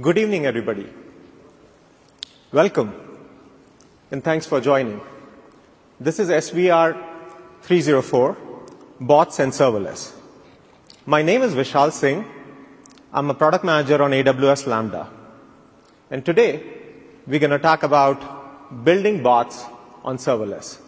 Good 0.00 0.16
evening, 0.16 0.46
everybody. 0.46 0.86
Welcome, 2.52 2.94
and 4.12 4.22
thanks 4.22 4.46
for 4.46 4.60
joining. 4.60 5.00
This 5.98 6.20
is 6.20 6.28
SVR 6.28 6.92
304, 7.62 8.36
Bots 9.00 9.40
and 9.40 9.50
Serverless. 9.50 10.12
My 11.04 11.22
name 11.22 11.42
is 11.42 11.52
Vishal 11.52 11.90
Singh. 11.90 12.24
I'm 13.12 13.28
a 13.28 13.34
product 13.34 13.64
manager 13.64 14.00
on 14.00 14.12
AWS 14.12 14.68
Lambda. 14.68 15.10
And 16.12 16.24
today, 16.24 16.62
we're 17.26 17.40
going 17.40 17.50
to 17.50 17.58
talk 17.58 17.82
about 17.82 18.84
building 18.84 19.20
bots 19.20 19.64
on 20.04 20.16
serverless. 20.18 20.78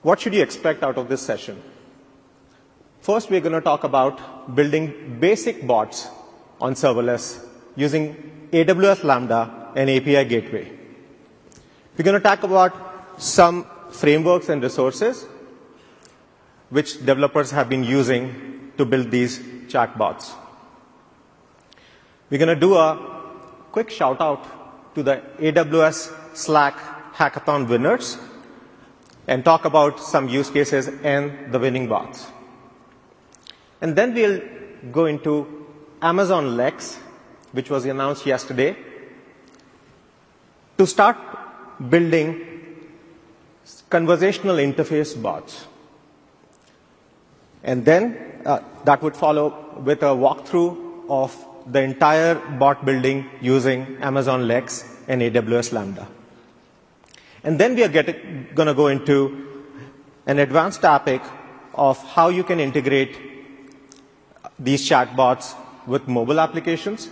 What 0.00 0.18
should 0.18 0.32
you 0.32 0.42
expect 0.42 0.82
out 0.82 0.96
of 0.96 1.10
this 1.10 1.20
session? 1.20 1.62
First, 3.04 3.28
we're 3.28 3.42
going 3.42 3.52
to 3.52 3.60
talk 3.60 3.84
about 3.84 4.54
building 4.56 5.18
basic 5.20 5.66
bots 5.66 6.08
on 6.58 6.72
serverless 6.72 7.38
using 7.76 8.48
AWS 8.50 9.04
Lambda 9.04 9.72
and 9.76 9.90
API 9.90 10.24
Gateway. 10.24 10.72
We're 11.98 12.04
going 12.06 12.18
to 12.18 12.26
talk 12.26 12.44
about 12.44 12.72
some 13.18 13.66
frameworks 13.90 14.48
and 14.48 14.62
resources 14.62 15.26
which 16.70 17.04
developers 17.04 17.50
have 17.50 17.68
been 17.68 17.84
using 17.84 18.72
to 18.78 18.86
build 18.86 19.10
these 19.10 19.38
chatbots. 19.68 20.32
We're 22.30 22.38
going 22.38 22.54
to 22.54 22.66
do 22.68 22.74
a 22.74 22.88
quick 23.70 23.90
shout 23.90 24.22
out 24.22 24.94
to 24.94 25.02
the 25.02 25.20
AWS 25.40 26.34
Slack 26.34 26.78
hackathon 27.12 27.68
winners 27.68 28.16
and 29.28 29.44
talk 29.44 29.66
about 29.66 30.00
some 30.00 30.26
use 30.26 30.48
cases 30.48 30.88
and 31.02 31.52
the 31.52 31.58
winning 31.58 31.86
bots. 31.86 32.28
And 33.84 33.94
then 33.94 34.14
we'll 34.14 34.40
go 34.92 35.04
into 35.04 35.66
Amazon 36.00 36.56
Lex, 36.56 36.96
which 37.52 37.68
was 37.68 37.84
announced 37.84 38.24
yesterday, 38.24 38.74
to 40.78 40.86
start 40.86 41.18
building 41.90 42.30
conversational 43.90 44.56
interface 44.56 45.12
bots. 45.20 45.66
And 47.62 47.84
then 47.84 48.40
uh, 48.46 48.60
that 48.86 49.02
would 49.02 49.14
follow 49.18 49.78
with 49.80 50.02
a 50.02 50.14
walkthrough 50.24 51.04
of 51.10 51.36
the 51.70 51.82
entire 51.82 52.36
bot 52.36 52.86
building 52.86 53.28
using 53.42 53.98
Amazon 54.00 54.48
Lex 54.48 54.82
and 55.08 55.20
AWS 55.20 55.74
Lambda. 55.74 56.08
And 57.42 57.60
then 57.60 57.74
we 57.74 57.84
are 57.84 57.88
going 57.90 58.66
to 58.66 58.74
go 58.74 58.86
into 58.86 59.68
an 60.26 60.38
advanced 60.38 60.80
topic 60.80 61.20
of 61.74 62.02
how 62.14 62.30
you 62.30 62.44
can 62.44 62.60
integrate 62.60 63.33
these 64.58 64.88
chatbots 64.88 65.54
with 65.86 66.08
mobile 66.08 66.40
applications, 66.40 67.10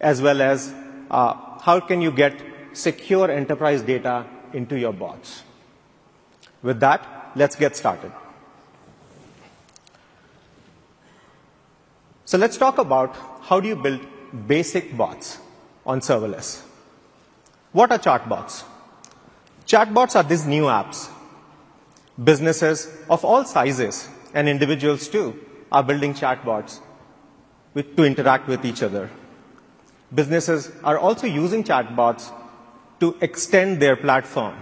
as 0.00 0.22
well 0.22 0.40
as 0.40 0.74
uh, 1.10 1.34
how 1.60 1.80
can 1.80 2.00
you 2.00 2.10
get 2.10 2.34
secure 2.72 3.30
enterprise 3.30 3.82
data 3.82 4.26
into 4.52 4.78
your 4.78 4.92
bots. 4.92 5.42
With 6.62 6.80
that, 6.80 7.32
let's 7.34 7.56
get 7.56 7.76
started. 7.76 8.12
So 12.24 12.38
let's 12.38 12.56
talk 12.56 12.78
about 12.78 13.14
how 13.42 13.60
do 13.60 13.68
you 13.68 13.76
build 13.76 14.00
basic 14.46 14.96
bots 14.96 15.38
on 15.84 16.00
serverless. 16.00 16.62
What 17.72 17.90
are 17.92 17.98
chatbots? 17.98 18.64
Chatbots 19.66 20.16
are 20.16 20.22
these 20.22 20.46
new 20.46 20.64
apps. 20.64 21.10
Businesses 22.22 22.90
of 23.10 23.24
all 23.24 23.44
sizes 23.44 24.08
and 24.34 24.48
individuals 24.48 25.08
too 25.08 25.38
are 25.72 25.82
building 25.82 26.14
chatbots 26.14 26.78
with, 27.74 27.96
to 27.96 28.04
interact 28.04 28.46
with 28.46 28.64
each 28.64 28.82
other. 28.82 29.10
Businesses 30.14 30.70
are 30.84 30.98
also 30.98 31.26
using 31.26 31.64
chatbots 31.64 32.30
to 33.00 33.16
extend 33.20 33.80
their 33.80 33.96
platform. 33.96 34.56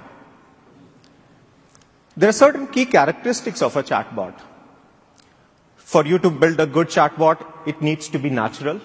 There 2.17 2.29
are 2.29 2.33
certain 2.33 2.67
key 2.68 2.86
characteristics 2.86 3.62
of 3.62 3.77
a 3.77 3.83
chatbot. 3.83 4.34
For 5.77 6.07
you 6.07 6.18
to 6.20 6.30
build 6.30 6.61
a 6.61 6.67
good 6.67 6.89
chatbot, 6.89 7.45
it 7.67 7.83
needs 7.83 8.08
to 8.08 8.18
be 8.18 8.30
natural 8.30 8.80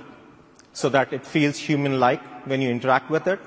so 0.74 0.90
that 0.90 1.14
it 1.14 1.26
feels 1.26 1.58
human-like 1.58 2.48
when 2.48 2.62
you 2.62 2.70
interact 2.70 3.10
with 3.10 3.28
it. 3.28 3.40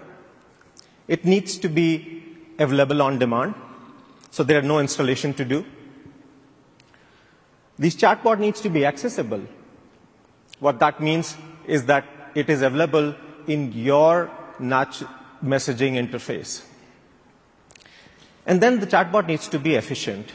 It 1.09 1.25
needs 1.25 1.59
to 1.59 1.69
be 1.69 2.23
available 2.59 3.03
on 3.03 3.19
demand, 3.19 3.55
so 4.31 4.43
there 4.45 4.59
are 4.59 4.69
no 4.75 4.79
installation 4.79 5.35
to 5.35 5.45
do. 5.45 5.65
This 7.79 7.95
chatbot 7.95 8.39
needs 8.41 8.61
to 8.63 8.69
be 8.69 8.85
accessible. 8.85 9.43
What 10.59 10.81
that 10.81 11.01
means 11.01 11.37
is 11.67 11.87
that 11.87 12.05
it 12.35 12.51
is 12.51 12.63
available 12.63 13.15
in 13.47 13.73
your 13.73 14.31
messaging 14.61 15.95
interface. 15.95 16.65
And 18.47 18.61
then 18.61 18.81
the 18.81 18.87
chatbot 18.87 19.27
needs 19.27 19.47
to 19.49 19.59
be 19.59 19.75
efficient, 19.75 20.31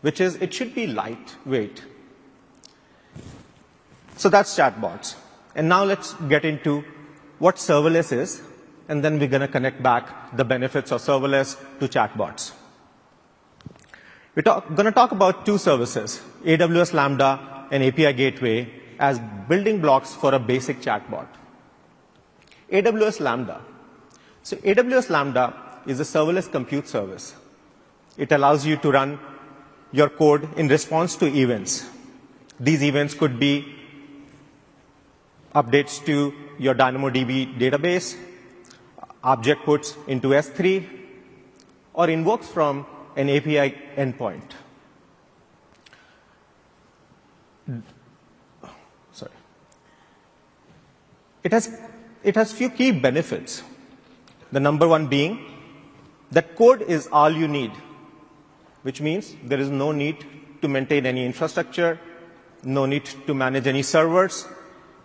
which 0.00 0.20
is 0.20 0.36
it 0.36 0.54
should 0.54 0.74
be 0.74 0.86
lightweight. 0.86 1.84
So 4.16 4.28
that's 4.28 4.56
chatbots. 4.56 5.16
And 5.54 5.68
now 5.68 5.84
let's 5.84 6.14
get 6.28 6.44
into 6.44 6.84
what 7.38 7.56
serverless 7.56 8.12
is, 8.12 8.42
and 8.88 9.04
then 9.04 9.18
we're 9.18 9.28
going 9.28 9.40
to 9.40 9.48
connect 9.48 9.82
back 9.82 10.36
the 10.36 10.44
benefits 10.44 10.92
of 10.92 11.00
serverless 11.00 11.56
to 11.80 11.88
chatbots. 11.88 12.52
We're 14.34 14.42
going 14.42 14.84
to 14.84 14.92
talk 14.92 15.10
about 15.10 15.44
two 15.44 15.58
services, 15.58 16.20
AWS 16.44 16.92
Lambda 16.92 17.66
and 17.72 17.82
API 17.82 18.12
Gateway, 18.12 18.70
as 18.98 19.18
building 19.48 19.80
blocks 19.80 20.14
for 20.14 20.32
a 20.34 20.38
basic 20.38 20.80
chatbot. 20.80 21.26
AWS 22.70 23.18
Lambda. 23.20 23.60
So 24.44 24.56
AWS 24.58 25.10
Lambda 25.10 25.54
is 25.86 25.98
a 25.98 26.04
serverless 26.04 26.50
compute 26.50 26.86
service. 26.86 27.34
It 28.16 28.30
allows 28.30 28.64
you 28.64 28.76
to 28.76 28.92
run 28.92 29.18
your 29.90 30.08
code 30.08 30.48
in 30.56 30.68
response 30.68 31.16
to 31.16 31.26
events. 31.26 31.88
These 32.60 32.84
events 32.84 33.14
could 33.14 33.40
be 33.40 33.74
updates 35.54 36.04
to 36.06 36.32
your 36.58 36.74
DynamoDB 36.76 37.58
database, 37.58 38.16
object 39.24 39.64
puts 39.64 39.96
into 40.06 40.28
S3, 40.28 40.86
or 41.94 42.08
invokes 42.08 42.46
from 42.46 42.86
an 43.16 43.28
API 43.28 43.74
endpoint. 43.96 44.42
Sorry. 49.12 49.32
It 51.42 51.52
has, 51.52 51.80
it 52.22 52.34
has 52.34 52.52
few 52.52 52.70
key 52.70 52.92
benefits. 52.92 53.62
The 54.52 54.60
number 54.60 54.88
one 54.88 55.06
being 55.06 55.46
that 56.32 56.56
code 56.56 56.82
is 56.82 57.08
all 57.12 57.30
you 57.30 57.48
need, 57.48 57.72
which 58.82 59.00
means 59.00 59.34
there 59.44 59.60
is 59.60 59.68
no 59.68 59.92
need 59.92 60.24
to 60.62 60.68
maintain 60.68 61.06
any 61.06 61.24
infrastructure, 61.24 61.98
no 62.62 62.86
need 62.86 63.04
to 63.26 63.34
manage 63.34 63.66
any 63.66 63.82
servers. 63.82 64.46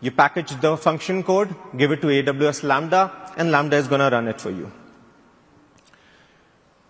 You 0.02 0.12
package 0.12 0.60
the 0.62 0.78
function 0.78 1.24
code, 1.24 1.56
give 1.78 1.92
it 1.92 2.02
to 2.02 2.08
AWS 2.08 2.64
Lambda, 2.64 3.34
and 3.38 3.52
Lambda 3.52 3.78
is 3.78 3.88
going 3.88 4.02
to 4.02 4.10
run 4.10 4.28
it 4.28 4.40
for 4.40 4.52
you. 4.52 4.72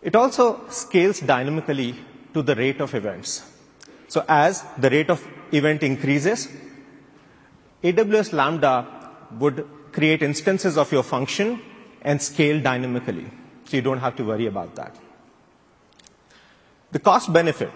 It 0.06 0.16
also 0.16 0.62
scales 0.70 1.20
dynamically 1.20 1.96
to 2.36 2.44
the 2.44 2.56
rate 2.56 2.80
of 2.80 2.94
events. 2.94 3.42
So 4.08 4.24
as 4.28 4.64
the 4.78 4.92
rate 4.92 5.10
of 5.10 5.28
event 5.52 5.82
increases, 5.82 6.48
AWS 7.84 8.32
Lambda 8.32 8.76
would 9.40 9.68
create 9.92 10.22
instances 10.22 10.78
of 10.78 10.92
your 10.92 11.02
function 11.02 11.60
and 12.04 12.22
scale 12.22 12.62
dynamically. 12.62 13.26
So 13.64 13.78
you 13.78 13.82
don't 13.82 13.98
have 13.98 14.16
to 14.18 14.24
worry 14.24 14.46
about 14.46 14.76
that. 14.76 14.96
The 16.92 17.00
cost 17.00 17.34
benefit. 17.34 17.74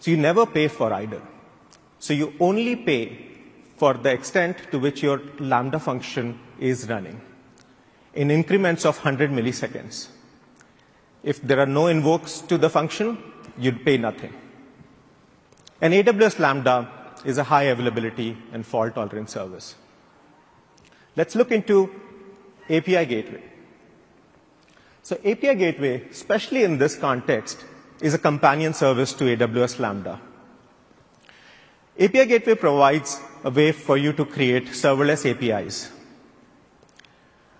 So 0.00 0.10
you 0.10 0.16
never 0.16 0.44
pay 0.44 0.66
for 0.66 0.92
either. 0.92 1.22
So 2.00 2.14
you 2.14 2.34
only 2.40 2.74
pay 2.74 3.16
for 3.76 3.94
the 3.94 4.10
extent 4.10 4.58
to 4.72 4.80
which 4.80 5.04
your 5.04 5.22
Lambda 5.38 5.78
function 5.78 6.40
is 6.58 6.88
running 6.88 7.20
in 8.14 8.32
increments 8.32 8.84
of 8.84 8.96
100 8.96 9.30
milliseconds. 9.30 10.08
If 11.28 11.42
there 11.42 11.60
are 11.60 11.66
no 11.66 11.88
invokes 11.88 12.40
to 12.50 12.56
the 12.56 12.70
function, 12.70 13.18
you'd 13.58 13.84
pay 13.84 13.98
nothing. 13.98 14.32
And 15.82 15.92
AWS 15.92 16.38
Lambda 16.38 16.90
is 17.22 17.36
a 17.36 17.44
high 17.44 17.64
availability 17.64 18.34
and 18.52 18.64
fault 18.64 18.94
tolerant 18.94 19.28
service. 19.28 19.74
Let's 21.16 21.34
look 21.34 21.52
into 21.52 21.90
API 22.70 23.04
Gateway. 23.04 23.42
So 25.02 25.16
API 25.16 25.54
Gateway, 25.56 26.08
especially 26.10 26.62
in 26.62 26.78
this 26.78 26.96
context, 26.96 27.62
is 28.00 28.14
a 28.14 28.18
companion 28.18 28.72
service 28.72 29.12
to 29.14 29.24
AWS 29.24 29.78
Lambda. 29.80 30.18
API 32.00 32.24
Gateway 32.24 32.54
provides 32.54 33.20
a 33.44 33.50
way 33.50 33.72
for 33.72 33.98
you 33.98 34.14
to 34.14 34.24
create 34.24 34.68
serverless 34.68 35.26
APIs. 35.30 35.92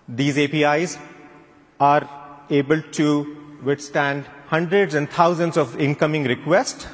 These 0.07 0.39
APIs 0.39 0.97
are 1.79 2.09
able 2.49 2.81
to 2.81 3.38
withstand 3.63 4.25
hundreds 4.47 4.93
and 4.95 5.09
thousands 5.09 5.57
of 5.57 5.79
incoming 5.79 6.23
requests 6.23 6.87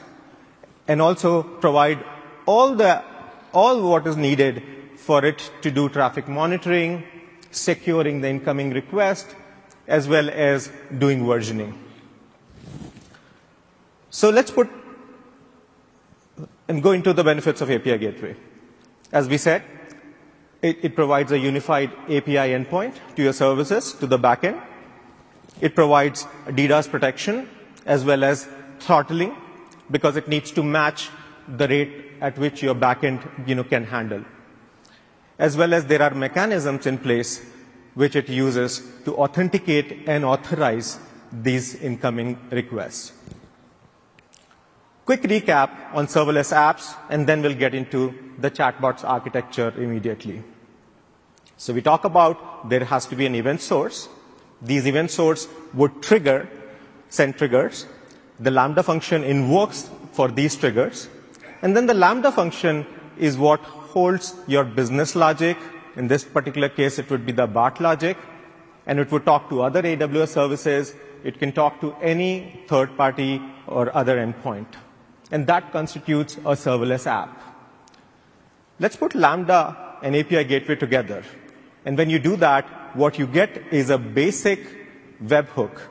and 0.87 1.01
also 1.01 1.43
provide 1.43 2.03
all 2.45 2.75
the 2.75 3.03
all 3.53 3.81
what 3.89 4.05
is 4.05 4.17
needed 4.17 4.61
for 4.97 5.23
it 5.23 5.51
to 5.61 5.71
do 5.71 5.87
traffic 5.87 6.27
monitoring, 6.27 7.03
securing 7.51 8.21
the 8.21 8.27
incoming 8.29 8.71
request, 8.71 9.33
as 9.87 10.07
well 10.07 10.29
as 10.29 10.69
doing 10.97 11.21
versioning. 11.23 11.73
So 14.09 14.29
let's 14.29 14.51
put 14.51 14.69
and 16.67 16.81
go 16.81 16.91
into 16.91 17.13
the 17.13 17.23
benefits 17.23 17.61
of 17.61 17.69
API 17.69 17.97
Gateway. 17.97 18.35
As 19.11 19.27
we 19.29 19.37
said, 19.37 19.63
it, 20.61 20.79
it 20.83 20.95
provides 20.95 21.31
a 21.31 21.37
unified 21.37 21.91
API 22.09 22.49
endpoint 22.57 22.95
to 23.15 23.23
your 23.23 23.33
services, 23.33 23.93
to 23.93 24.07
the 24.07 24.17
backend. 24.17 24.61
It 25.61 25.75
provides 25.75 26.25
DDoS 26.47 26.89
protection 26.89 27.47
as 27.85 28.03
well 28.03 28.23
as 28.23 28.47
throttling 28.79 29.35
because 29.91 30.17
it 30.17 30.27
needs 30.27 30.51
to 30.51 30.63
match 30.63 31.09
the 31.47 31.67
rate 31.67 32.05
at 32.21 32.37
which 32.37 32.61
your 32.63 32.75
backend 32.75 33.47
you 33.47 33.55
know, 33.55 33.63
can 33.63 33.85
handle. 33.85 34.23
As 35.37 35.55
well 35.57 35.73
as 35.73 35.85
there 35.85 36.01
are 36.01 36.13
mechanisms 36.13 36.85
in 36.85 36.97
place 36.97 37.43
which 37.93 38.15
it 38.15 38.27
uses 38.29 38.81
to 39.05 39.15
authenticate 39.15 40.07
and 40.07 40.25
authorize 40.25 40.99
these 41.31 41.75
incoming 41.75 42.37
requests. 42.51 43.13
Quick 45.05 45.21
recap 45.23 45.69
on 45.93 46.07
serverless 46.07 46.51
apps, 46.51 46.95
and 47.09 47.27
then 47.27 47.41
we'll 47.41 47.53
get 47.53 47.75
into 47.75 48.13
the 48.39 48.49
chatbots 48.49 49.03
architecture 49.03 49.71
immediately. 49.77 50.41
So 51.57 51.73
we 51.73 51.81
talk 51.81 52.05
about 52.05 52.69
there 52.69 52.83
has 52.83 53.05
to 53.07 53.15
be 53.15 53.25
an 53.25 53.35
event 53.35 53.61
source. 53.61 54.09
These 54.65 54.87
event 54.87 55.11
source 55.11 55.47
would 55.73 56.01
trigger, 56.01 56.49
send 57.09 57.37
triggers. 57.37 57.85
The 58.39 58.51
Lambda 58.51 58.83
function 58.83 59.23
invokes 59.23 59.89
for 60.11 60.29
these 60.29 60.55
triggers. 60.55 61.07
And 61.61 61.75
then 61.75 61.85
the 61.85 61.93
Lambda 61.93 62.31
function 62.31 62.85
is 63.17 63.37
what 63.37 63.59
holds 63.61 64.35
your 64.47 64.63
business 64.63 65.15
logic. 65.15 65.57
In 65.95 66.07
this 66.07 66.23
particular 66.23 66.69
case, 66.69 66.99
it 66.99 67.09
would 67.09 67.25
be 67.25 67.31
the 67.31 67.47
bot 67.47 67.79
logic. 67.79 68.17
And 68.87 68.99
it 68.99 69.11
would 69.11 69.25
talk 69.25 69.49
to 69.49 69.61
other 69.61 69.81
AWS 69.81 70.29
services. 70.29 70.95
It 71.23 71.39
can 71.39 71.51
talk 71.51 71.79
to 71.81 71.93
any 72.01 72.65
third 72.67 72.97
party 72.97 73.41
or 73.67 73.95
other 73.95 74.17
endpoint. 74.17 74.67
And 75.31 75.47
that 75.47 75.71
constitutes 75.71 76.37
a 76.37 76.55
serverless 76.55 77.07
app. 77.07 77.41
Let's 78.79 78.95
put 78.95 79.15
Lambda 79.15 79.97
and 80.01 80.15
API 80.15 80.43
gateway 80.43 80.75
together. 80.75 81.23
And 81.85 81.97
when 81.97 82.09
you 82.09 82.19
do 82.19 82.35
that, 82.37 82.84
what 82.95 83.19
you 83.19 83.27
get 83.27 83.57
is 83.71 83.89
a 83.89 83.97
basic 83.97 84.59
webhook 85.23 85.81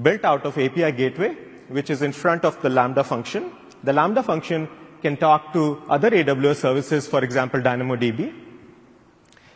built 0.00 0.24
out 0.24 0.44
of 0.44 0.58
API 0.58 0.92
gateway, 0.92 1.36
which 1.68 1.90
is 1.90 2.02
in 2.02 2.12
front 2.12 2.44
of 2.44 2.60
the 2.62 2.68
Lambda 2.68 3.04
function. 3.04 3.52
The 3.82 3.92
Lambda 3.92 4.22
function 4.22 4.68
can 5.02 5.16
talk 5.16 5.52
to 5.52 5.82
other 5.88 6.10
AWS 6.10 6.56
services, 6.56 7.06
for 7.06 7.22
example, 7.22 7.60
DynamoDB, 7.60 8.32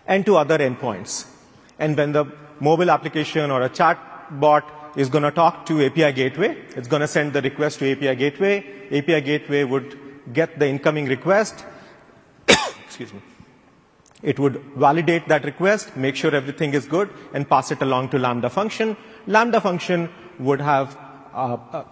and 0.06 0.24
to 0.26 0.36
other 0.36 0.58
endpoints. 0.58 1.26
And 1.78 1.96
when 1.96 2.12
the 2.12 2.26
mobile 2.60 2.90
application 2.90 3.50
or 3.50 3.62
a 3.62 3.68
chat 3.68 3.98
bot 4.40 4.92
is 4.96 5.08
going 5.08 5.24
to 5.24 5.30
talk 5.30 5.64
to 5.66 5.84
API 5.84 6.12
gateway, 6.12 6.56
it's 6.76 6.88
going 6.88 7.00
to 7.00 7.08
send 7.08 7.32
the 7.32 7.40
request 7.42 7.78
to 7.78 7.90
API 7.90 8.14
gateway. 8.16 8.58
API 8.90 9.20
gateway 9.22 9.64
would 9.64 9.98
get 10.32 10.58
the 10.58 10.66
incoming 10.66 11.06
request. 11.06 11.64
Excuse 12.86 13.12
me 13.12 13.20
it 14.22 14.38
would 14.38 14.60
validate 14.76 15.28
that 15.28 15.44
request, 15.44 15.96
make 15.96 16.16
sure 16.16 16.34
everything 16.34 16.74
is 16.74 16.86
good, 16.86 17.10
and 17.32 17.48
pass 17.48 17.70
it 17.70 17.80
along 17.82 18.08
to 18.10 18.18
Lambda 18.18 18.50
function. 18.50 18.96
Lambda 19.26 19.60
function 19.60 20.08
would 20.38 20.60
have, 20.60 20.96
uh, 21.32 21.56
uh, 21.72 21.84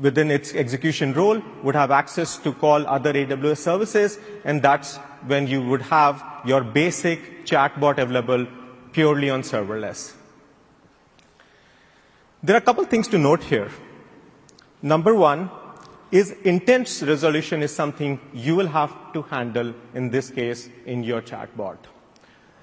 within 0.00 0.30
its 0.30 0.54
execution 0.54 1.12
role, 1.14 1.40
would 1.62 1.76
have 1.76 1.90
access 1.90 2.36
to 2.38 2.52
call 2.52 2.86
other 2.86 3.12
AWS 3.12 3.58
services, 3.58 4.18
and 4.44 4.60
that's 4.60 4.96
when 5.26 5.46
you 5.46 5.62
would 5.62 5.82
have 5.82 6.24
your 6.44 6.62
basic 6.62 7.46
chatbot 7.46 7.98
available 7.98 8.46
purely 8.92 9.30
on 9.30 9.42
serverless. 9.42 10.14
There 12.42 12.54
are 12.54 12.58
a 12.58 12.62
couple 12.62 12.84
things 12.84 13.08
to 13.08 13.18
note 13.18 13.42
here. 13.42 13.70
Number 14.82 15.14
one, 15.14 15.50
is 16.10 16.30
intent 16.44 17.02
resolution 17.06 17.62
is 17.62 17.74
something 17.74 18.18
you 18.32 18.56
will 18.56 18.66
have 18.66 18.94
to 19.12 19.22
handle 19.22 19.74
in 19.94 20.10
this 20.10 20.30
case 20.30 20.68
in 20.86 21.04
your 21.04 21.20
chatbot. 21.20 21.76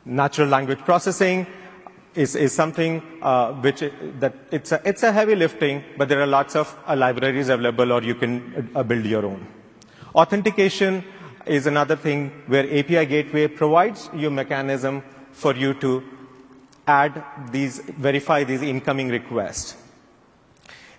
Natural 0.05 0.47
language 0.47 0.79
processing 0.79 1.45
is, 2.15 2.35
is 2.35 2.53
something 2.53 3.01
uh, 3.21 3.51
which 3.53 3.81
that 4.19 4.33
it's 4.51 4.71
a, 4.71 4.81
it's 4.85 5.03
a 5.03 5.11
heavy 5.11 5.35
lifting, 5.35 5.83
but 5.97 6.09
there 6.09 6.21
are 6.21 6.27
lots 6.27 6.55
of 6.55 6.75
uh, 6.87 6.95
libraries 6.95 7.49
available, 7.49 7.91
or 7.91 8.01
you 8.01 8.15
can 8.15 8.69
uh, 8.75 8.83
build 8.83 9.05
your 9.05 9.25
own. 9.25 9.45
Authentication 10.15 11.03
is 11.45 11.67
another 11.67 11.95
thing 11.95 12.31
where 12.47 12.63
API 12.63 13.05
Gateway 13.05 13.47
provides 13.47 14.09
you 14.13 14.31
mechanism 14.31 15.03
for 15.31 15.53
you 15.55 15.73
to 15.75 16.03
add 16.87 17.23
these, 17.51 17.79
verify 17.79 18.43
these 18.43 18.61
incoming 18.61 19.09
requests. 19.09 19.75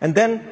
And 0.01 0.15
then 0.15 0.47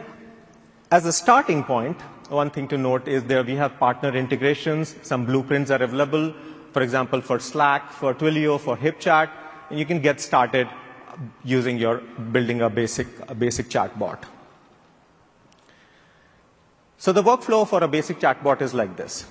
as 0.94 1.06
a 1.06 1.12
starting 1.12 1.64
point, 1.64 2.00
one 2.28 2.50
thing 2.50 2.68
to 2.68 2.78
note 2.78 3.08
is 3.08 3.24
there 3.24 3.42
we 3.42 3.56
have 3.56 3.76
partner 3.80 4.16
integrations. 4.16 4.94
Some 5.02 5.24
blueprints 5.26 5.72
are 5.72 5.82
available, 5.82 6.32
for 6.70 6.82
example, 6.82 7.20
for 7.20 7.40
Slack, 7.40 7.90
for 7.90 8.14
Twilio, 8.14 8.60
for 8.60 8.76
HipChat, 8.76 9.28
and 9.70 9.78
you 9.80 9.86
can 9.86 10.00
get 10.00 10.20
started 10.20 10.68
using 11.42 11.78
your 11.78 11.96
building 12.36 12.60
a 12.60 12.70
basic, 12.70 13.08
a 13.28 13.34
basic 13.34 13.68
chatbot. 13.70 14.22
So 16.96 17.12
the 17.12 17.24
workflow 17.24 17.66
for 17.66 17.82
a 17.82 17.88
basic 17.88 18.20
chatbot 18.20 18.62
is 18.62 18.72
like 18.72 18.96
this. 18.96 19.26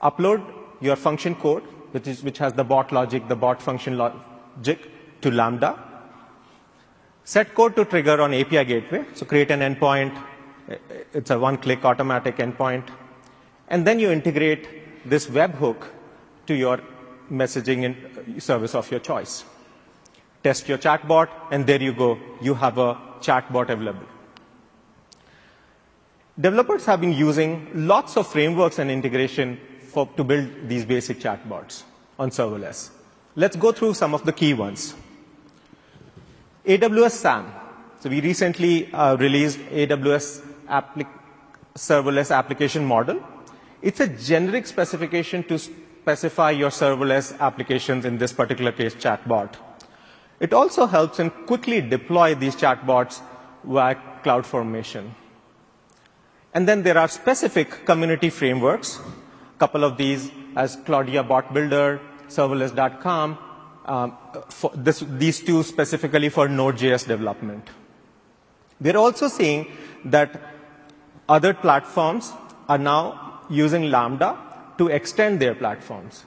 Upload 0.00 0.44
your 0.80 0.94
function 0.94 1.34
code, 1.34 1.64
which, 1.90 2.06
is, 2.06 2.22
which 2.22 2.38
has 2.38 2.52
the 2.52 2.62
bot 2.62 2.92
logic, 2.92 3.26
the 3.26 3.34
bot 3.34 3.60
function 3.60 3.98
logic 3.98 4.88
to 5.22 5.32
Lambda. 5.32 5.76
Set 7.24 7.52
code 7.52 7.74
to 7.74 7.84
trigger 7.84 8.20
on 8.20 8.32
API 8.32 8.64
gateway. 8.64 9.04
So 9.14 9.26
create 9.26 9.50
an 9.50 9.60
endpoint, 9.60 10.16
it's 11.12 11.30
a 11.30 11.38
one-click 11.38 11.84
automatic 11.84 12.36
endpoint. 12.36 12.88
And 13.68 13.86
then 13.86 13.98
you 13.98 14.10
integrate 14.10 15.08
this 15.08 15.26
webhook 15.26 15.88
to 16.46 16.54
your 16.54 16.80
messaging 17.30 18.40
service 18.40 18.74
of 18.74 18.90
your 18.90 19.00
choice. 19.00 19.44
Test 20.42 20.68
your 20.68 20.78
chatbot, 20.78 21.28
and 21.50 21.66
there 21.66 21.80
you 21.80 21.92
go. 21.92 22.18
You 22.40 22.54
have 22.54 22.78
a 22.78 22.94
chatbot 23.20 23.70
available. 23.70 24.06
Developers 26.40 26.84
have 26.86 27.00
been 27.00 27.12
using 27.12 27.70
lots 27.74 28.16
of 28.16 28.26
frameworks 28.26 28.78
and 28.78 28.90
integration 28.90 29.60
for, 29.80 30.06
to 30.16 30.24
build 30.24 30.48
these 30.68 30.84
basic 30.84 31.20
chatbots 31.20 31.82
on 32.18 32.30
serverless. 32.30 32.90
Let's 33.36 33.56
go 33.56 33.72
through 33.72 33.94
some 33.94 34.14
of 34.14 34.24
the 34.24 34.32
key 34.32 34.54
ones. 34.54 34.94
AWS 36.64 37.10
SAM. 37.10 37.52
So 38.00 38.10
we 38.10 38.20
recently 38.20 38.92
uh, 38.92 39.16
released 39.16 39.58
AWS 39.58 40.42
applic- 40.80 41.18
serverless 41.76 42.34
application 42.36 42.84
model. 42.84 43.22
It's 43.82 44.00
a 44.00 44.06
generic 44.08 44.66
specification 44.66 45.42
to 45.44 45.58
specify 45.58 46.50
your 46.50 46.70
serverless 46.70 47.38
applications, 47.38 48.04
in 48.04 48.18
this 48.18 48.32
particular 48.32 48.72
case, 48.72 48.94
chatbot. 48.94 49.54
It 50.40 50.52
also 50.52 50.86
helps 50.86 51.20
in 51.20 51.30
quickly 51.30 51.80
deploy 51.80 52.34
these 52.34 52.56
chatbots 52.56 53.20
via 53.64 53.94
CloudFormation. 54.24 55.10
And 56.54 56.68
then 56.68 56.82
there 56.82 56.98
are 56.98 57.08
specific 57.08 57.84
community 57.86 58.30
frameworks. 58.30 58.98
A 58.98 59.58
couple 59.58 59.84
of 59.84 59.96
these 59.96 60.30
as 60.56 60.76
Claudia 60.84 61.22
Bot 61.22 61.52
Builder, 61.54 62.00
serverless.com, 62.28 63.38
um, 63.86 64.16
this, 64.74 65.02
these 65.08 65.40
two 65.40 65.62
specifically 65.62 66.28
for 66.28 66.48
Node.js 66.48 67.06
development. 67.06 67.68
We're 68.80 68.96
also 68.96 69.28
seeing 69.28 69.66
that 70.06 70.51
other 71.28 71.54
platforms 71.54 72.32
are 72.68 72.78
now 72.78 73.40
using 73.48 73.90
Lambda 73.90 74.38
to 74.78 74.88
extend 74.88 75.40
their 75.40 75.54
platforms. 75.54 76.24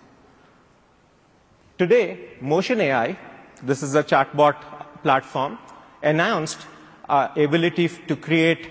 Today, 1.77 2.29
Motion 2.39 2.79
AI, 2.79 3.17
this 3.61 3.83
is 3.83 3.95
a 3.95 4.03
chatbot 4.03 4.55
platform, 5.03 5.57
announced 6.01 6.65
ability 7.09 7.89
to 8.07 8.15
create 8.15 8.69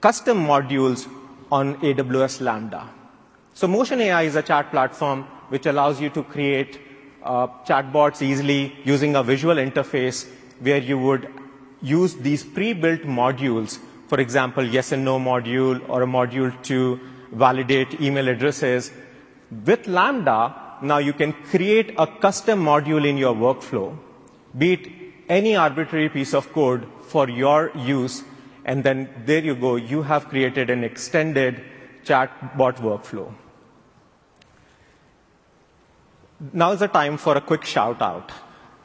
custom 0.00 0.44
modules 0.46 1.08
on 1.52 1.76
AWS 1.80 2.40
Lambda. 2.40 2.88
So 3.54 3.68
Motion 3.68 4.00
AI 4.00 4.22
is 4.22 4.36
a 4.36 4.42
chat 4.42 4.70
platform 4.70 5.24
which 5.48 5.66
allows 5.66 6.00
you 6.00 6.10
to 6.10 6.22
create 6.22 6.80
uh, 7.22 7.46
chatbots 7.64 8.22
easily 8.22 8.76
using 8.84 9.16
a 9.16 9.22
visual 9.22 9.56
interface 9.56 10.28
where 10.60 10.78
you 10.78 10.98
would 10.98 11.28
use 11.80 12.14
these 12.16 12.42
pre-built 12.42 13.02
modules 13.02 13.78
for 14.08 14.20
example, 14.20 14.64
yes 14.64 14.92
and 14.92 15.04
no 15.04 15.18
module 15.18 15.80
or 15.88 16.02
a 16.02 16.06
module 16.06 16.50
to 16.64 17.00
validate 17.32 18.00
email 18.00 18.28
addresses. 18.28 18.90
With 19.64 19.86
Lambda, 19.86 20.54
now 20.82 20.98
you 20.98 21.12
can 21.12 21.32
create 21.32 21.94
a 21.98 22.06
custom 22.06 22.62
module 22.64 23.06
in 23.08 23.16
your 23.16 23.34
workflow, 23.34 23.96
be 24.56 24.72
it 24.74 24.88
any 25.28 25.56
arbitrary 25.56 26.08
piece 26.08 26.34
of 26.34 26.52
code 26.52 26.86
for 27.08 27.28
your 27.28 27.70
use, 27.76 28.22
and 28.64 28.84
then 28.84 29.08
there 29.24 29.42
you 29.42 29.54
go, 29.54 29.76
you 29.76 30.02
have 30.02 30.28
created 30.28 30.70
an 30.70 30.84
extended 30.84 31.62
chatbot 32.04 32.76
workflow. 32.76 33.32
now 36.52 36.72
is 36.72 36.80
the 36.80 36.88
time 36.88 37.16
for 37.16 37.36
a 37.36 37.40
quick 37.40 37.64
shout 37.64 38.02
out. 38.02 38.30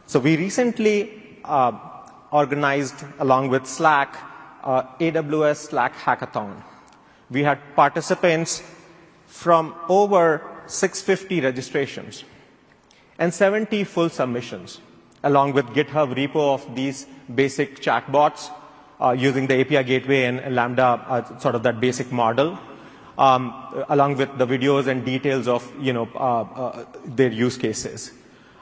So 0.05 0.19
we 0.19 0.38
recently 0.38 1.39
uh, 1.43 1.71
organized, 2.31 3.03
along 3.19 3.49
with 3.49 3.65
Slack, 3.67 4.17
AWS 4.99 5.69
Slack 5.69 5.95
Hackathon. 5.95 6.61
We 7.31 7.43
had 7.43 7.59
participants 7.75 8.63
from 9.27 9.75
over 9.88 10.41
650 10.67 11.41
registrations 11.41 12.23
and 13.17 13.33
70 13.33 13.83
full 13.83 14.09
submissions, 14.09 14.79
along 15.23 15.53
with 15.53 15.65
GitHub 15.67 16.13
repo 16.15 16.53
of 16.53 16.75
these 16.75 17.05
basic 17.33 17.79
chatbots 17.81 18.49
uh, 19.01 19.11
using 19.11 19.47
the 19.47 19.59
API 19.61 19.83
gateway 19.83 20.23
and 20.25 20.55
Lambda, 20.55 20.83
uh, 21.07 21.38
sort 21.39 21.55
of 21.55 21.63
that 21.63 21.79
basic 21.79 22.11
model, 22.11 22.57
um, 23.17 23.53
along 23.89 24.15
with 24.17 24.38
the 24.38 24.45
videos 24.47 24.88
and 24.88 25.03
details 25.05 25.47
of 25.47 25.69
you 25.79 25.91
know 25.93 26.07
uh, 26.15 26.41
uh 26.41 26.85
their 27.05 27.31
use 27.31 27.57
cases. 27.57 28.11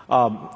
Um, 0.10 0.50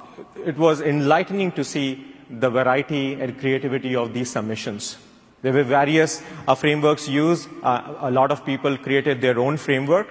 it 0.45 0.57
was 0.57 0.81
enlightening 0.81 1.51
to 1.53 1.63
see 1.63 2.05
the 2.29 2.49
variety 2.49 3.13
and 3.13 3.37
creativity 3.39 3.95
of 3.95 4.13
these 4.13 4.29
submissions. 4.31 4.97
There 5.41 5.53
were 5.53 5.63
various 5.63 6.21
uh, 6.47 6.55
frameworks 6.55 7.07
used. 7.07 7.49
Uh, 7.63 7.95
a 8.01 8.11
lot 8.11 8.31
of 8.31 8.45
people 8.45 8.77
created 8.77 9.21
their 9.21 9.39
own 9.39 9.57
framework. 9.57 10.07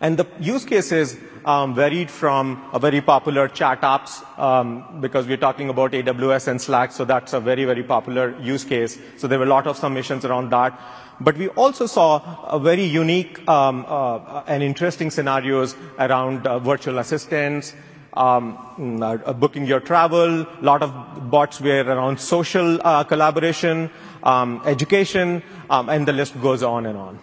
And 0.00 0.16
the 0.16 0.26
use 0.38 0.64
cases 0.64 1.16
um, 1.44 1.74
varied 1.74 2.10
from 2.10 2.62
a 2.72 2.78
very 2.78 3.00
popular 3.00 3.48
chat 3.48 3.80
apps 3.80 4.22
um, 4.38 5.00
because 5.00 5.26
we're 5.26 5.36
talking 5.38 5.70
about 5.70 5.92
AWS 5.92 6.48
and 6.48 6.60
Slack, 6.60 6.92
so 6.92 7.04
that's 7.04 7.32
a 7.32 7.40
very, 7.40 7.64
very 7.64 7.82
popular 7.82 8.38
use 8.40 8.64
case. 8.64 8.98
So 9.16 9.26
there 9.26 9.38
were 9.38 9.46
a 9.46 9.48
lot 9.48 9.66
of 9.66 9.76
submissions 9.76 10.24
around 10.24 10.50
that. 10.50 10.78
But 11.20 11.36
we 11.36 11.48
also 11.48 11.86
saw 11.86 12.44
a 12.46 12.60
very 12.60 12.84
unique 12.84 13.46
um, 13.48 13.84
uh, 13.88 14.42
and 14.46 14.62
interesting 14.62 15.10
scenarios 15.10 15.74
around 15.98 16.46
uh, 16.46 16.60
virtual 16.60 16.98
assistants, 16.98 17.74
um, 18.18 18.58
mm, 18.76 19.22
uh, 19.26 19.32
booking 19.32 19.64
your 19.64 19.80
travel. 19.80 20.42
A 20.42 20.46
lot 20.60 20.82
of 20.82 21.30
bots 21.30 21.60
were 21.60 21.82
around 21.84 22.18
social 22.20 22.80
uh, 22.82 23.04
collaboration, 23.04 23.90
um, 24.24 24.60
education, 24.66 25.42
um, 25.70 25.88
and 25.88 26.06
the 26.06 26.12
list 26.12 26.40
goes 26.42 26.62
on 26.62 26.86
and 26.86 26.98
on. 26.98 27.18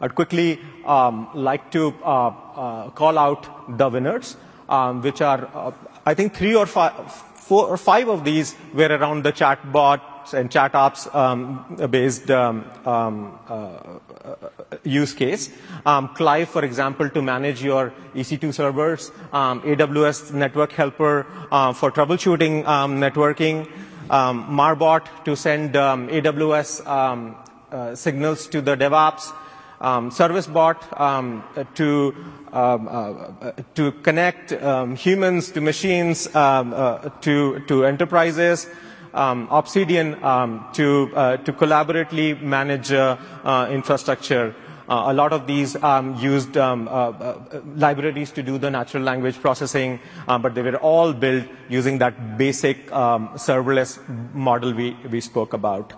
I'd 0.00 0.14
quickly 0.14 0.60
um, 0.84 1.28
like 1.34 1.70
to 1.72 1.92
uh, 2.04 2.28
uh, 2.28 2.90
call 2.90 3.18
out 3.18 3.76
the 3.78 3.88
winners, 3.88 4.36
um, 4.68 5.02
which 5.02 5.20
are, 5.20 5.48
uh, 5.54 5.72
I 6.04 6.14
think, 6.14 6.34
three 6.34 6.54
or 6.54 6.66
five, 6.66 6.92
four 7.46 7.66
or 7.68 7.76
five 7.76 8.08
of 8.08 8.24
these 8.24 8.54
were 8.74 8.88
around 8.88 9.24
the 9.24 9.32
chatbot 9.32 10.00
and 10.34 10.50
chat 10.50 10.72
apps 10.72 11.02
um, 11.14 11.64
based 11.90 12.28
um, 12.30 12.64
um, 12.84 13.38
uh, 13.48 13.98
use 14.82 15.12
case. 15.14 15.50
Um, 15.84 16.08
Clive, 16.14 16.48
for 16.48 16.64
example, 16.64 17.08
to 17.10 17.22
manage 17.22 17.62
your 17.62 17.92
EC2 18.14 18.52
servers, 18.52 19.12
um, 19.32 19.62
AWS 19.62 20.32
Network 20.32 20.72
Helper 20.72 21.26
uh, 21.52 21.72
for 21.72 21.92
troubleshooting 21.92 22.64
networking, 22.64 23.68
Marbot 24.08 25.06
to 25.24 25.36
send 25.36 25.74
AWS 25.74 26.84
uh, 27.70 27.94
signals 27.94 28.48
to 28.48 28.60
the 28.60 28.76
DevOps, 28.76 29.32
um, 29.86 30.10
service 30.10 30.46
bot 30.46 30.78
um, 31.00 31.26
to 31.74 31.90
um, 32.52 32.88
uh, 32.90 33.52
to 33.74 33.92
connect 34.06 34.52
um, 34.52 34.96
humans 34.96 35.50
to 35.52 35.60
machines 35.60 36.26
uh, 36.34 37.10
to 37.20 37.60
to 37.68 37.84
enterprises 37.84 38.66
um, 39.16 39.48
Obsidian 39.50 40.22
um, 40.22 40.64
to, 40.74 41.10
uh, 41.16 41.36
to 41.38 41.52
collaboratively 41.52 42.40
manage 42.40 42.92
uh, 42.92 43.16
infrastructure. 43.70 44.54
Uh, 44.88 45.06
a 45.08 45.14
lot 45.14 45.32
of 45.32 45.48
these 45.48 45.74
um, 45.82 46.14
used 46.20 46.56
um, 46.56 46.86
uh, 46.86 46.90
uh, 47.10 47.60
libraries 47.74 48.30
to 48.30 48.42
do 48.42 48.56
the 48.56 48.70
natural 48.70 49.02
language 49.02 49.40
processing, 49.40 49.98
but 50.28 50.54
they 50.54 50.62
were 50.62 50.76
all 50.76 51.12
built 51.12 51.44
using 51.68 51.98
that 51.98 52.38
basic 52.38 52.92
um, 52.92 53.28
serverless 53.34 53.98
model 54.32 54.72
we, 54.72 54.96
we 55.10 55.20
spoke 55.20 55.54
about. 55.54 55.92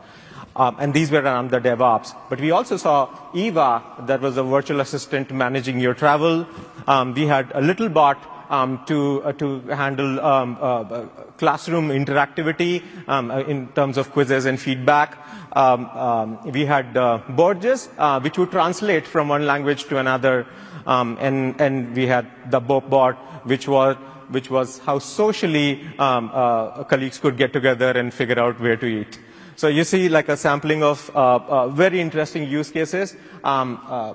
Um, 0.59 0.77
and 0.81 0.93
these 0.93 1.11
were 1.13 1.21
around 1.21 1.51
the 1.53 1.61
DevOps. 1.61 2.15
But 2.29 2.41
we 2.41 2.51
also 2.51 2.77
saw 2.77 3.09
Eva, 3.33 3.83
that 4.07 4.21
was 4.21 4.37
a 4.37 4.43
virtual 4.43 4.81
assistant 4.81 5.31
managing 5.31 5.79
your 5.79 5.95
travel. 5.95 6.47
Um, 6.89 7.15
we 7.15 7.27
had 7.27 7.53
a 7.55 7.61
little 7.61 7.89
bot 7.89 8.19
um, 8.51 8.83
to, 8.87 9.23
uh, 9.23 9.33
to 9.35 9.61
handle 9.69 10.21
um, 10.21 10.57
uh, 10.61 10.65
uh 10.65 11.07
classroom 11.37 11.91
interactivity 11.91 12.83
um, 13.07 13.31
uh, 13.31 13.41
in 13.41 13.69
terms 13.69 13.97
of 13.97 14.11
quizzes 14.11 14.47
and 14.47 14.59
feedback. 14.59 15.17
Um, 15.53 15.87
um, 15.87 16.51
we 16.51 16.65
had 16.65 16.97
uh, 16.97 17.19
Borges, 17.29 17.89
uh, 17.97 18.19
which 18.21 18.37
would 18.39 18.51
translate 18.51 19.07
from 19.07 19.29
one 19.29 19.47
language 19.47 19.85
to 19.85 19.99
another, 19.99 20.47
and, 20.87 21.61
and 21.61 21.95
we 21.95 22.07
had 22.07 22.27
the 22.51 22.59
bot, 22.59 23.15
which 23.47 23.69
was 23.69 23.97
which 24.31 24.51
was 24.51 24.79
how 24.81 24.99
socially 24.99 25.81
colleagues 25.97 27.19
could 27.19 27.39
get 27.39 27.53
together 27.53 27.93
and 27.93 28.13
figure 28.13 28.39
out 28.39 28.61
where 28.61 28.77
to 28.77 28.85
eat. 28.87 29.19
So 29.59 29.67
you 29.67 29.83
see 29.83 30.09
like 30.09 30.29
a 30.29 30.37
sampling 30.37 30.85
of 30.85 31.11
uh, 31.17 31.35
uh, 31.39 31.69
very 31.69 32.01
interesting 32.01 32.49
use 32.49 32.71
cases. 32.71 33.17
Um, 33.43 33.81
uh, 33.89 34.15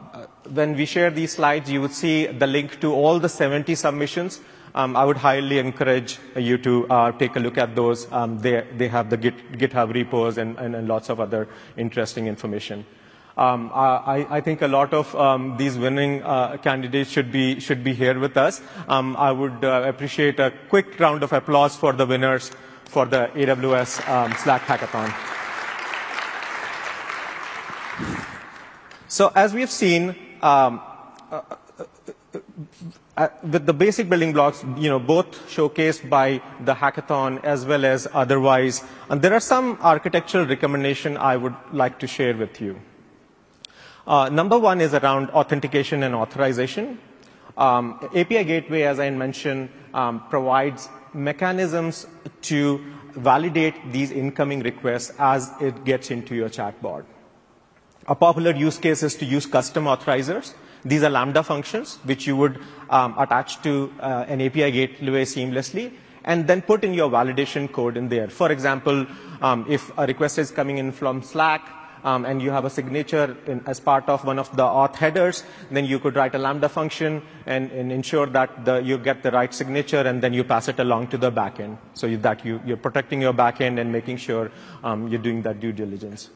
when 0.54 0.74
we 0.78 0.86
share 0.86 1.12
these 1.12 1.34
slides, 1.34 1.70
you 1.70 1.82
would 1.82 1.92
see 1.92 2.28
the 2.28 2.48
link 2.48 2.80
to 2.80 2.94
all 2.94 3.20
the 3.20 3.28
70 3.28 3.76
submissions. 3.76 4.40
Um, 4.74 4.96
I 4.96 5.04
would 5.04 5.18
highly 5.18 5.60
encourage 5.60 6.18
you 6.38 6.58
to 6.60 6.88
uh, 6.90 7.12
take 7.12 7.36
a 7.36 7.42
look 7.42 7.58
at 7.58 7.76
those. 7.76 8.10
Um, 8.14 8.40
they, 8.40 8.66
they 8.78 8.88
have 8.88 9.10
the 9.10 9.18
Git, 9.18 9.52
GitHub 9.60 9.94
repos 9.94 10.38
and, 10.38 10.58
and, 10.60 10.76
and, 10.78 10.88
lots 10.88 11.10
of 11.10 11.20
other 11.20 11.50
interesting 11.76 12.28
information. 12.28 12.86
Um, 13.36 13.70
I, 13.76 14.26
I, 14.30 14.40
think 14.40 14.62
a 14.62 14.68
lot 14.70 14.94
of 14.94 15.14
um, 15.14 15.58
these 15.58 15.78
winning 15.78 16.24
uh, 16.24 16.56
candidates 16.58 17.10
should 17.10 17.34
be 17.34 17.60
should 17.60 17.84
be 17.84 17.94
here 17.94 18.18
with 18.18 18.38
us. 18.38 18.62
Um, 18.88 19.18
I 19.18 19.32
would 19.34 19.66
uh, 19.66 19.84
appreciate 19.88 20.40
a 20.40 20.54
quick 20.70 20.98
round 21.02 21.22
of 21.24 21.34
applause 21.34 21.76
for 21.76 21.92
the 21.92 22.06
winners 22.06 22.50
for 22.86 23.06
the 23.08 23.28
AWS 23.36 24.08
um, 24.08 24.34
Slack 24.38 24.62
hackathon. 24.62 25.33
So 29.08 29.32
as 29.36 29.54
we've 29.54 29.70
seen, 29.70 30.16
um, 30.42 30.82
uh, 31.32 31.42
uh, 31.80 32.40
uh, 33.16 33.28
with 33.44 33.66
the 33.66 33.74
basic 33.74 34.10
building 34.10 34.34
blocks, 34.34 34.64
you 34.78 34.90
know, 34.90 35.00
both 35.00 35.28
showcased 35.50 36.10
by 36.10 36.42
the 36.66 36.74
hackathon 36.74 37.44
as 37.44 37.66
well 37.66 37.86
as 37.86 38.08
otherwise, 38.14 38.84
and 39.10 39.22
there 39.22 39.34
are 39.34 39.40
some 39.40 39.78
architectural 39.82 40.46
recommendation 40.48 41.16
I 41.18 41.38
would 41.38 41.56
like 41.72 42.00
to 42.00 42.08
share 42.08 42.36
with 42.36 42.60
you. 42.60 42.80
Uh, 44.08 44.30
number 44.30 44.58
one 44.60 44.82
is 44.82 44.94
around 44.94 45.30
authentication 45.30 46.04
and 46.04 46.16
authorization. 46.16 46.98
Um, 47.58 48.00
API 48.16 48.44
Gateway, 48.44 48.82
as 48.82 49.00
I 49.00 49.10
mentioned, 49.12 49.70
um, 49.94 50.24
provides 50.30 50.90
mechanisms 51.14 52.08
to 52.44 52.84
validate 53.12 53.76
these 53.92 54.10
incoming 54.12 54.62
requests 54.62 55.12
as 55.20 55.52
it 55.62 55.84
gets 55.86 56.10
into 56.10 56.34
your 56.36 56.50
chatbot. 56.50 57.06
A 58.06 58.16
popular 58.16 58.52
use 58.52 58.78
case 58.78 59.02
is 59.02 59.16
to 59.16 59.26
use 59.26 59.46
custom 59.46 59.86
authorizers. 59.86 60.54
These 60.84 61.04
are 61.04 61.10
Lambda 61.10 61.42
functions, 61.42 62.00
which 62.04 62.28
you 62.28 62.36
would 62.36 62.60
um, 62.90 63.16
attach 63.18 63.62
to 63.64 63.94
uh, 64.02 64.26
an 64.28 64.42
API 64.42 64.72
gateway 64.72 65.24
seamlessly, 65.24 65.94
and 66.26 66.46
then 66.46 66.62
put 66.62 66.84
in 66.84 66.94
your 66.94 67.10
validation 67.10 67.72
code 67.72 67.96
in 67.96 68.10
there. 68.10 68.28
For 68.28 68.52
example, 68.52 69.06
um, 69.42 69.66
if 69.70 69.90
a 69.98 70.06
request 70.06 70.38
is 70.38 70.52
coming 70.52 70.80
in 70.80 70.92
from 70.92 71.24
Slack, 71.24 71.70
um, 72.04 72.26
and 72.26 72.42
you 72.42 72.52
have 72.52 72.66
a 72.66 72.70
signature 72.70 73.38
in, 73.48 73.64
as 73.66 73.80
part 73.80 74.10
of 74.10 74.26
one 74.26 74.38
of 74.38 74.54
the 74.58 74.64
auth 74.64 74.96
headers, 74.96 75.44
then 75.72 75.86
you 75.86 76.00
could 76.00 76.18
write 76.18 76.36
a 76.36 76.38
Lambda 76.38 76.68
function 76.68 77.22
and, 77.46 77.72
and 77.72 77.94
ensure 77.94 78.26
that 78.26 78.66
the, 78.66 78.80
you 78.80 78.98
get 78.98 79.24
the 79.24 79.32
right 79.32 79.54
signature 79.54 80.02
and 80.02 80.22
then 80.22 80.34
you 80.34 80.44
pass 80.44 80.68
it 80.68 80.80
along 80.80 81.08
to 81.08 81.18
the 81.18 81.32
backend. 81.32 81.78
So 81.94 82.14
that 82.18 82.44
you, 82.44 82.60
you're 82.66 82.76
protecting 82.76 83.22
your 83.22 83.34
backend 83.34 83.80
and 83.80 83.90
making 83.90 84.18
sure 84.18 84.52
um, 84.84 85.08
you're 85.08 85.22
doing 85.22 85.44
that 85.44 85.62
due 85.62 85.72
diligence. 85.72 86.30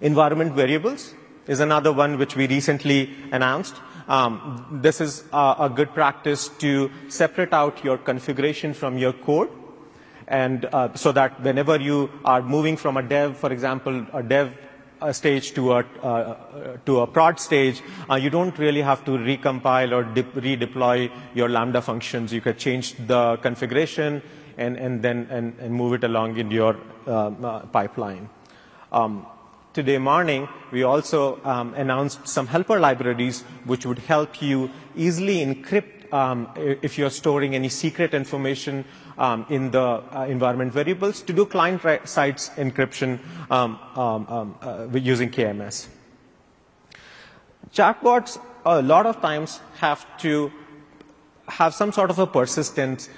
Environment 0.00 0.52
variables 0.52 1.14
is 1.46 1.60
another 1.60 1.92
one 1.92 2.18
which 2.18 2.36
we 2.36 2.46
recently 2.46 3.10
announced. 3.32 3.74
Um, 4.08 4.80
this 4.82 5.00
is 5.00 5.24
a, 5.32 5.54
a 5.60 5.72
good 5.74 5.94
practice 5.94 6.48
to 6.58 6.90
separate 7.08 7.52
out 7.52 7.84
your 7.84 7.96
configuration 7.98 8.74
from 8.74 8.98
your 8.98 9.12
code 9.12 9.50
and 10.26 10.64
uh, 10.66 10.94
so 10.94 11.12
that 11.12 11.40
whenever 11.42 11.78
you 11.78 12.10
are 12.24 12.42
moving 12.42 12.76
from 12.76 12.96
a 12.96 13.02
dev, 13.02 13.36
for 13.36 13.52
example, 13.52 14.06
a 14.12 14.22
dev 14.22 14.56
a 15.00 15.12
stage 15.12 15.52
to 15.52 15.72
a 15.72 15.84
uh, 16.02 16.76
to 16.86 17.00
a 17.00 17.06
prod 17.06 17.38
stage, 17.38 17.82
uh, 18.08 18.14
you 18.14 18.30
don't 18.30 18.58
really 18.58 18.80
have 18.80 19.04
to 19.04 19.12
recompile 19.12 19.92
or 19.92 20.04
redeploy 20.04 21.10
your 21.34 21.48
Lambda 21.48 21.82
functions. 21.82 22.32
You 22.32 22.40
could 22.40 22.58
change 22.58 22.94
the 23.06 23.36
configuration 23.42 24.22
and 24.56 24.76
and 24.78 25.02
then 25.02 25.26
and, 25.30 25.58
and 25.58 25.74
move 25.74 25.94
it 25.94 26.04
along 26.04 26.38
in 26.38 26.50
your 26.50 26.76
uh, 27.06 27.26
uh 27.28 27.66
pipeline. 27.66 28.30
Um, 28.92 29.26
today 29.74 29.98
morning, 29.98 30.48
we 30.70 30.84
also 30.84 31.40
um, 31.44 31.74
announced 31.74 32.26
some 32.28 32.46
helper 32.46 32.78
libraries 32.78 33.42
which 33.64 33.84
would 33.84 33.98
help 33.98 34.40
you 34.40 34.70
easily 34.96 35.44
encrypt 35.44 36.12
um, 36.12 36.48
if 36.56 36.96
you're 36.96 37.10
storing 37.10 37.56
any 37.56 37.68
secret 37.68 38.14
information 38.14 38.84
um, 39.18 39.44
in 39.50 39.72
the 39.72 39.80
uh, 39.82 40.26
environment 40.28 40.72
variables 40.72 41.22
to 41.22 41.32
do 41.32 41.44
client-side 41.44 42.36
encryption 42.56 43.18
um, 43.50 43.78
um, 43.96 44.26
um, 44.28 44.54
uh, 44.62 44.86
using 44.96 45.28
KMS. 45.28 45.88
Chatbots 47.72 48.40
a 48.64 48.80
lot 48.80 49.06
of 49.06 49.20
times 49.20 49.60
have 49.78 50.06
to 50.18 50.52
have 51.48 51.74
some 51.74 51.90
sort 51.92 52.10
of 52.10 52.18
a 52.20 52.26
persistence 52.28 53.10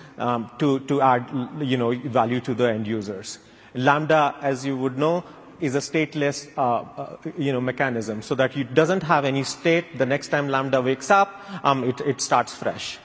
to, 0.58 0.80
to 0.88 1.00
add 1.02 1.28
you 1.60 1.76
know, 1.76 1.92
value 1.94 2.40
to 2.40 2.54
the 2.54 2.64
end 2.72 2.86
users. 2.86 3.38
Lambda, 3.74 4.34
as 4.40 4.64
you 4.64 4.76
would 4.76 4.96
know, 4.98 5.22
is 5.60 5.74
a 5.74 5.78
stateless 5.78 6.48
uh, 6.56 6.82
uh, 7.00 7.16
you 7.38 7.52
know, 7.52 7.60
mechanism 7.60 8.22
so 8.22 8.34
that 8.34 8.56
it 8.56 8.74
doesn't 8.74 9.02
have 9.02 9.24
any 9.24 9.42
state. 9.44 9.98
The 9.98 10.06
next 10.06 10.28
time 10.28 10.48
Lambda 10.48 10.80
wakes 10.82 11.10
up, 11.10 11.40
um, 11.64 11.84
it, 11.84 12.00
it 12.02 12.20
starts 12.20 12.54
fresh. 12.54 12.98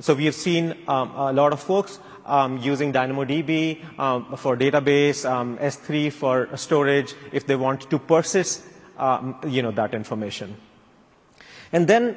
So 0.00 0.14
we 0.14 0.26
have 0.26 0.34
seen 0.34 0.76
um, 0.86 1.10
a 1.16 1.32
lot 1.32 1.52
of 1.52 1.60
folks 1.60 1.98
um, 2.24 2.58
using 2.58 2.92
DynamoDB 2.92 3.98
um, 3.98 4.36
for 4.36 4.56
database, 4.56 5.28
um, 5.28 5.58
S3 5.58 6.12
for 6.12 6.56
storage, 6.56 7.14
if 7.32 7.46
they 7.46 7.56
want 7.56 7.90
to 7.90 7.98
persist, 7.98 8.62
um, 8.98 9.36
you 9.46 9.62
know, 9.62 9.70
that 9.72 9.94
information. 9.94 10.56
And 11.72 11.88
then 11.88 12.16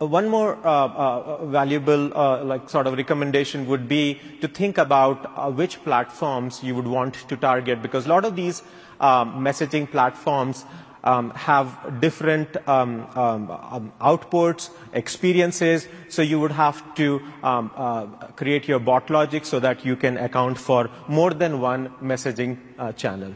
uh, 0.00 0.06
one 0.06 0.28
more 0.28 0.54
uh, 0.66 0.86
uh, 0.88 1.44
valuable, 1.46 2.16
uh, 2.16 2.42
like 2.44 2.70
sort 2.70 2.86
of 2.86 2.96
recommendation 2.96 3.66
would 3.66 3.88
be 3.88 4.18
to 4.40 4.48
think 4.48 4.78
about 4.78 5.30
uh, 5.36 5.50
which 5.50 5.82
platforms 5.84 6.62
you 6.62 6.74
would 6.74 6.86
want 6.86 7.14
to 7.28 7.36
target, 7.36 7.82
because 7.82 8.06
a 8.06 8.08
lot 8.08 8.24
of 8.24 8.36
these 8.36 8.62
messaging 9.00 9.90
platforms 9.90 10.64
um, 11.02 11.30
have 11.30 12.00
different 12.00 12.56
um, 12.68 13.06
um, 13.14 13.50
um, 13.50 13.92
outputs, 14.00 14.70
experiences. 14.92 15.88
So 16.08 16.22
you 16.22 16.38
would 16.40 16.52
have 16.52 16.94
to 16.96 17.22
um, 17.42 17.70
uh, 17.74 18.06
create 18.36 18.68
your 18.68 18.78
bot 18.78 19.10
logic 19.10 19.44
so 19.44 19.60
that 19.60 19.84
you 19.84 19.96
can 19.96 20.18
account 20.18 20.58
for 20.58 20.90
more 21.08 21.30
than 21.32 21.60
one 21.60 21.90
messaging 22.02 22.58
uh, 22.78 22.92
channel. 22.92 23.34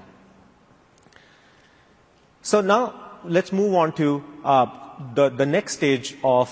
So 2.43 2.61
now 2.61 3.21
let's 3.25 3.53
move 3.53 3.75
on 3.75 3.93
to 3.93 4.23
uh, 4.45 4.67
the 5.15 5.47
next 5.47 5.75
stage 5.75 6.17
of 6.23 6.51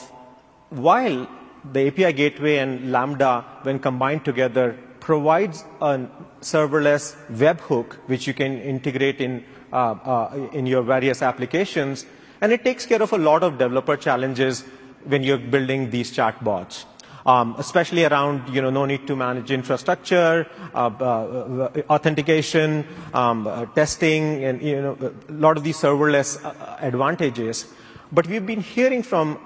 while 0.71 1.29
the 1.71 1.89
API 1.89 2.13
gateway 2.13 2.57
and 2.57 2.91
Lambda, 2.91 3.45
when 3.63 3.79
combined 3.79 4.25
together, 4.25 4.77
provides 5.03 5.65
a 5.81 6.07
serverless 6.41 7.17
webhook 7.33 7.95
which 8.07 8.27
you 8.29 8.35
can 8.35 8.59
integrate 8.61 9.21
in 9.21 9.45
uh, 9.73 9.93
uh, 10.05 10.49
in 10.53 10.67
your 10.67 10.83
various 10.83 11.23
applications. 11.23 12.07
And 12.41 12.53
it 12.53 12.63
takes 12.63 12.87
care 12.87 13.03
of 13.03 13.13
a 13.13 13.19
lot 13.19 13.43
of 13.43 13.59
developer 13.59 13.97
challenges 13.97 14.65
when 15.05 15.23
you're 15.23 15.39
building 15.39 15.91
these 15.91 16.13
chatbots. 16.13 16.85
Um, 17.25 17.55
especially 17.57 18.05
around, 18.05 18.53
you 18.53 18.61
know, 18.61 18.71
no 18.71 18.85
need 18.85 19.07
to 19.07 19.15
manage 19.15 19.53
infrastructure, 19.53 20.47
uh, 20.75 20.87
uh, 20.89 21.71
authentication, 21.89 22.85
um, 23.15 23.47
uh, 23.47 23.67
testing, 23.67 24.45
and, 24.45 24.61
you 24.61 24.83
know, 24.83 24.97
a 25.29 25.33
lot 25.33 25.57
of 25.57 25.63
these 25.63 25.77
serverless 25.77 26.45
uh, 26.45 26.53
advantages. 26.81 27.67
But 28.11 28.27
we've 28.27 28.45
been 28.45 28.61
hearing 28.61 29.05
from 29.05 29.39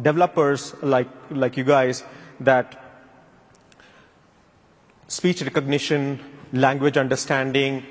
developers 0.00 0.74
like, 0.82 1.08
like 1.30 1.56
you 1.56 1.64
guys 1.64 2.04
that 2.40 2.83
speech 5.08 5.42
recognition, 5.42 6.18
language 6.52 6.96
understanding, 6.96 7.84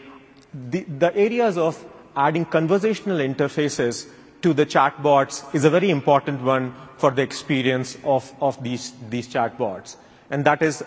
the, 0.54 0.82
the 0.84 1.16
areas 1.16 1.58
of 1.58 1.84
adding 2.16 2.46
conversational 2.46 3.18
interfaces 3.18 4.08
to 4.42 4.54
the 4.54 4.66
chatbots 4.66 5.54
is 5.56 5.64
a 5.64 5.70
very 5.70 5.90
important 5.90 6.42
one 6.42 6.74
for 6.98 7.12
the 7.12 7.22
experience 7.22 7.98
of, 8.04 8.32
of 8.42 8.62
these, 8.64 8.94
these 9.10 9.28
chatbots. 9.28 9.96
And 10.30 10.46
that 10.46 10.62
is, 10.62 10.84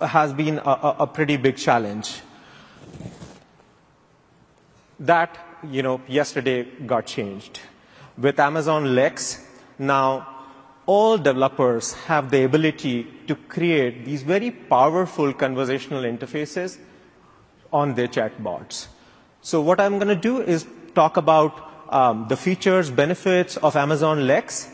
has 0.00 0.32
been 0.32 0.58
a, 0.58 0.96
a 1.00 1.06
pretty 1.06 1.36
big 1.36 1.56
challenge. 1.56 2.20
That, 5.00 5.36
you 5.70 5.82
know, 5.82 6.00
yesterday 6.08 6.64
got 6.64 7.06
changed. 7.06 7.60
With 8.16 8.40
Amazon 8.40 8.94
Lex, 8.94 9.44
now 9.78 10.35
all 10.86 11.18
developers 11.18 11.92
have 11.94 12.30
the 12.30 12.44
ability 12.44 13.06
to 13.26 13.34
create 13.34 14.04
these 14.04 14.22
very 14.22 14.50
powerful 14.50 15.32
conversational 15.32 16.02
interfaces 16.04 16.78
on 17.72 17.94
their 17.94 18.06
chatbots. 18.08 18.86
So 19.42 19.60
what 19.60 19.80
I'm 19.80 19.98
going 19.98 20.08
to 20.08 20.14
do 20.14 20.40
is 20.40 20.66
talk 20.94 21.16
about 21.16 21.72
um, 21.90 22.26
the 22.28 22.36
features, 22.36 22.90
benefits 22.90 23.56
of 23.56 23.76
Amazon 23.76 24.26
Lex, 24.26 24.70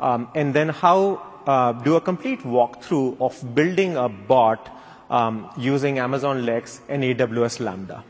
um, 0.00 0.28
and 0.34 0.54
then 0.54 0.70
how 0.70 1.22
uh, 1.46 1.72
do 1.72 1.96
a 1.96 2.00
complete 2.00 2.40
walkthrough 2.40 3.20
of 3.20 3.54
building 3.54 3.96
a 3.96 4.08
bot 4.08 4.68
um, 5.10 5.50
using 5.56 5.98
Amazon 5.98 6.44
Lex 6.44 6.80
and 6.88 7.02
AWS 7.02 7.60
Lambda. 7.60 8.04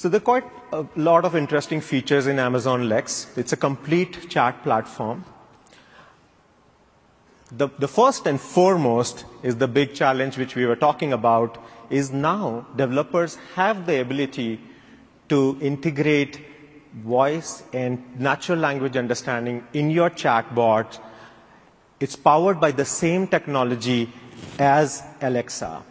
So 0.00 0.08
there 0.08 0.16
are 0.16 0.24
quite 0.24 0.44
a 0.72 0.86
lot 0.96 1.26
of 1.26 1.36
interesting 1.36 1.82
features 1.82 2.26
in 2.26 2.38
Amazon 2.38 2.88
Lex. 2.88 3.26
It's 3.36 3.52
a 3.52 3.56
complete 3.58 4.30
chat 4.30 4.62
platform. 4.62 5.26
The, 7.52 7.68
the 7.78 7.86
first 7.86 8.26
and 8.26 8.40
foremost 8.40 9.26
is 9.42 9.56
the 9.56 9.68
big 9.68 9.92
challenge 9.92 10.38
which 10.38 10.54
we 10.56 10.64
were 10.64 10.74
talking 10.74 11.12
about 11.12 11.58
is 11.90 12.10
now 12.12 12.64
developers 12.76 13.36
have 13.56 13.84
the 13.84 14.00
ability 14.00 14.58
to 15.28 15.58
integrate 15.60 16.40
voice 16.94 17.62
and 17.74 18.02
natural 18.18 18.58
language 18.58 18.96
understanding 18.96 19.66
in 19.74 19.90
your 19.90 20.08
chatbot. 20.08 20.98
It's 22.00 22.16
powered 22.16 22.58
by 22.58 22.70
the 22.72 22.86
same 22.86 23.26
technology 23.26 24.10
as 24.58 25.02
Alexa. 25.20 25.82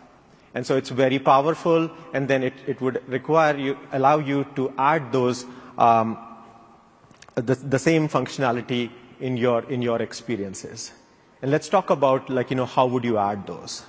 And 0.54 0.66
so 0.66 0.78
it's 0.78 0.90
very 0.90 1.20
powerful, 1.20 1.92
and 2.14 2.28
then 2.28 2.44
it, 2.44 2.54
it 2.66 2.82
would 2.82 3.04
require 3.08 3.56
you, 3.56 3.78
allow 3.92 4.18
you 4.18 4.46
to 4.56 4.74
add 4.78 5.12
those, 5.12 5.46
um, 5.78 6.18
the, 7.36 7.56
the 7.56 7.78
same 7.80 8.10
functionality 8.10 8.90
in 9.20 9.38
your, 9.38 9.62
in 9.70 9.82
your 9.82 10.02
experiences. 10.02 10.92
And 11.42 11.52
let's 11.52 11.70
talk 11.70 11.90
about, 11.90 12.30
like, 12.30 12.50
you 12.50 12.56
know, 12.56 12.66
how 12.66 12.88
would 12.88 13.04
you 13.04 13.18
add 13.18 13.46
those? 13.46 13.84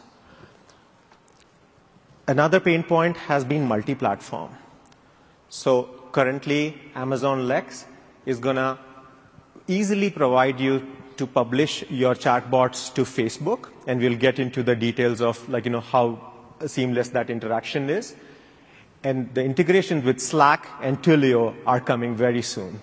Another 2.29 2.61
pain 2.61 2.83
point 2.83 3.17
has 3.17 3.45
been 3.45 3.67
multi-platform. 3.67 4.51
So 5.49 5.89
currently, 6.13 6.79
Amazon 6.95 7.49
Lex 7.49 7.87
is 8.27 8.39
to 8.39 8.79
easily 9.67 10.11
provide 10.11 10.61
you 10.61 10.87
to 11.17 11.27
publish 11.27 11.85
your 11.91 12.15
chatbots 12.15 12.95
to 12.95 13.03
Facebook, 13.03 13.71
and 13.87 14.01
we'll 14.01 14.17
get 14.17 14.39
into 14.39 14.63
the 14.63 14.77
details 14.77 15.21
of 15.21 15.49
like 15.49 15.65
you 15.65 15.71
know 15.73 15.81
how 15.81 16.31
seamless 16.67 17.11
that 17.11 17.31
interaction 17.31 17.91
is. 17.91 18.15
And 19.03 19.33
the 19.35 19.43
integration 19.43 20.05
with 20.05 20.21
Slack 20.21 20.69
and 20.83 21.03
Twilio 21.03 21.55
are 21.67 21.81
coming 21.81 22.15
very 22.15 22.43
soon. 22.43 22.81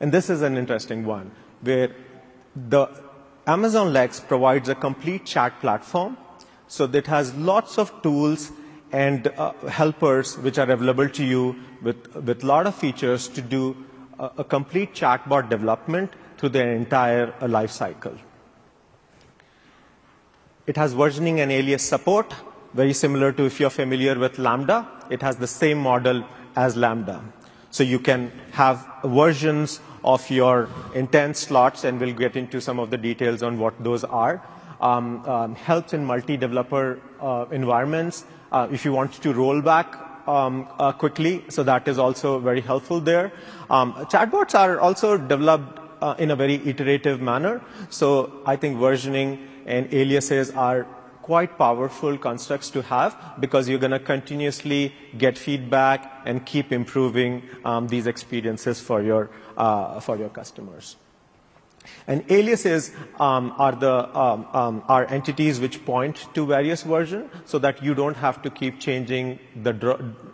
And 0.00 0.12
this 0.12 0.28
is 0.28 0.42
an 0.42 0.56
interesting 0.56 1.04
one, 1.06 1.30
where 1.62 1.94
the 2.56 2.88
Amazon 3.46 3.92
Lex 3.92 4.20
provides 4.20 4.68
a 4.68 4.74
complete 4.74 5.24
chat 5.24 5.60
platform 5.60 6.16
so 6.66 6.86
that 6.88 7.06
has 7.06 7.34
lots 7.34 7.78
of 7.78 8.02
tools 8.02 8.50
and 8.92 9.26
uh, 9.28 9.52
helpers 9.68 10.36
which 10.38 10.58
are 10.58 10.70
available 10.70 11.08
to 11.08 11.24
you 11.24 11.56
with, 11.82 12.14
with 12.14 12.42
a 12.42 12.46
lot 12.46 12.66
of 12.66 12.74
features 12.74 13.28
to 13.28 13.42
do 13.42 13.76
a, 14.18 14.30
a 14.38 14.44
complete 14.44 14.94
chatbot 14.94 15.48
development 15.48 16.12
through 16.38 16.48
their 16.50 16.72
entire 16.72 17.34
uh, 17.40 17.48
life 17.48 17.70
cycle. 17.70 18.16
It 20.66 20.78
has 20.78 20.94
versioning 20.94 21.40
and 21.40 21.52
alias 21.52 21.82
support, 21.82 22.32
very 22.72 22.94
similar 22.94 23.32
to 23.32 23.44
if 23.44 23.60
you're 23.60 23.68
familiar 23.68 24.18
with 24.18 24.38
Lambda. 24.38 24.88
It 25.10 25.20
has 25.20 25.36
the 25.36 25.46
same 25.46 25.78
model 25.78 26.24
as 26.56 26.74
Lambda. 26.74 27.22
So 27.70 27.82
you 27.82 27.98
can 27.98 28.32
have 28.52 28.86
versions 29.04 29.80
of 30.04 30.28
your 30.30 30.70
intent 30.94 31.36
slots, 31.36 31.84
and 31.84 32.00
we'll 32.00 32.14
get 32.14 32.36
into 32.36 32.62
some 32.62 32.78
of 32.78 32.90
the 32.90 32.96
details 32.96 33.42
on 33.42 33.58
what 33.58 33.74
those 33.82 34.04
are 34.04 34.42
um, 34.80 35.24
um, 35.28 35.54
helps 35.54 35.92
in 35.92 36.04
multi-developer 36.04 37.00
uh, 37.20 37.46
environments. 37.50 38.24
Uh, 38.50 38.66
if 38.70 38.84
you 38.84 38.92
want 38.92 39.12
to 39.12 39.32
roll 39.34 39.60
back 39.60 39.96
um, 40.26 40.68
uh, 40.78 40.92
quickly, 40.92 41.44
so 41.48 41.62
that 41.62 41.88
is 41.88 41.98
also 41.98 42.38
very 42.38 42.60
helpful 42.60 43.00
there. 43.00 43.32
Um, 43.68 43.92
chatbots 44.06 44.58
are 44.58 44.80
also 44.80 45.18
developed 45.18 45.78
uh, 46.00 46.14
in 46.18 46.30
a 46.30 46.36
very 46.36 46.54
iterative 46.66 47.20
manner. 47.20 47.60
So 47.90 48.40
I 48.46 48.56
think 48.56 48.78
versioning 48.78 49.46
and 49.66 49.92
aliases 49.92 50.50
are 50.50 50.86
quite 51.22 51.56
powerful 51.56 52.18
constructs 52.18 52.68
to 52.68 52.82
have 52.82 53.16
because 53.40 53.66
you're 53.66 53.78
going 53.78 53.98
to 53.98 53.98
continuously 53.98 54.92
get 55.16 55.38
feedback 55.38 56.20
and 56.26 56.44
keep 56.44 56.70
improving 56.70 57.42
um, 57.64 57.88
these 57.88 58.06
experiences 58.06 58.78
for 58.78 59.02
your, 59.02 59.30
uh, 59.56 59.98
for 60.00 60.18
your 60.18 60.28
customers. 60.28 60.96
And 62.06 62.30
aliases 62.30 62.92
um, 63.20 63.54
are 63.58 63.72
the 63.72 64.18
um, 64.18 64.46
um, 64.52 64.82
are 64.88 65.06
entities 65.06 65.60
which 65.60 65.84
point 65.84 66.26
to 66.34 66.46
various 66.46 66.82
versions, 66.82 67.30
so 67.44 67.58
that 67.58 67.82
you 67.82 67.94
don't 67.94 68.16
have 68.16 68.40
to 68.42 68.50
keep 68.50 68.80
changing 68.80 69.38
the 69.62 69.72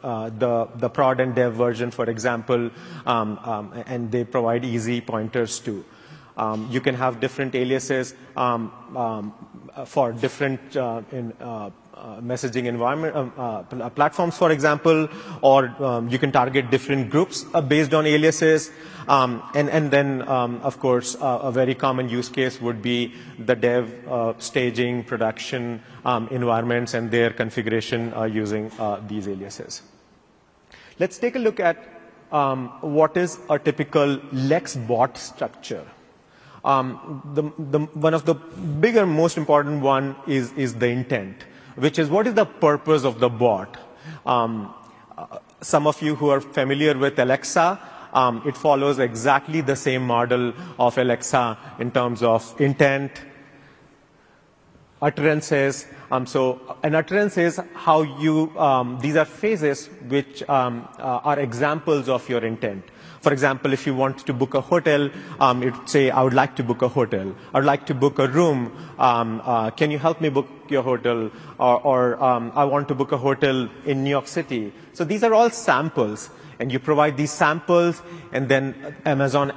uh, 0.02 0.30
the 0.30 0.68
the 0.76 0.88
prod 0.88 1.18
and 1.18 1.34
dev 1.34 1.54
version, 1.54 1.90
for 1.90 2.08
example, 2.08 2.70
um, 3.04 3.38
um, 3.42 3.72
and 3.86 4.12
they 4.12 4.22
provide 4.22 4.64
easy 4.64 5.00
pointers 5.00 5.58
too. 5.58 5.84
Um, 6.40 6.68
you 6.70 6.80
can 6.80 6.94
have 6.94 7.20
different 7.20 7.54
aliases 7.54 8.14
um, 8.34 8.72
um, 8.96 9.34
for 9.84 10.10
different 10.12 10.74
uh, 10.74 11.02
in, 11.12 11.34
uh, 11.38 11.68
uh, 11.92 12.18
messaging 12.22 12.64
environment 12.64 13.14
um, 13.14 13.90
platforms, 13.90 14.38
for 14.38 14.50
example, 14.50 15.06
or 15.42 15.66
um, 15.84 16.08
you 16.08 16.18
can 16.18 16.32
target 16.32 16.70
different 16.70 17.10
groups 17.10 17.44
based 17.68 17.92
on 17.92 18.06
aliases. 18.06 18.70
And, 19.06 19.42
and 19.68 19.90
then, 19.90 20.22
of 20.22 20.78
course, 20.80 21.14
a 21.20 21.50
very 21.52 21.74
common 21.74 22.08
use 22.08 22.30
case 22.30 22.58
would 22.60 22.80
be 22.80 23.12
the 23.38 23.54
dev 23.54 23.92
staging, 24.38 25.04
production 25.04 25.82
environments 26.30 26.94
and 26.94 27.10
their 27.10 27.30
configuration 27.30 28.14
using 28.32 28.70
these 29.08 29.28
aliases. 29.28 29.82
Let's 30.98 31.18
take 31.18 31.34
a 31.36 31.38
look 31.40 31.60
at 31.60 31.76
um, 32.32 32.68
what 32.80 33.16
is 33.18 33.38
a 33.50 33.58
typical 33.58 34.20
Lex 34.32 34.76
bot 34.76 35.18
structure. 35.18 35.84
Um, 36.64 36.94
one 37.94 38.14
of 38.14 38.26
the 38.26 38.34
bigger, 38.34 39.06
most 39.06 39.38
important 39.38 39.82
one 39.82 40.14
is, 40.26 40.52
the 40.74 40.88
intent 40.88 41.44
which 41.76 41.98
is 41.98 42.08
what 42.10 42.26
is 42.26 42.34
the 42.34 42.44
purpose 42.44 43.04
of 43.04 43.20
the 43.20 43.28
bot? 43.28 43.76
Um, 44.26 44.74
uh, 45.16 45.38
some 45.60 45.86
of 45.86 46.00
you 46.02 46.14
who 46.14 46.28
are 46.30 46.40
familiar 46.40 46.96
with 46.96 47.18
Alexa, 47.18 47.80
um, 48.12 48.42
it 48.46 48.56
follows 48.56 48.98
exactly 48.98 49.60
the 49.60 49.76
same 49.76 50.06
model 50.06 50.52
of 50.78 50.98
Alexa 50.98 51.58
in 51.78 51.90
terms 51.90 52.22
of 52.22 52.60
intent, 52.60 53.12
utterances. 55.00 55.86
So 56.26 56.76
an 56.82 56.94
utterance 56.94 57.38
is 57.38 57.60
how 57.74 58.02
you, 58.02 58.52
these 59.00 59.16
are 59.16 59.24
phases 59.24 59.88
which 60.08 60.42
uh, 60.42 60.82
are 60.98 61.38
examples 61.38 62.08
of 62.08 62.28
your 62.28 62.44
intent. 62.44 62.84
For 63.20 63.32
example, 63.32 63.72
if 63.74 63.86
you 63.86 63.94
want 63.94 64.18
to 64.26 64.32
book 64.32 64.54
a 64.54 64.60
hotel, 64.62 65.10
um, 65.40 65.60
would 65.60 65.88
say, 65.88 66.10
I 66.10 66.22
would 66.22 66.32
like 66.32 66.56
to 66.56 66.62
book 66.62 66.80
a 66.80 66.88
hotel. 66.88 67.34
I 67.52 67.58
would 67.58 67.66
like 67.66 67.84
to 67.86 67.94
book 67.94 68.18
a 68.18 68.26
room. 68.26 68.72
Um, 68.98 69.42
uh, 69.44 69.70
can 69.70 69.90
you 69.90 69.98
help 69.98 70.22
me 70.22 70.30
book 70.30 70.48
your 70.68 70.82
hotel? 70.82 71.30
Or, 71.58 71.80
or 71.80 72.22
um, 72.24 72.52
I 72.54 72.64
want 72.64 72.88
to 72.88 72.94
book 72.94 73.12
a 73.12 73.18
hotel 73.18 73.68
in 73.84 74.04
New 74.04 74.10
York 74.10 74.26
City. 74.26 74.72
So 74.94 75.04
these 75.04 75.22
are 75.22 75.34
all 75.34 75.50
samples. 75.50 76.30
And 76.58 76.70
you 76.70 76.78
provide 76.78 77.16
these 77.16 77.30
samples, 77.30 78.02
and 78.32 78.46
then 78.46 78.74
Amazon 79.06 79.52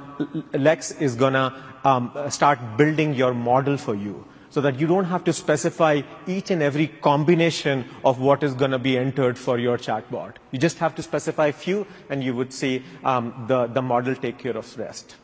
Lex 0.54 0.90
is 0.92 1.16
going 1.16 1.34
to 1.34 1.52
um, 1.84 2.10
start 2.30 2.58
building 2.78 3.12
your 3.12 3.34
model 3.34 3.76
for 3.76 3.94
you 3.94 4.24
so 4.54 4.60
that 4.60 4.78
you 4.78 4.86
don't 4.86 5.06
have 5.06 5.24
to 5.24 5.32
specify 5.32 6.00
each 6.28 6.52
and 6.52 6.62
every 6.62 6.86
combination 6.86 7.84
of 8.04 8.20
what 8.20 8.44
is 8.44 8.54
going 8.54 8.70
to 8.70 8.78
be 8.78 8.96
entered 8.96 9.36
for 9.36 9.58
your 9.58 9.76
chatbot. 9.76 10.34
You 10.52 10.60
just 10.60 10.78
have 10.78 10.94
to 10.94 11.02
specify 11.02 11.46
a 11.48 11.52
few 11.52 11.84
and 12.08 12.22
you 12.22 12.36
would 12.36 12.52
see 12.52 12.84
um, 13.02 13.46
the, 13.48 13.66
the 13.66 13.82
model 13.82 14.14
take 14.14 14.38
care 14.38 14.56
of 14.56 14.78
rest. 14.78 15.16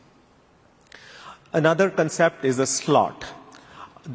Another 1.53 1.89
concept 1.89 2.43
is 2.43 2.59
a 2.59 2.65
slot. 2.65 3.23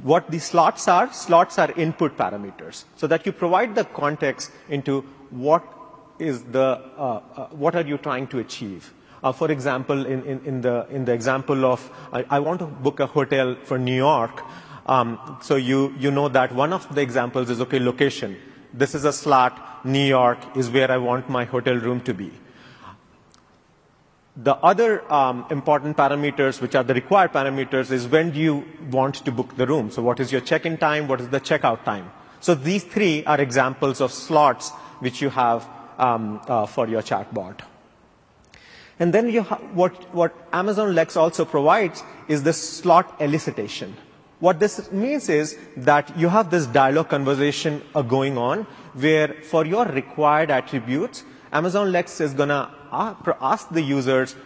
What 0.03 0.31
the 0.31 0.39
slots 0.39 0.87
are, 0.87 1.11
slots 1.15 1.59
are 1.59 1.73
input 1.73 2.19
parameters 2.19 2.85
so 2.97 3.07
that 3.07 3.25
you 3.25 3.33
provide 3.33 3.75
the 3.75 3.85
context 3.85 4.51
into 4.69 5.01
what 5.31 5.65
is 6.19 6.43
the, 6.43 6.83
uh, 6.99 7.21
uh, 7.37 7.47
what 7.65 7.75
are 7.75 7.87
you 7.87 7.97
trying 7.97 8.27
to 8.27 8.41
achieve. 8.41 8.93
Uh, 9.25 9.33
for 9.33 9.51
example, 9.51 10.05
in, 10.05 10.23
in, 10.25 10.45
in, 10.45 10.61
the, 10.61 10.87
in 10.91 11.07
the 11.07 11.13
example 11.15 11.65
of, 11.65 11.91
I, 12.13 12.27
I 12.29 12.39
want 12.41 12.59
to 12.59 12.67
book 12.67 13.01
a 13.01 13.07
hotel 13.07 13.57
for 13.65 13.79
New 13.79 13.97
York, 13.97 14.43
so 15.43 15.57
you, 15.57 15.95
you 15.99 16.11
know 16.11 16.29
that 16.29 16.55
one 16.55 16.73
of 16.73 16.95
the 16.95 17.01
examples 17.01 17.51
is, 17.51 17.61
okay, 17.61 17.79
location. 17.79 18.37
This 18.73 18.95
is 18.95 19.05
a 19.05 19.13
slot, 19.13 19.85
New 19.85 20.05
York 20.07 20.39
is 20.57 20.71
where 20.71 20.91
I 20.91 20.97
want 20.99 21.29
my 21.29 21.45
hotel 21.45 21.75
room 21.75 22.01
to 22.03 22.15
be. 22.15 22.31
The 24.37 24.55
other 24.57 25.11
um, 25.11 25.47
important 25.51 25.97
parameters, 25.97 26.61
which 26.61 26.75
are 26.75 26.85
the 26.85 26.93
required 26.93 27.33
parameters, 27.33 27.91
is 27.91 28.07
when 28.07 28.33
do 28.33 28.39
you 28.39 28.65
want 28.91 29.15
to 29.25 29.33
book 29.33 29.57
the 29.57 29.67
room? 29.67 29.91
So 29.91 30.03
what 30.03 30.21
is 30.21 30.31
your 30.31 30.43
check-in 30.43 30.77
time? 30.77 31.09
What 31.09 31.21
is 31.23 31.31
the 31.31 31.41
checkout 31.41 31.85
time? 31.85 32.11
So 32.41 32.55
these 32.55 32.85
three 32.85 33.25
are 33.25 33.41
examples 33.41 34.01
of 34.01 34.13
slots 34.13 34.71
which 35.01 35.23
you 35.23 35.31
have 35.31 35.67
um, 35.99 36.41
uh, 36.47 36.67
for 36.67 36.87
your 36.87 37.03
chatbot. 37.03 37.61
And 38.99 39.13
then 39.13 39.31
you 39.31 39.43
ha- 39.43 39.57
what, 39.73 40.15
what 40.15 40.35
Amazon 40.53 40.95
Lex 40.95 41.17
also 41.17 41.45
provides 41.45 42.03
is 42.29 42.43
the 42.43 42.53
slot 42.53 43.19
elicitation. 43.21 43.95
What 44.39 44.61
this 44.61 44.93
means 44.93 45.31
is 45.31 45.57
that 45.79 46.19
you 46.19 46.29
have 46.29 46.51
this 46.51 46.67
dialogue 46.67 47.09
conversation 47.09 47.83
uh, 47.95 48.03
going 48.03 48.37
on 48.37 48.67
where 48.93 49.29
for 49.29 49.65
your 49.65 49.87
required 49.87 50.51
attributes, 50.51 51.25
Amazon 51.53 51.91
Lex 51.91 52.21
is 52.21 52.35
going 52.35 52.51
to 52.51 52.69
ask 52.93 53.71
the 53.71 53.81
users 53.81 54.37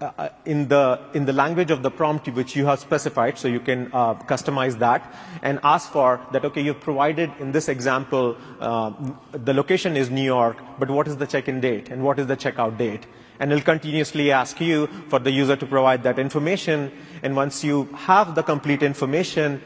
uh, 0.00 0.10
uh, 0.16 0.28
in 0.44 0.68
the 0.68 1.00
in 1.14 1.24
the 1.24 1.32
language 1.32 1.70
of 1.70 1.82
the 1.82 1.90
prompt 1.90 2.28
which 2.28 2.54
you 2.54 2.66
have 2.66 2.78
specified, 2.78 3.36
so 3.38 3.48
you 3.48 3.58
can 3.58 3.90
uh, 3.92 4.14
customize 4.14 4.78
that 4.78 5.12
and 5.42 5.58
ask 5.64 5.90
for 5.90 6.20
that. 6.30 6.44
Okay, 6.44 6.60
you've 6.60 6.78
provided 6.80 7.32
in 7.40 7.50
this 7.50 7.68
example 7.68 8.36
uh, 8.60 8.92
the 9.32 9.52
location 9.52 9.96
is 9.96 10.10
New 10.10 10.22
York, 10.22 10.58
but 10.78 10.90
what 10.90 11.08
is 11.08 11.16
the 11.16 11.26
check-in 11.26 11.60
date 11.60 11.88
and 11.88 12.04
what 12.04 12.18
is 12.20 12.26
the 12.26 12.36
checkout 12.36 12.76
date? 12.78 13.06
And 13.40 13.52
it'll 13.52 13.64
continuously 13.64 14.30
ask 14.32 14.60
you 14.60 14.86
for 15.08 15.18
the 15.18 15.30
user 15.30 15.56
to 15.56 15.66
provide 15.66 16.02
that 16.04 16.18
information. 16.18 16.90
And 17.22 17.36
once 17.36 17.62
you 17.64 17.84
have 17.94 18.34
the 18.34 18.42
complete 18.42 18.82
information, 18.82 19.60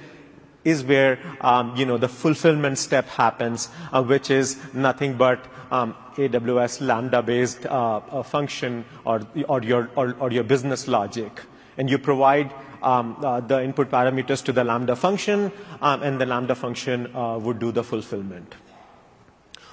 is 0.64 0.84
where 0.84 1.18
um, 1.40 1.74
you 1.76 1.84
know 1.86 1.98
the 1.98 2.08
fulfillment 2.08 2.78
step 2.78 3.08
happens, 3.08 3.68
uh, 3.92 4.02
which 4.02 4.30
is 4.30 4.56
nothing 4.72 5.14
but 5.16 5.44
um, 5.70 5.94
AWS 6.16 6.80
Lambda-based 6.86 7.66
uh, 7.66 8.22
function 8.22 8.84
or, 9.04 9.22
or, 9.48 9.62
your, 9.62 9.90
or, 9.96 10.14
or, 10.20 10.30
your 10.30 10.44
business 10.44 10.86
logic, 10.86 11.40
and 11.78 11.88
you 11.90 11.98
provide 11.98 12.52
um, 12.82 13.16
uh, 13.24 13.40
the 13.40 13.62
input 13.62 13.90
parameters 13.90 14.44
to 14.44 14.52
the 14.52 14.62
Lambda 14.64 14.94
function, 14.94 15.50
um, 15.80 16.02
and 16.02 16.20
the 16.20 16.26
Lambda 16.26 16.54
function 16.54 17.14
uh, 17.16 17.38
would 17.38 17.58
do 17.58 17.72
the 17.72 17.82
fulfillment. 17.82 18.54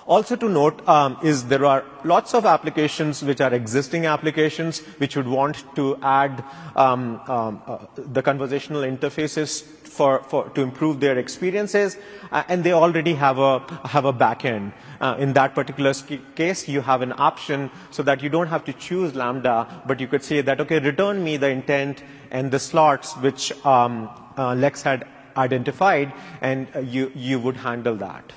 Also 0.10 0.36
to 0.36 0.50
note 0.50 0.82
um, 0.90 1.18
is 1.22 1.46
there 1.50 1.66
are 1.66 1.86
lots 2.04 2.34
of 2.34 2.44
applications 2.44 3.22
which 3.22 3.42
are 3.42 3.54
existing 3.54 4.08
applications 4.08 4.80
which 4.98 5.16
would 5.16 5.28
want 5.28 5.64
to 5.76 5.98
add 6.02 6.44
um, 6.76 7.22
um, 7.28 7.62
uh, 7.68 7.78
the 7.96 8.24
conversational 8.24 8.82
interfaces 8.82 9.62
for, 9.62 10.24
for, 10.24 10.50
to 10.50 10.62
improve 10.62 11.00
their 11.00 11.20
experiences, 11.20 11.96
uh, 12.32 12.42
and 12.48 12.64
they 12.64 12.72
already 12.72 13.14
have 13.14 13.38
a 13.38 13.60
have 13.86 14.06
a 14.06 14.14
backend. 14.14 14.74
Uh, 15.00 15.16
in 15.20 15.34
that 15.34 15.54
particular 15.54 15.94
case, 16.36 16.68
you 16.68 16.82
have 16.82 17.04
an 17.04 17.14
option 17.16 17.70
so 17.92 18.02
that 18.02 18.24
you 18.24 18.30
don't 18.30 18.48
have 18.48 18.66
to 18.66 18.74
choose 18.74 19.14
Lambda, 19.14 19.84
but 19.86 20.00
you 20.00 20.08
could 20.08 20.24
say 20.24 20.42
that 20.42 20.60
okay, 20.60 20.80
return 20.80 21.24
me 21.24 21.38
the 21.38 21.50
intent 21.50 22.02
and 22.32 22.50
the 22.50 22.58
slots 22.58 23.16
which 23.18 23.52
um, 23.64 24.10
uh, 24.40 24.56
Lex 24.56 24.82
had 24.82 25.06
identified, 25.38 26.12
and 26.42 26.68
uh, 26.76 26.80
you 26.80 27.12
you 27.14 27.40
would 27.40 27.58
handle 27.58 27.96
that 27.98 28.34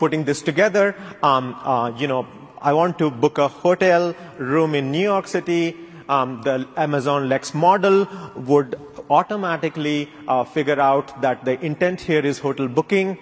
putting 0.00 0.24
this 0.24 0.42
together. 0.42 0.96
Um, 1.22 1.54
uh, 1.62 1.92
you 1.96 2.08
know, 2.08 2.26
I 2.60 2.72
want 2.72 2.98
to 2.98 3.10
book 3.10 3.38
a 3.38 3.48
hotel 3.48 4.14
room 4.38 4.74
in 4.74 4.90
New 4.90 5.06
York 5.12 5.28
City. 5.28 5.76
Um, 6.08 6.42
the 6.42 6.66
Amazon 6.76 7.28
Lex 7.28 7.54
model 7.54 8.08
would 8.34 8.74
automatically 9.08 10.10
uh, 10.26 10.42
figure 10.42 10.80
out 10.80 11.20
that 11.22 11.44
the 11.44 11.54
intent 11.64 12.00
here 12.00 12.26
is 12.26 12.40
hotel 12.40 12.66
booking. 12.66 13.16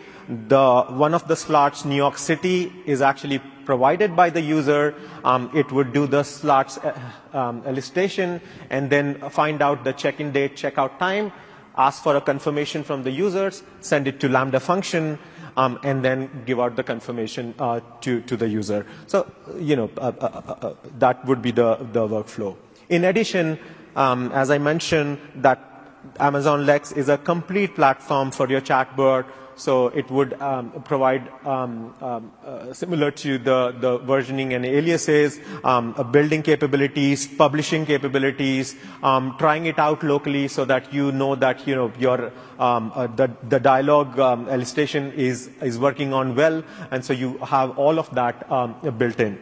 The 0.49 0.85
one 0.89 1.13
of 1.13 1.29
the 1.29 1.37
slots, 1.37 1.85
New 1.85 1.97
York 1.97 2.17
City, 2.17 2.73
is 2.87 3.03
actually 3.03 3.41
provided 3.67 4.17
by 4.17 4.31
the 4.31 4.41
user. 4.41 4.95
Um, 5.25 5.51
it 5.55 5.71
would 5.71 5.93
do 5.93 6.07
the 6.07 6.23
slots 6.23 6.79
uh, 6.79 6.99
um, 7.35 7.63
elicitation 7.63 8.41
and 8.71 8.89
then 8.89 9.21
find 9.29 9.61
out 9.61 9.85
the 9.85 9.93
check-in 9.93 10.33
date, 10.33 10.57
check-out 10.57 10.99
time, 10.99 11.31
ask 11.77 12.03
for 12.03 12.17
a 12.17 12.21
confirmation 12.23 12.83
from 12.83 13.03
the 13.03 13.11
users, 13.11 13.63
send 13.81 14.09
it 14.09 14.21
to 14.21 14.29
Lambda 14.29 14.61
function, 14.61 15.19
um, 15.59 15.79
and 15.83 16.05
then 16.05 16.31
give 16.47 16.61
out 16.61 16.77
the 16.77 16.85
confirmation 16.85 17.53
uh, 17.59 17.81
to, 18.01 18.21
to 18.23 18.37
the 18.37 18.49
user. 18.49 18.87
So, 19.09 19.31
you 19.59 19.75
know, 19.75 19.91
uh, 19.99 20.13
uh, 20.21 20.27
uh, 20.27 20.67
uh 20.67 20.75
that 20.99 21.25
would 21.27 21.43
be 21.43 21.51
the, 21.51 21.75
the 21.93 22.07
workflow. 22.07 22.57
In 22.89 23.05
addition, 23.05 23.59
um, 23.97 24.31
as 24.33 24.51
I 24.51 24.59
mentioned, 24.59 25.19
that 25.37 25.59
Amazon 26.21 26.65
Lex 26.65 26.93
is 26.93 27.09
a 27.09 27.19
complete 27.19 27.75
platform 27.75 28.31
for 28.31 28.49
your 28.49 28.61
chatbot 28.61 29.27
so 29.59 29.89
it 29.89 30.09
would 30.11 30.41
um, 30.41 30.71
provide, 30.85 31.29
um, 31.45 31.93
um, 32.01 32.33
uh, 32.47 32.73
similar 32.73 33.11
to 33.11 33.39
the, 33.39 33.75
the 33.81 33.99
versioning 33.99 34.55
and 34.55 34.65
aliases, 34.65 35.41
um, 35.65 35.93
building 36.13 36.43
capabilities, 36.43 37.27
publishing 37.27 37.85
capabilities, 37.85 38.77
um, 39.03 39.35
trying 39.39 39.67
it 39.67 39.79
out 39.79 40.03
locally 40.05 40.47
so 40.49 40.65
that 40.65 40.93
you 40.95 41.11
know 41.11 41.35
that 41.35 41.67
you 41.67 41.75
know 41.75 41.93
your 41.99 42.33
uh, 42.61 43.07
the, 43.17 43.31
the 43.49 43.59
dialogue 43.61 44.15
elicitation 44.17 45.13
is 45.15 45.49
is 45.61 45.79
working 45.79 46.13
on 46.13 46.35
well, 46.37 46.63
and 46.93 47.05
so 47.05 47.13
you 47.13 47.37
have 47.39 47.77
all 47.79 47.99
of 47.99 48.09
that 48.15 48.49
built 48.99 49.19
in. 49.21 49.39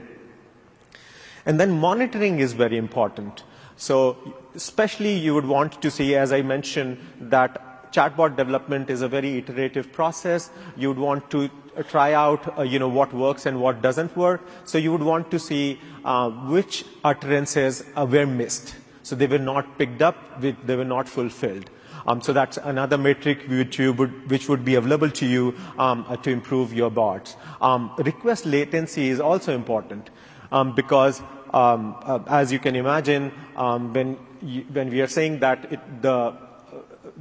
And 1.44 1.60
then 1.60 1.78
monitoring 1.78 2.40
is 2.40 2.54
very 2.54 2.76
important. 2.78 3.44
So 3.76 4.16
especially 4.54 5.12
you 5.14 5.34
would 5.34 5.44
want 5.46 5.80
to 5.82 5.90
see, 5.90 6.14
as 6.16 6.32
I 6.32 6.40
mentioned, 6.42 6.98
that 7.20 7.75
chatbot 7.92 8.36
development 8.36 8.90
is 8.90 9.02
a 9.02 9.08
very 9.08 9.38
iterative 9.38 9.92
process. 9.92 10.50
You 10.76 10.88
would 10.88 10.98
want 10.98 11.30
to 11.30 11.50
uh, 11.76 11.82
try 11.82 12.12
out, 12.12 12.58
uh, 12.58 12.62
you 12.62 12.78
know, 12.78 12.88
what 12.88 13.12
works 13.12 13.46
and 13.46 13.60
what 13.60 13.82
doesn't 13.82 14.16
work. 14.16 14.42
So 14.64 14.78
you 14.78 14.92
would 14.92 15.02
want 15.02 15.30
to 15.30 15.38
see 15.38 15.80
uh, 16.04 16.30
which 16.30 16.84
utterances 17.04 17.84
uh, 17.96 18.06
were 18.06 18.26
missed. 18.26 18.74
So 19.02 19.14
they 19.14 19.26
were 19.26 19.38
not 19.38 19.78
picked 19.78 20.02
up, 20.02 20.40
they 20.40 20.76
were 20.76 20.84
not 20.84 21.08
fulfilled. 21.08 21.70
Um, 22.06 22.20
so 22.20 22.32
that's 22.32 22.56
another 22.56 22.96
metric 22.96 23.40
which, 23.48 23.78
would, 23.78 24.30
which 24.30 24.48
would 24.48 24.64
be 24.64 24.76
available 24.76 25.10
to 25.10 25.26
you 25.26 25.54
um, 25.78 26.04
uh, 26.08 26.16
to 26.18 26.30
improve 26.30 26.72
your 26.72 26.90
bots. 26.90 27.36
Um, 27.60 27.92
request 27.98 28.46
latency 28.46 29.08
is 29.08 29.20
also 29.20 29.54
important 29.54 30.10
um, 30.52 30.74
because, 30.74 31.20
um, 31.52 31.96
uh, 32.02 32.20
as 32.28 32.52
you 32.52 32.58
can 32.60 32.76
imagine, 32.76 33.32
um, 33.56 33.92
when, 33.92 34.18
you, 34.40 34.62
when 34.72 34.90
we 34.90 35.00
are 35.00 35.08
saying 35.08 35.40
that 35.40 35.72
it, 35.72 36.02
the 36.02 36.36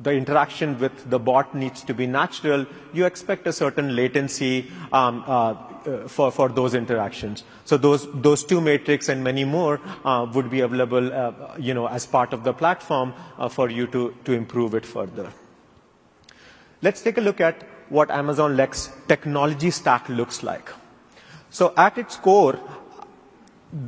the 0.02 0.12
interaction 0.12 0.78
with 0.80 1.10
the 1.10 1.20
bot 1.20 1.56
needs 1.56 1.84
to 1.84 1.94
be 1.94 2.06
natural, 2.06 2.66
you 2.94 3.06
expect 3.06 3.48
a 3.48 3.54
certain 3.54 3.96
latency 3.96 4.70
um, 4.92 5.24
uh, 5.26 5.54
uh, 5.86 6.08
for, 6.08 6.32
for 6.32 6.50
those 6.50 6.74
interactions. 6.74 7.44
So 7.64 7.78
those, 7.78 8.08
those 8.14 8.44
two 8.44 8.60
metrics 8.62 9.08
and 9.10 9.24
many 9.24 9.46
more 9.46 9.80
uh, 10.04 10.28
would 10.34 10.50
be 10.50 10.62
available, 10.62 11.14
uh, 11.14 11.32
you 11.58 11.74
know, 11.74 11.88
as 11.88 12.06
part 12.06 12.34
of 12.34 12.44
the 12.44 12.54
platform 12.54 13.14
uh, 13.38 13.48
for 13.50 13.70
you 13.70 13.88
to, 13.88 14.16
to 14.26 14.34
improve 14.34 14.74
it 14.76 14.86
further. 14.86 15.32
Let's 16.82 17.02
take 17.02 17.18
a 17.18 17.22
look 17.22 17.40
at 17.40 17.64
what 17.90 18.12
Amazon 18.12 18.58
Lex 18.58 18.92
technology 19.08 19.72
stack 19.72 20.10
looks 20.10 20.44
like. 20.44 20.70
So 21.50 21.74
at 21.78 21.98
its 21.98 22.18
core, 22.18 22.60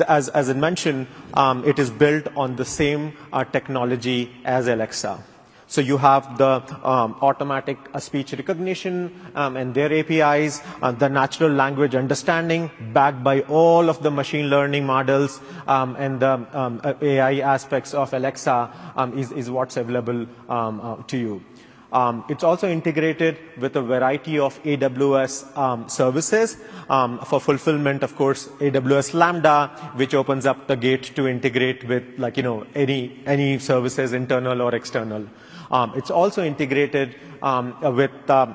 as, 0.07 0.29
as 0.29 0.49
I 0.49 0.53
mentioned, 0.53 1.07
um, 1.33 1.65
it 1.65 1.79
is 1.79 1.89
built 1.89 2.27
on 2.35 2.55
the 2.55 2.65
same 2.65 3.13
uh, 3.33 3.43
technology 3.43 4.31
as 4.45 4.67
Alexa. 4.67 5.21
So 5.69 5.81
you 5.81 5.97
have 5.97 6.37
the 6.37 6.63
um, 6.87 7.15
automatic 7.21 7.77
uh, 7.93 7.99
speech 7.99 8.31
recognition 8.31 9.11
um, 9.35 9.57
and 9.57 9.73
their 9.73 9.91
APIs, 9.91 10.61
uh, 10.81 10.93
the 10.93 11.09
natural 11.09 11.51
language 11.51 11.93
understanding 11.93 12.71
backed 12.93 13.21
by 13.21 13.41
all 13.41 13.89
of 13.89 14.01
the 14.01 14.09
machine 14.09 14.49
learning 14.49 14.85
models 14.85 15.41
um, 15.67 15.97
and 15.99 16.21
the 16.21 16.45
um, 16.53 16.81
AI 17.01 17.39
aspects 17.39 17.93
of 17.93 18.13
Alexa 18.13 18.71
um, 18.95 19.17
is, 19.19 19.33
is 19.33 19.51
what's 19.51 19.75
available 19.75 20.25
um, 20.47 20.79
uh, 20.81 20.95
to 21.07 21.17
you. 21.17 21.43
Um, 21.91 22.25
it's 22.27 22.43
also 22.43 22.69
integrated 22.69 23.37
with 23.57 23.75
a 23.75 23.81
variety 23.81 24.39
of 24.39 24.61
AWS 24.63 25.57
um, 25.57 25.87
services 25.87 26.57
um, 26.89 27.19
for 27.19 27.39
fulfillment. 27.39 28.03
Of 28.03 28.15
course, 28.15 28.47
AWS 28.59 29.13
Lambda, 29.13 29.67
which 29.95 30.13
opens 30.13 30.45
up 30.45 30.67
the 30.67 30.75
gate 30.75 31.15
to 31.15 31.27
integrate 31.27 31.87
with, 31.87 32.03
like 32.17 32.35
you 32.37 32.43
know, 32.43 32.65
any 32.75 33.19
any 33.25 33.57
services, 33.59 34.11
internal 34.13 34.61
or 34.61 34.75
external. 34.75 35.25
Um, 35.71 35.93
it's 35.95 36.11
also 36.11 36.43
integrated 36.43 37.15
um, 37.41 37.75
with 37.95 38.11
uh, 38.29 38.53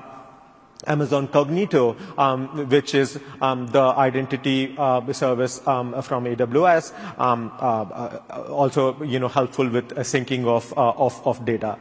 Amazon 0.85 1.27
Cognito, 1.27 1.95
um, 2.19 2.69
which 2.69 2.93
is 2.93 3.19
um, 3.41 3.67
the 3.67 3.81
identity 3.81 4.75
uh, 4.77 5.11
service 5.13 5.65
um, 5.67 6.01
from 6.01 6.25
AWS, 6.25 6.93
um, 7.19 7.51
uh, 7.59 7.81
uh, 7.83 8.43
also 8.49 9.01
you 9.03 9.19
know 9.19 9.27
helpful 9.27 9.67
with 9.67 9.89
syncing 9.89 10.45
of, 10.45 10.71
uh, 10.77 10.91
of, 10.91 11.25
of 11.25 11.45
data. 11.45 11.77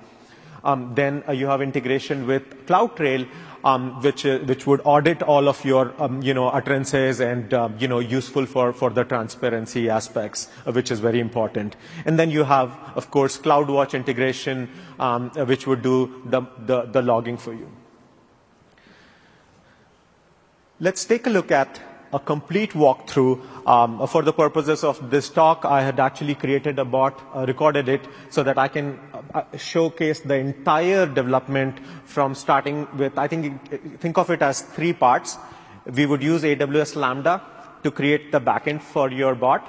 Um, 0.64 0.94
then 0.94 1.24
uh, 1.28 1.32
you 1.32 1.46
have 1.46 1.60
integration 1.60 2.26
with 2.26 2.66
CloudTrail, 2.66 3.28
um, 3.64 4.00
which 4.02 4.24
uh, 4.24 4.38
which 4.40 4.66
would 4.66 4.80
audit 4.84 5.22
all 5.22 5.48
of 5.48 5.64
your 5.64 5.92
um, 5.98 6.22
you 6.22 6.34
know 6.34 6.48
utterances 6.48 7.20
and 7.20 7.52
uh, 7.52 7.68
you 7.78 7.88
know 7.88 7.98
useful 7.98 8.46
for 8.46 8.72
for 8.72 8.90
the 8.90 9.04
transparency 9.04 9.88
aspects, 9.90 10.48
uh, 10.66 10.72
which 10.72 10.90
is 10.90 11.00
very 11.00 11.20
important. 11.20 11.76
And 12.06 12.18
then 12.18 12.30
you 12.30 12.44
have, 12.44 12.70
of 12.94 13.10
course, 13.10 13.38
CloudWatch 13.38 13.94
integration, 13.94 14.68
um, 15.00 15.30
uh, 15.36 15.44
which 15.44 15.66
would 15.66 15.82
do 15.82 16.22
the, 16.26 16.42
the 16.66 16.82
the 16.82 17.02
logging 17.02 17.36
for 17.36 17.52
you. 17.52 17.70
Let's 20.80 21.04
take 21.04 21.26
a 21.26 21.30
look 21.30 21.52
at 21.52 21.80
a 22.12 22.18
complete 22.18 22.72
walkthrough. 22.72 23.66
Um, 23.66 24.06
for 24.06 24.22
the 24.22 24.32
purposes 24.32 24.84
of 24.84 25.10
this 25.10 25.28
talk, 25.30 25.64
I 25.64 25.82
had 25.82 26.00
actually 26.00 26.34
created 26.34 26.78
a 26.78 26.84
bot, 26.84 27.20
uh, 27.34 27.46
recorded 27.46 27.88
it, 27.88 28.00
so 28.30 28.42
that 28.42 28.58
I 28.58 28.68
can 28.68 28.98
showcase 29.56 30.20
the 30.20 30.34
entire 30.34 31.06
development 31.06 31.78
from 32.04 32.34
starting 32.34 32.86
with, 32.96 33.18
I 33.18 33.28
think, 33.28 34.00
think 34.00 34.18
of 34.18 34.30
it 34.30 34.42
as 34.42 34.62
three 34.62 34.92
parts. 34.92 35.36
We 35.86 36.06
would 36.06 36.22
use 36.22 36.42
AWS 36.42 36.96
Lambda 36.96 37.42
to 37.82 37.90
create 37.90 38.32
the 38.32 38.40
backend 38.40 38.82
for 38.82 39.10
your 39.10 39.34
bot. 39.34 39.66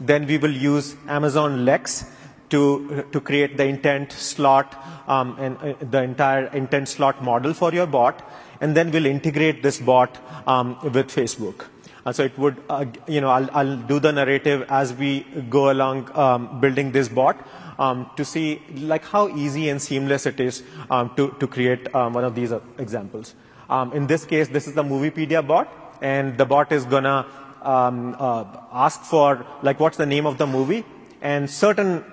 Then 0.00 0.26
we 0.26 0.38
will 0.38 0.52
use 0.52 0.96
Amazon 1.08 1.64
Lex 1.64 2.04
to, 2.50 3.04
to 3.12 3.20
create 3.20 3.56
the 3.56 3.64
intent 3.64 4.12
slot 4.12 4.74
um, 5.06 5.36
and 5.38 5.56
uh, 5.58 5.74
the 5.80 6.02
entire 6.02 6.46
intent 6.46 6.88
slot 6.88 7.22
model 7.22 7.52
for 7.54 7.72
your 7.72 7.86
bot. 7.86 8.22
And 8.60 8.76
then 8.76 8.90
we'll 8.90 9.06
integrate 9.06 9.62
this 9.62 9.78
bot 9.78 10.18
um, 10.46 10.78
with 10.82 11.08
Facebook. 11.08 11.66
Uh, 12.06 12.12
so 12.12 12.24
it 12.24 12.36
would, 12.38 12.56
uh, 12.70 12.86
you 13.06 13.20
know, 13.20 13.28
I'll, 13.28 13.50
I'll, 13.52 13.76
do 13.76 14.00
the 14.00 14.12
narrative 14.12 14.64
as 14.70 14.94
we 14.94 15.20
go 15.50 15.70
along 15.70 16.10
um, 16.16 16.60
building 16.60 16.92
this 16.92 17.08
bot 17.08 17.36
um, 17.78 18.10
to 18.16 18.24
see 18.24 18.62
like 18.74 19.04
how 19.04 19.28
easy 19.28 19.68
and 19.68 19.80
seamless 19.80 20.26
it 20.26 20.40
is 20.40 20.62
um, 20.90 21.14
to, 21.16 21.34
to 21.40 21.46
create 21.46 21.94
um, 21.94 22.12
one 22.12 22.24
of 22.24 22.34
these 22.34 22.52
uh, 22.52 22.60
examples. 22.78 23.34
Um, 23.70 23.92
in 23.92 24.06
this 24.06 24.24
case, 24.24 24.48
this 24.48 24.66
is 24.66 24.74
the 24.74 24.82
Moviepedia 24.82 25.46
bot, 25.46 25.68
and 26.00 26.38
the 26.38 26.46
bot 26.46 26.72
is 26.72 26.84
gonna 26.84 27.26
um, 27.62 28.16
uh, 28.18 28.44
ask 28.72 29.02
for 29.02 29.44
like 29.62 29.80
what's 29.80 29.96
the 29.96 30.06
name 30.06 30.26
of 30.26 30.38
the 30.38 30.46
movie 30.46 30.84
and 31.20 31.50
certain 31.50 32.04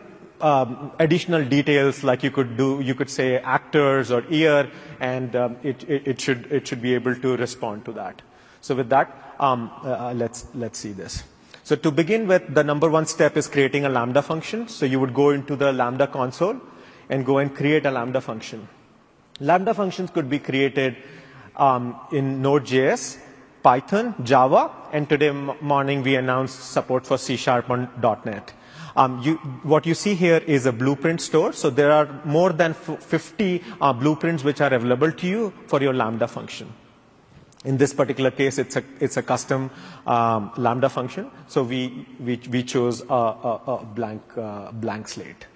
um, 0.41 0.91
additional 0.99 1.45
details 1.45 2.03
like 2.03 2.23
you 2.23 2.31
could 2.31 2.57
do 2.57 2.81
you 2.81 2.95
could 2.95 3.09
say 3.09 3.37
actors 3.37 4.11
or 4.11 4.21
year 4.23 4.69
and 4.99 5.35
um, 5.35 5.57
it, 5.63 5.83
it, 5.89 6.07
it, 6.07 6.21
should 6.21 6.51
it 6.51 6.67
should 6.67 6.81
be 6.81 6.93
able 6.93 7.15
to 7.15 7.37
respond 7.37 7.85
to 7.85 7.93
that 7.93 8.21
so 8.61 8.75
with 8.75 8.89
that 8.89 9.35
um, 9.39 9.71
uh, 9.83 10.13
let's 10.15 10.47
let's 10.55 10.79
see 10.79 10.91
this 10.91 11.23
so 11.65 11.75
to 11.75 11.89
begin 11.89 12.27
with, 12.27 12.53
the 12.53 12.63
number 12.63 12.87
one 12.91 13.07
step 13.07 13.35
is 13.35 13.47
creating 13.47 13.85
a 13.85 13.89
Lambda 13.89 14.21
function. 14.21 14.67
So 14.67 14.85
you 14.85 14.99
would 14.99 15.15
go 15.15 15.31
into 15.31 15.55
the 15.55 15.73
Lambda 15.73 16.05
console 16.05 16.61
and 17.09 17.25
go 17.25 17.39
and 17.39 17.55
create 17.55 17.87
a 17.87 17.91
Lambda 17.91 18.21
function. 18.21 18.67
Lambda 19.39 19.73
functions 19.73 20.11
could 20.11 20.29
be 20.29 20.37
created 20.37 20.95
um, 21.55 21.99
in 22.11 22.43
Node.js, 22.43 23.17
Python, 23.63 24.13
Java, 24.23 24.69
and 24.93 25.09
today 25.09 25.31
morning 25.31 26.03
we 26.03 26.15
announced 26.15 26.71
support 26.71 27.03
for 27.03 27.17
C 27.17 27.35
Sharp 27.35 27.67
on 27.71 27.89
.NET. 28.25 28.53
Um, 28.95 29.23
you, 29.23 29.37
what 29.63 29.87
you 29.87 29.95
see 29.95 30.13
here 30.13 30.43
is 30.45 30.67
a 30.67 30.71
blueprint 30.71 31.19
store. 31.19 31.51
So 31.51 31.71
there 31.71 31.91
are 31.91 32.21
more 32.25 32.53
than 32.53 32.75
50 32.75 33.63
uh, 33.81 33.91
blueprints 33.91 34.43
which 34.43 34.61
are 34.61 34.71
available 34.71 35.11
to 35.11 35.27
you 35.27 35.51
for 35.65 35.81
your 35.81 35.93
Lambda 35.93 36.27
function. 36.27 36.71
In 37.65 37.77
this 37.77 37.93
particular 37.93 38.31
case, 38.31 38.59
it's 38.59 38.75
a, 38.75 38.83
it's 38.99 39.17
a 39.17 39.23
custom 39.23 39.71
um, 40.05 40.51
Lambda 40.55 40.87
function. 40.87 41.31
So 41.47 41.63
we, 41.63 42.07
we, 42.19 42.39
we 42.49 42.63
chose 42.63 43.01
a, 43.01 43.13
a, 43.13 43.61
a 43.67 43.85
blank, 43.85 44.21
uh, 44.37 44.71
blank 44.71 45.07
slate. 45.07 45.47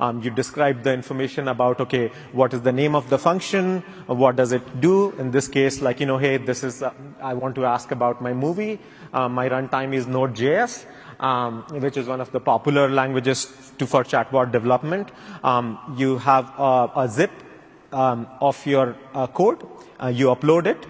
Um, 0.00 0.20
you 0.20 0.30
describe 0.30 0.82
the 0.82 0.92
information 0.92 1.46
about, 1.46 1.80
okay, 1.80 2.10
what 2.32 2.52
is 2.52 2.62
the 2.62 2.72
name 2.72 2.96
of 2.96 3.08
the 3.08 3.18
function? 3.18 3.82
What 4.06 4.34
does 4.34 4.50
it 4.50 4.80
do? 4.80 5.12
In 5.12 5.30
this 5.30 5.46
case, 5.46 5.80
like, 5.80 6.00
you 6.00 6.06
know, 6.06 6.18
hey, 6.18 6.38
this 6.38 6.64
is, 6.64 6.82
uh, 6.82 6.92
I 7.22 7.34
want 7.34 7.54
to 7.54 7.64
ask 7.66 7.92
about 7.92 8.20
my 8.20 8.32
movie. 8.32 8.80
Uh, 9.12 9.28
my 9.28 9.48
runtime 9.48 9.94
is 9.94 10.08
Node.js. 10.08 10.84
Um, 11.20 11.62
which 11.70 11.96
is 11.96 12.08
one 12.08 12.20
of 12.20 12.32
the 12.32 12.40
popular 12.40 12.88
languages 12.88 13.72
to, 13.78 13.86
for 13.86 14.02
chatbot 14.02 14.50
development. 14.50 15.12
Um, 15.44 15.78
you 15.96 16.18
have 16.18 16.52
a, 16.58 16.90
a 16.96 17.08
zip 17.08 17.30
um, 17.92 18.26
of 18.40 18.66
your 18.66 18.96
uh, 19.14 19.28
code. 19.28 19.64
Uh, 20.02 20.08
you 20.08 20.26
upload 20.34 20.66
it 20.66 20.84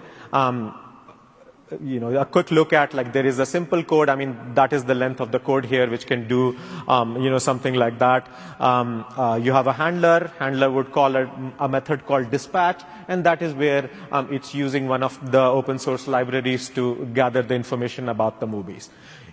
you 1.81 1.99
know, 1.99 2.15
a 2.19 2.25
quick 2.25 2.51
look 2.51 2.73
at 2.73 2.93
like 2.93 3.13
there 3.13 3.25
is 3.25 3.39
a 3.39 3.45
simple 3.45 3.83
code. 3.83 4.09
I 4.09 4.15
mean, 4.15 4.37
that 4.55 4.73
is 4.73 4.83
the 4.83 4.95
length 4.95 5.19
of 5.19 5.31
the 5.31 5.39
code 5.39 5.65
here, 5.65 5.89
which 5.89 6.05
can 6.05 6.27
do, 6.27 6.57
um, 6.87 7.21
you 7.21 7.29
know, 7.29 7.37
something 7.39 7.73
like 7.73 7.99
that. 7.99 8.27
Um, 8.59 9.05
uh, 9.17 9.39
you 9.41 9.51
have 9.53 9.67
a 9.67 9.73
handler. 9.73 10.31
Handler 10.39 10.69
would 10.71 10.91
call 10.91 11.15
a, 11.15 11.29
a, 11.59 11.69
method 11.69 12.05
called 12.05 12.31
dispatch, 12.31 12.81
and 13.07 13.23
that 13.25 13.41
is 13.41 13.53
where 13.53 13.89
um, 14.11 14.31
it's 14.31 14.53
using 14.53 14.87
one 14.87 15.03
of 15.03 15.19
the 15.31 15.41
open 15.41 15.79
source 15.79 16.07
libraries 16.07 16.69
to 16.69 17.05
gather 17.13 17.41
the 17.41 17.55
information 17.55 18.09
about 18.09 18.39
the 18.39 18.47
movies. 18.47 18.89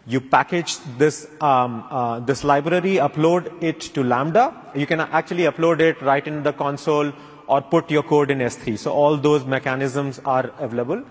You 0.06 0.20
package 0.20 0.78
this 0.98 1.28
um, 1.40 1.84
uh, 1.90 2.20
this 2.20 2.42
library, 2.42 2.94
upload 2.96 3.62
it 3.62 3.80
to 3.94 4.02
Lambda. 4.02 4.54
You 4.74 4.86
can 4.86 5.00
actually 5.00 5.44
upload 5.44 5.80
it 5.80 6.00
right 6.00 6.26
in 6.26 6.42
the 6.42 6.52
console 6.52 7.12
or 7.50 7.60
put 7.60 7.90
your 7.90 8.04
code 8.04 8.30
in 8.30 8.38
S3. 8.38 8.78
So 8.78 8.92
all 8.92 9.16
those 9.16 9.44
mechanisms 9.44 10.20
are 10.24 10.52
available. 10.58 11.02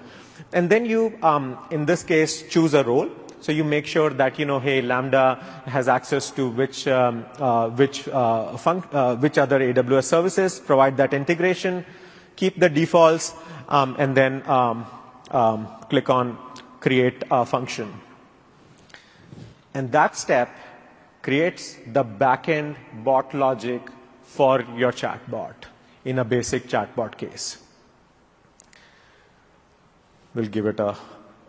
And 0.53 0.69
then 0.69 0.85
you, 0.85 1.13
um, 1.21 1.57
in 1.69 1.85
this 1.85 2.01
case, 2.03 2.43
choose 2.49 2.73
a 2.73 2.83
role. 2.83 3.09
So 3.41 3.51
you 3.51 3.63
make 3.65 3.85
sure 3.85 4.09
that 4.11 4.39
you 4.39 4.45
know, 4.45 4.59
hey, 4.59 4.81
Lambda 4.81 5.35
has 5.65 5.87
access 5.89 6.31
to 6.31 6.49
which 6.49 6.87
um, 6.87 7.25
uh, 7.37 7.69
which 7.69 8.07
uh, 8.07 8.55
uh, 8.55 9.15
which 9.17 9.37
other 9.37 9.59
AWS 9.59 10.03
services 10.05 10.59
provide 10.59 10.97
that 10.97 11.13
integration. 11.13 11.85
Keep 12.35 12.59
the 12.59 12.69
defaults, 12.69 13.33
um, 13.69 13.95
and 13.99 14.15
then 14.15 14.43
um, 14.49 14.85
um, 15.31 15.67
click 15.89 16.09
on 16.09 16.37
create 16.79 17.23
a 17.31 17.45
function. 17.45 17.93
And 19.73 19.91
that 19.93 20.15
step 20.17 20.49
creates 21.21 21.75
the 21.87 22.03
backend 22.03 22.75
bot 23.03 23.33
logic 23.33 23.81
for 24.23 24.61
your 24.75 24.91
chatbot 24.91 25.69
in 26.05 26.19
a 26.19 26.23
basic 26.25 26.67
chatbot 26.67 27.17
case. 27.17 27.57
We'll 30.33 30.45
give 30.45 30.65
it 30.67 30.79
a, 30.79 30.95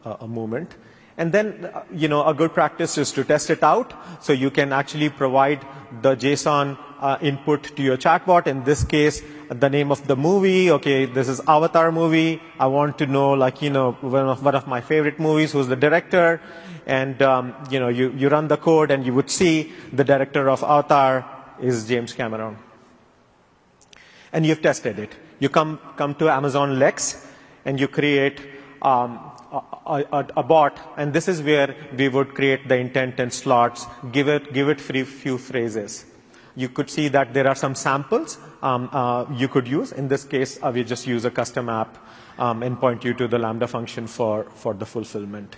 a, 0.05 0.17
a 0.21 0.29
moment. 0.29 0.75
And 1.17 1.33
then, 1.33 1.69
you 1.93 2.09
know, 2.09 2.25
a 2.27 2.33
good 2.33 2.55
practice 2.55 2.97
is 2.97 3.13
to 3.13 3.25
test 3.25 3.51
it 3.51 3.63
out. 3.63 3.93
So 4.23 4.33
you 4.33 4.51
can 4.51 4.73
actually 4.73 5.11
provide 5.11 5.61
the 6.01 6.17
JSON 6.17 6.79
uh, 6.99 7.19
input 7.21 7.77
to 7.77 7.83
your 7.83 7.99
chatbot. 7.99 8.47
In 8.47 8.65
this 8.65 8.85
case, 8.85 9.23
the 9.51 9.69
name 9.69 9.91
of 9.91 10.07
the 10.07 10.17
movie. 10.17 10.71
Okay, 10.71 11.05
this 11.05 11.29
is 11.29 11.41
Avatar 11.47 11.93
movie. 11.93 12.41
I 12.59 12.69
want 12.69 12.97
to 12.99 13.07
know, 13.07 13.33
like, 13.33 13.61
you 13.61 13.69
know, 13.69 13.93
one 14.01 14.29
of, 14.29 14.43
one 14.43 14.55
of 14.55 14.67
my 14.67 14.81
favorite 14.81 15.21
movies, 15.21 15.53
who's 15.53 15.67
the 15.67 15.77
director. 15.77 16.41
And, 16.87 17.21
um, 17.21 17.55
you 17.71 17.81
know, 17.81 17.89
you, 17.89 18.13
you 18.17 18.31
run 18.31 18.49
the 18.49 18.57
code 18.57 18.91
and 18.91 19.05
you 19.05 19.13
would 19.13 19.29
see 19.31 19.73
the 19.93 20.05
director 20.05 20.49
of 20.49 20.63
Avatar 20.63 21.27
is 21.61 21.87
James 21.87 22.15
Cameron. 22.15 22.57
And 24.33 24.47
you've 24.47 24.63
tested 24.63 24.99
it. 24.99 25.11
You 25.39 25.49
come, 25.49 25.79
come 25.97 26.15
to 26.17 26.29
Amazon 26.29 26.79
Lex 26.79 27.27
and 27.65 27.81
you 27.81 27.89
create 27.89 28.41
um, 28.83 29.19
a, 29.53 30.05
a, 30.13 30.27
a, 30.39 30.43
bot, 30.43 30.79
and 30.97 31.13
this 31.13 31.29
is 31.29 31.43
where 31.43 31.75
we 31.97 32.09
would 32.09 32.35
create 32.35 32.69
the 32.69 32.77
intent 32.77 33.19
and 33.21 33.33
slots, 33.33 33.87
give 34.13 34.29
it, 34.29 34.53
give 34.53 34.69
it 34.69 34.81
free 34.81 35.05
few 35.05 35.39
phrases. 35.39 36.07
You 36.57 36.69
could 36.69 36.91
see 36.91 37.09
that 37.09 37.35
there 37.35 37.47
are 37.47 37.55
some 37.55 37.75
samples 37.75 38.39
um, 38.63 38.89
uh, 38.93 39.27
you 39.35 39.49
could 39.49 39.69
use. 39.69 39.93
In 39.93 40.09
this 40.09 40.25
case, 40.25 40.59
uh, 40.63 40.71
we 40.75 40.85
just 40.85 41.07
use 41.07 41.25
a 41.25 41.31
custom 41.31 41.69
app 41.69 41.99
um, 42.39 42.63
and 42.63 42.79
point 42.79 43.05
you 43.05 43.15
to 43.15 43.29
the 43.29 43.39
Lambda 43.39 43.67
function 43.67 44.07
for, 44.07 44.45
for 44.55 44.75
the 44.75 44.87
fulfillment. 44.87 45.57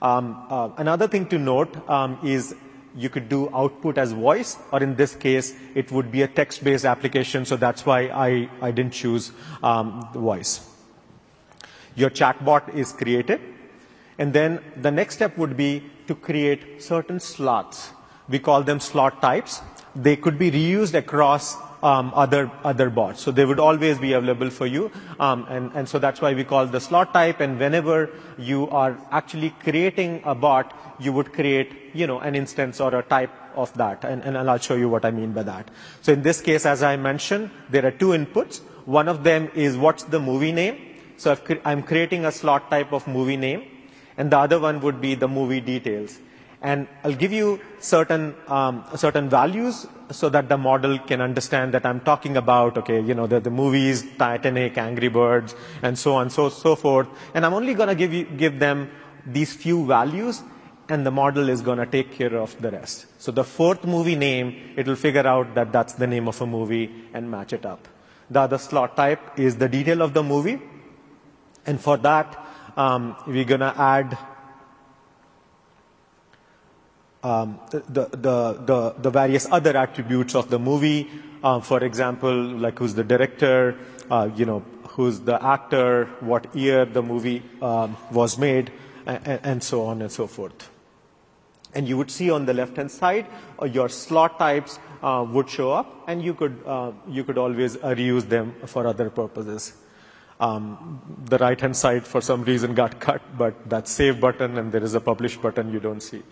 Um, 0.00 0.46
uh, 0.48 0.70
another 0.76 1.08
thing 1.08 1.26
to 1.26 1.38
note 1.38 1.88
um, 1.88 2.18
is 2.22 2.54
you 2.98 3.08
could 3.08 3.28
do 3.28 3.48
output 3.54 3.96
as 3.96 4.12
voice, 4.12 4.56
or 4.72 4.82
in 4.82 4.96
this 4.96 5.14
case, 5.14 5.54
it 5.74 5.92
would 5.92 6.10
be 6.10 6.22
a 6.22 6.28
text-based 6.28 6.84
application, 6.84 7.44
so 7.44 7.56
that's 7.56 7.86
why 7.86 8.08
I, 8.08 8.48
I 8.60 8.72
didn't 8.72 8.92
choose 8.92 9.30
um, 9.62 10.08
voice. 10.12 10.68
Your 11.94 12.10
chatbot 12.10 12.74
is 12.74 12.92
created, 12.92 13.40
and 14.18 14.32
then 14.32 14.60
the 14.76 14.90
next 14.90 15.14
step 15.14 15.38
would 15.38 15.56
be 15.56 15.84
to 16.08 16.14
create 16.14 16.82
certain 16.82 17.20
slots. 17.20 17.90
We 18.28 18.40
call 18.40 18.62
them 18.62 18.80
slot 18.80 19.22
types. 19.22 19.62
They 19.94 20.16
could 20.16 20.38
be 20.38 20.50
reused 20.50 20.94
across 20.94 21.56
um, 21.82 22.12
other 22.14 22.50
other 22.64 22.90
bots. 22.90 23.20
So 23.20 23.30
they 23.30 23.44
would 23.44 23.60
always 23.60 23.98
be 23.98 24.12
available 24.12 24.50
for 24.50 24.66
you, 24.66 24.90
um, 25.20 25.46
and 25.48 25.70
and 25.74 25.88
so 25.88 25.98
that's 25.98 26.20
why 26.20 26.34
we 26.34 26.44
call 26.44 26.66
the 26.66 26.80
slot 26.80 27.12
type. 27.14 27.40
And 27.40 27.58
whenever 27.58 28.10
you 28.38 28.68
are 28.70 28.96
actually 29.10 29.50
creating 29.62 30.22
a 30.24 30.34
bot, 30.34 30.72
you 30.98 31.12
would 31.12 31.32
create 31.32 31.72
you 31.94 32.06
know 32.06 32.18
an 32.20 32.34
instance 32.34 32.80
or 32.80 32.94
a 32.94 33.02
type 33.02 33.30
of 33.54 33.72
that, 33.74 34.04
and, 34.04 34.22
and 34.22 34.36
I'll 34.36 34.58
show 34.58 34.74
you 34.76 34.88
what 34.88 35.04
I 35.04 35.10
mean 35.10 35.32
by 35.32 35.42
that. 35.44 35.70
So 36.02 36.12
in 36.12 36.22
this 36.22 36.40
case, 36.40 36.66
as 36.66 36.82
I 36.82 36.96
mentioned, 36.96 37.50
there 37.68 37.84
are 37.86 37.90
two 37.90 38.08
inputs. 38.08 38.60
One 38.84 39.08
of 39.08 39.24
them 39.24 39.50
is 39.54 39.76
what's 39.76 40.04
the 40.04 40.20
movie 40.20 40.52
name. 40.52 40.78
So 41.16 41.36
i 41.64 41.72
am 41.72 41.82
creating 41.82 42.24
a 42.24 42.30
slot 42.32 42.70
type 42.70 42.92
of 42.92 43.06
movie 43.08 43.36
name, 43.36 43.64
and 44.16 44.30
the 44.30 44.38
other 44.38 44.58
one 44.60 44.80
would 44.80 45.00
be 45.00 45.14
the 45.14 45.28
movie 45.28 45.60
details 45.60 46.18
and 46.60 46.88
I'll 47.04 47.14
give 47.14 47.32
you 47.32 47.60
certain 47.78 48.34
um, 48.48 48.84
certain 48.96 49.28
values 49.28 49.86
so 50.10 50.28
that 50.28 50.48
the 50.48 50.58
model 50.58 50.98
can 50.98 51.20
understand 51.20 51.74
that 51.74 51.86
I'm 51.86 52.00
talking 52.00 52.36
about 52.36 52.76
okay 52.78 53.00
you 53.00 53.14
know 53.14 53.26
the, 53.26 53.40
the 53.40 53.50
movies 53.50 54.04
Titanic 54.18 54.76
Angry 54.76 55.08
Birds 55.08 55.54
and 55.82 55.98
so 55.98 56.14
on 56.14 56.30
so 56.30 56.48
so 56.48 56.74
forth. 56.74 57.08
And 57.34 57.46
I'm 57.46 57.54
only 57.54 57.74
going 57.74 57.88
to 57.88 57.94
give 57.94 58.12
you 58.12 58.24
give 58.24 58.58
them 58.58 58.90
these 59.26 59.52
few 59.52 59.86
values 59.86 60.42
and 60.88 61.04
the 61.06 61.10
model 61.10 61.48
is 61.48 61.60
going 61.60 61.78
to 61.78 61.86
take 61.86 62.12
care 62.12 62.34
of 62.34 62.60
the 62.60 62.70
rest. 62.70 63.06
So 63.18 63.30
the 63.30 63.44
fourth 63.44 63.84
movie 63.84 64.16
name 64.16 64.72
it 64.76 64.86
will 64.86 64.96
figure 64.96 65.26
out 65.26 65.54
that 65.54 65.72
that's 65.72 65.92
the 65.94 66.06
name 66.06 66.26
of 66.26 66.40
a 66.40 66.46
movie 66.46 66.90
and 67.12 67.30
match 67.30 67.52
it 67.52 67.64
up. 67.64 67.86
The 68.30 68.40
other 68.40 68.58
slot 68.58 68.96
type 68.96 69.38
is 69.38 69.56
the 69.56 69.68
detail 69.68 70.02
of 70.02 70.12
the 70.12 70.22
movie. 70.22 70.60
And 71.66 71.80
for 71.80 71.96
that 71.98 72.46
um, 72.76 73.16
we're 73.26 73.44
going 73.44 73.60
to 73.60 73.74
add 73.76 74.18
um, 77.22 77.58
the, 77.70 77.80
the, 77.88 78.08
the, 78.64 78.94
the, 78.98 79.10
various 79.10 79.46
other 79.50 79.76
attributes 79.76 80.34
of 80.34 80.50
the 80.50 80.58
movie. 80.58 81.08
Uh, 81.42 81.60
for 81.60 81.82
example, 81.82 82.32
like 82.32 82.78
who's 82.78 82.94
the 82.94 83.04
director, 83.04 83.76
uh, 84.10 84.28
you 84.34 84.44
know, 84.44 84.62
who's 84.88 85.20
the 85.20 85.42
actor, 85.44 86.06
what 86.20 86.54
year 86.54 86.84
the 86.84 87.02
movie 87.02 87.42
um, 87.62 87.96
was 88.12 88.38
made, 88.38 88.72
and, 89.06 89.40
and, 89.44 89.62
so 89.62 89.84
on 89.84 90.02
and 90.02 90.10
so 90.10 90.26
forth. 90.26 90.70
And 91.74 91.88
you 91.88 91.96
would 91.96 92.10
see 92.10 92.30
on 92.30 92.46
the 92.46 92.54
left-hand 92.54 92.90
side, 92.90 93.26
uh, 93.60 93.66
your 93.66 93.88
slot 93.88 94.38
types 94.38 94.78
uh, 95.02 95.24
would 95.28 95.48
show 95.48 95.70
up, 95.70 96.04
and 96.08 96.22
you 96.22 96.34
could 96.34 96.60
uh, 96.66 96.92
you 97.06 97.22
could 97.24 97.38
always 97.38 97.76
uh, 97.76 97.94
reuse 97.94 98.28
them 98.28 98.54
for 98.66 98.86
other 98.86 99.10
purposes. 99.10 99.74
Um, 100.40 101.00
the 101.24 101.38
right-hand 101.38 101.76
side, 101.76 102.06
for 102.06 102.20
some 102.20 102.44
reason, 102.44 102.74
got 102.74 103.00
cut, 103.00 103.22
but 103.36 103.68
that 103.68 103.88
save 103.88 104.20
button 104.20 104.56
and 104.56 104.70
there 104.70 104.82
is 104.82 104.94
a 104.94 105.00
publish 105.00 105.36
button 105.36 105.72
you 105.72 105.80
don't 105.80 106.00
see. 106.00 106.22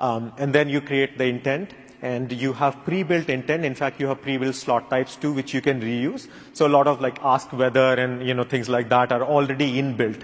Um, 0.00 0.32
and 0.38 0.54
then 0.54 0.68
you 0.68 0.80
create 0.80 1.18
the 1.18 1.24
intent 1.26 1.74
and 2.02 2.32
you 2.32 2.54
have 2.54 2.82
pre-built 2.84 3.28
intent. 3.28 3.64
In 3.64 3.74
fact, 3.74 4.00
you 4.00 4.06
have 4.08 4.22
pre-built 4.22 4.54
slot 4.54 4.88
types 4.88 5.16
too, 5.16 5.32
which 5.32 5.52
you 5.52 5.60
can 5.60 5.80
reuse. 5.80 6.26
So 6.54 6.66
a 6.66 6.72
lot 6.76 6.86
of 6.86 7.00
like 7.00 7.18
ask 7.22 7.52
weather 7.52 7.94
and 7.94 8.26
you 8.26 8.34
know 8.34 8.44
things 8.44 8.68
like 8.68 8.88
that 8.88 9.12
are 9.12 9.22
already 9.22 9.74
inbuilt. 9.74 10.22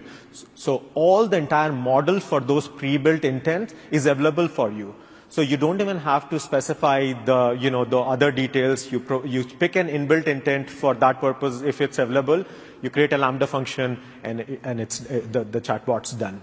So 0.54 0.82
all 0.94 1.26
the 1.26 1.36
entire 1.36 1.72
model 1.72 2.20
for 2.20 2.40
those 2.40 2.68
pre-built 2.68 3.24
intents 3.24 3.74
is 3.90 4.06
available 4.06 4.48
for 4.48 4.70
you. 4.72 4.94
So 5.28 5.42
you 5.42 5.56
don't 5.58 5.80
even 5.80 5.98
have 5.98 6.30
to 6.30 6.40
specify 6.40 7.12
the 7.24 7.58
you 7.60 7.70
know 7.70 7.84
the 7.84 8.00
other 8.00 8.30
details. 8.32 8.90
You 8.90 9.00
pro, 9.00 9.24
you 9.24 9.44
pick 9.44 9.76
an 9.76 9.88
inbuilt 9.88 10.26
intent 10.26 10.70
for 10.70 10.94
that 10.94 11.20
purpose 11.20 11.60
if 11.60 11.80
it's 11.82 11.98
available. 11.98 12.44
You 12.80 12.90
create 12.90 13.12
a 13.12 13.18
lambda 13.18 13.46
function 13.46 14.00
and 14.22 14.58
and 14.62 14.80
it's 14.80 15.00
the 15.00 15.44
the 15.44 15.60
chatbot's 15.60 16.12
done. 16.12 16.42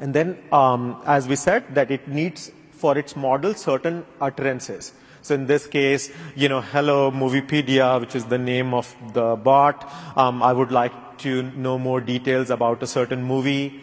And 0.00 0.14
then, 0.14 0.38
um, 0.52 1.02
as 1.06 1.26
we 1.26 1.36
said, 1.36 1.74
that 1.74 1.90
it 1.90 2.06
needs 2.08 2.52
for 2.72 2.96
its 2.98 3.16
model 3.16 3.54
certain 3.54 4.04
utterances. 4.20 4.92
So 5.22 5.34
in 5.34 5.46
this 5.46 5.66
case, 5.66 6.10
you 6.36 6.48
know, 6.48 6.60
hello 6.60 7.10
Moviepedia, 7.10 8.00
which 8.00 8.14
is 8.14 8.26
the 8.26 8.38
name 8.38 8.74
of 8.74 8.94
the 9.12 9.34
bot. 9.36 9.90
Um, 10.16 10.42
I 10.42 10.52
would 10.52 10.70
like 10.70 10.92
to 11.18 11.42
know 11.42 11.78
more 11.78 12.00
details 12.00 12.50
about 12.50 12.82
a 12.82 12.86
certain 12.86 13.22
movie. 13.24 13.80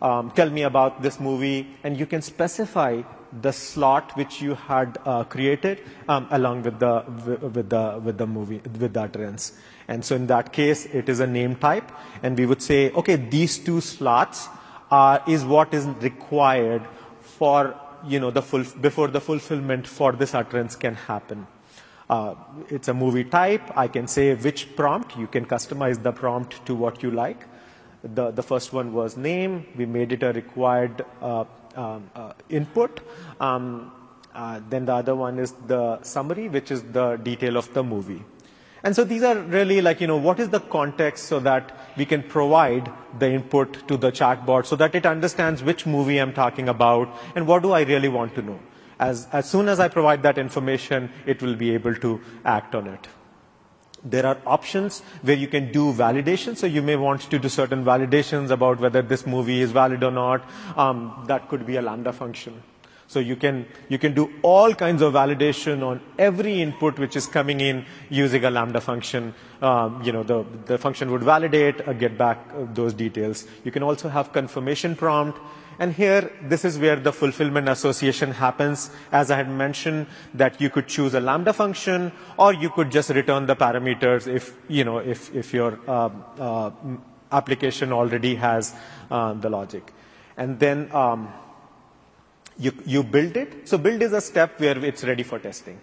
Um, 0.00 0.30
tell 0.30 0.50
me 0.50 0.62
about 0.62 1.02
this 1.02 1.18
movie, 1.18 1.66
and 1.82 1.98
you 1.98 2.06
can 2.06 2.22
specify 2.22 3.02
the 3.42 3.52
slot 3.52 4.16
which 4.16 4.40
you 4.40 4.54
had 4.54 4.98
uh, 5.04 5.24
created 5.24 5.80
um, 6.08 6.28
along 6.30 6.62
with 6.62 6.78
the 6.78 7.04
with 7.56 7.68
the 7.68 8.00
with 8.04 8.18
the 8.18 8.26
movie 8.26 8.60
with 8.78 8.92
the 8.92 9.00
utterance. 9.02 9.52
And 9.88 10.04
so 10.04 10.14
in 10.14 10.26
that 10.28 10.52
case, 10.52 10.86
it 10.86 11.08
is 11.08 11.20
a 11.20 11.26
name 11.26 11.56
type, 11.56 11.90
and 12.22 12.38
we 12.38 12.46
would 12.46 12.62
say, 12.62 12.92
okay, 12.92 13.16
these 13.16 13.58
two 13.58 13.80
slots 13.80 14.48
uh, 14.90 15.18
is 15.26 15.44
what 15.44 15.74
is 15.74 15.86
required 16.00 16.82
for 17.20 17.78
you 18.06 18.20
know 18.20 18.30
the 18.30 18.42
full, 18.42 18.64
before 18.80 19.08
the 19.08 19.20
fulfillment 19.20 19.86
for 19.86 20.12
this 20.12 20.34
utterance 20.34 20.76
can 20.76 20.94
happen. 20.94 21.46
Uh, 22.08 22.34
it's 22.68 22.88
a 22.88 22.94
movie 22.94 23.24
type. 23.24 23.76
I 23.76 23.88
can 23.88 24.06
say 24.06 24.34
which 24.34 24.76
prompt. 24.76 25.16
You 25.16 25.26
can 25.26 25.44
customize 25.44 26.02
the 26.02 26.12
prompt 26.12 26.64
to 26.66 26.74
what 26.74 27.02
you 27.02 27.10
like. 27.10 27.44
The, 28.04 28.30
the 28.30 28.42
first 28.42 28.72
one 28.72 28.92
was 28.92 29.16
name. 29.16 29.66
We 29.76 29.86
made 29.86 30.12
it 30.12 30.22
a 30.22 30.32
required 30.32 31.04
uh, 31.20 31.44
um, 31.74 32.08
uh, 32.14 32.32
input. 32.48 33.00
Um, 33.40 33.90
uh, 34.34 34.60
then 34.68 34.84
the 34.84 34.94
other 34.94 35.16
one 35.16 35.38
is 35.38 35.52
the 35.66 36.00
summary, 36.02 36.48
which 36.48 36.70
is 36.70 36.82
the 36.82 37.16
detail 37.16 37.56
of 37.56 37.72
the 37.74 37.82
movie. 37.82 38.22
And 38.82 38.94
so 38.94 39.04
these 39.04 39.22
are 39.22 39.36
really 39.36 39.80
like, 39.80 40.00
you 40.00 40.06
know, 40.06 40.16
what 40.16 40.38
is 40.38 40.50
the 40.50 40.60
context 40.60 41.24
so 41.26 41.40
that 41.40 41.76
we 41.96 42.04
can 42.04 42.22
provide 42.22 42.90
the 43.18 43.30
input 43.30 43.88
to 43.88 43.96
the 43.96 44.12
chatbot 44.12 44.66
so 44.66 44.76
that 44.76 44.94
it 44.94 45.06
understands 45.06 45.62
which 45.62 45.86
movie 45.86 46.18
I'm 46.18 46.32
talking 46.32 46.68
about 46.68 47.08
and 47.34 47.46
what 47.46 47.62
do 47.62 47.72
I 47.72 47.82
really 47.82 48.08
want 48.08 48.34
to 48.34 48.42
know. 48.42 48.60
As, 48.98 49.26
as 49.32 49.48
soon 49.48 49.68
as 49.68 49.80
I 49.80 49.88
provide 49.88 50.22
that 50.22 50.38
information, 50.38 51.10
it 51.26 51.42
will 51.42 51.54
be 51.54 51.72
able 51.72 51.94
to 51.96 52.20
act 52.44 52.74
on 52.74 52.86
it. 52.86 53.08
There 54.04 54.24
are 54.24 54.38
options 54.46 55.00
where 55.22 55.36
you 55.36 55.48
can 55.48 55.72
do 55.72 55.92
validation. 55.92 56.56
So 56.56 56.66
you 56.66 56.80
may 56.80 56.96
want 56.96 57.22
to 57.22 57.38
do 57.38 57.48
certain 57.48 57.84
validations 57.84 58.50
about 58.50 58.78
whether 58.78 59.02
this 59.02 59.26
movie 59.26 59.60
is 59.60 59.72
valid 59.72 60.04
or 60.04 60.12
not. 60.12 60.48
Um, 60.76 61.24
that 61.26 61.48
could 61.48 61.66
be 61.66 61.76
a 61.76 61.82
Lambda 61.82 62.12
function. 62.12 62.62
So 63.08 63.20
you 63.20 63.36
can, 63.36 63.66
you 63.88 63.98
can 63.98 64.14
do 64.14 64.32
all 64.42 64.74
kinds 64.74 65.00
of 65.00 65.14
validation 65.14 65.82
on 65.86 66.00
every 66.18 66.60
input 66.60 66.98
which 66.98 67.14
is 67.14 67.26
coming 67.26 67.60
in 67.60 67.84
using 68.10 68.44
a 68.44 68.50
Lambda 68.50 68.80
function. 68.80 69.32
Um, 69.62 70.02
you 70.02 70.12
know, 70.12 70.22
the, 70.22 70.44
the 70.66 70.76
function 70.76 71.12
would 71.12 71.22
validate, 71.22 71.86
uh, 71.86 71.92
get 71.92 72.18
back 72.18 72.38
uh, 72.52 72.66
those 72.74 72.94
details. 72.94 73.46
You 73.64 73.70
can 73.70 73.82
also 73.82 74.08
have 74.08 74.32
confirmation 74.32 74.96
prompt. 74.96 75.38
And 75.78 75.92
here, 75.92 76.32
this 76.42 76.64
is 76.64 76.78
where 76.78 76.96
the 76.96 77.12
fulfillment 77.12 77.68
association 77.68 78.32
happens. 78.32 78.90
As 79.12 79.30
I 79.30 79.36
had 79.36 79.50
mentioned, 79.50 80.06
that 80.34 80.60
you 80.60 80.70
could 80.70 80.88
choose 80.88 81.14
a 81.14 81.20
Lambda 81.20 81.52
function, 81.52 82.12
or 82.38 82.54
you 82.54 82.70
could 82.70 82.90
just 82.90 83.10
return 83.10 83.46
the 83.46 83.54
parameters 83.54 84.26
if, 84.26 84.56
you 84.68 84.84
know, 84.84 84.98
if, 84.98 85.34
if 85.34 85.52
your 85.52 85.78
uh, 85.86 86.08
uh, 86.40 86.70
application 87.30 87.92
already 87.92 88.34
has 88.36 88.74
uh, 89.10 89.34
the 89.34 89.50
logic. 89.50 89.92
And 90.38 90.58
then, 90.58 90.90
um, 90.92 91.28
you, 92.58 92.72
you 92.84 93.02
build 93.02 93.36
it. 93.36 93.68
So 93.68 93.78
build 93.78 94.02
is 94.02 94.12
a 94.12 94.20
step 94.20 94.60
where 94.60 94.78
it's 94.84 95.04
ready 95.04 95.22
for 95.22 95.38
testing. 95.38 95.78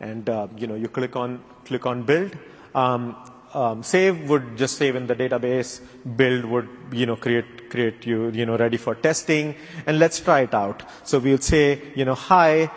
And, 0.00 0.28
uh, 0.28 0.48
you 0.56 0.66
know, 0.66 0.74
you 0.74 0.88
click 0.88 1.16
on, 1.16 1.42
click 1.64 1.86
on 1.86 2.02
build. 2.02 2.36
Um, 2.74 3.16
um, 3.54 3.82
save 3.82 4.28
would 4.28 4.56
just 4.56 4.76
save 4.76 4.96
in 4.96 5.06
the 5.06 5.14
database. 5.14 5.80
Build 6.16 6.44
would, 6.44 6.68
you 6.92 7.06
know, 7.06 7.16
create, 7.16 7.70
create 7.70 8.04
you, 8.06 8.28
you 8.30 8.44
know, 8.44 8.56
ready 8.56 8.76
for 8.76 8.94
testing. 8.94 9.54
And 9.86 9.98
let's 9.98 10.20
try 10.20 10.40
it 10.40 10.54
out. 10.54 10.82
So 11.04 11.18
we'll 11.18 11.38
say, 11.38 11.80
you 11.94 12.04
know, 12.04 12.14
hi, 12.14 12.70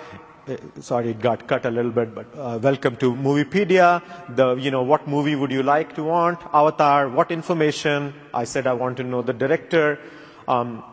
uh, 0.47 0.55
sorry, 0.79 1.09
it 1.09 1.19
got 1.19 1.47
cut 1.47 1.65
a 1.65 1.71
little 1.71 1.91
bit, 1.91 2.15
but 2.15 2.27
uh, 2.35 2.59
welcome 2.61 2.95
to 2.97 3.13
Moviepedia. 3.13 4.01
The, 4.35 4.55
you 4.55 4.71
know, 4.71 4.83
what 4.83 5.07
movie 5.07 5.35
would 5.35 5.51
you 5.51 5.63
like 5.63 5.95
to 5.95 6.03
want? 6.03 6.39
Avatar, 6.53 7.09
what 7.09 7.29
information? 7.31 8.13
I 8.33 8.45
said 8.45 8.65
I 8.65 8.73
want 8.73 8.97
to 8.97 9.03
know 9.03 9.21
the 9.21 9.33
director. 9.33 9.99
Um, 10.47 10.83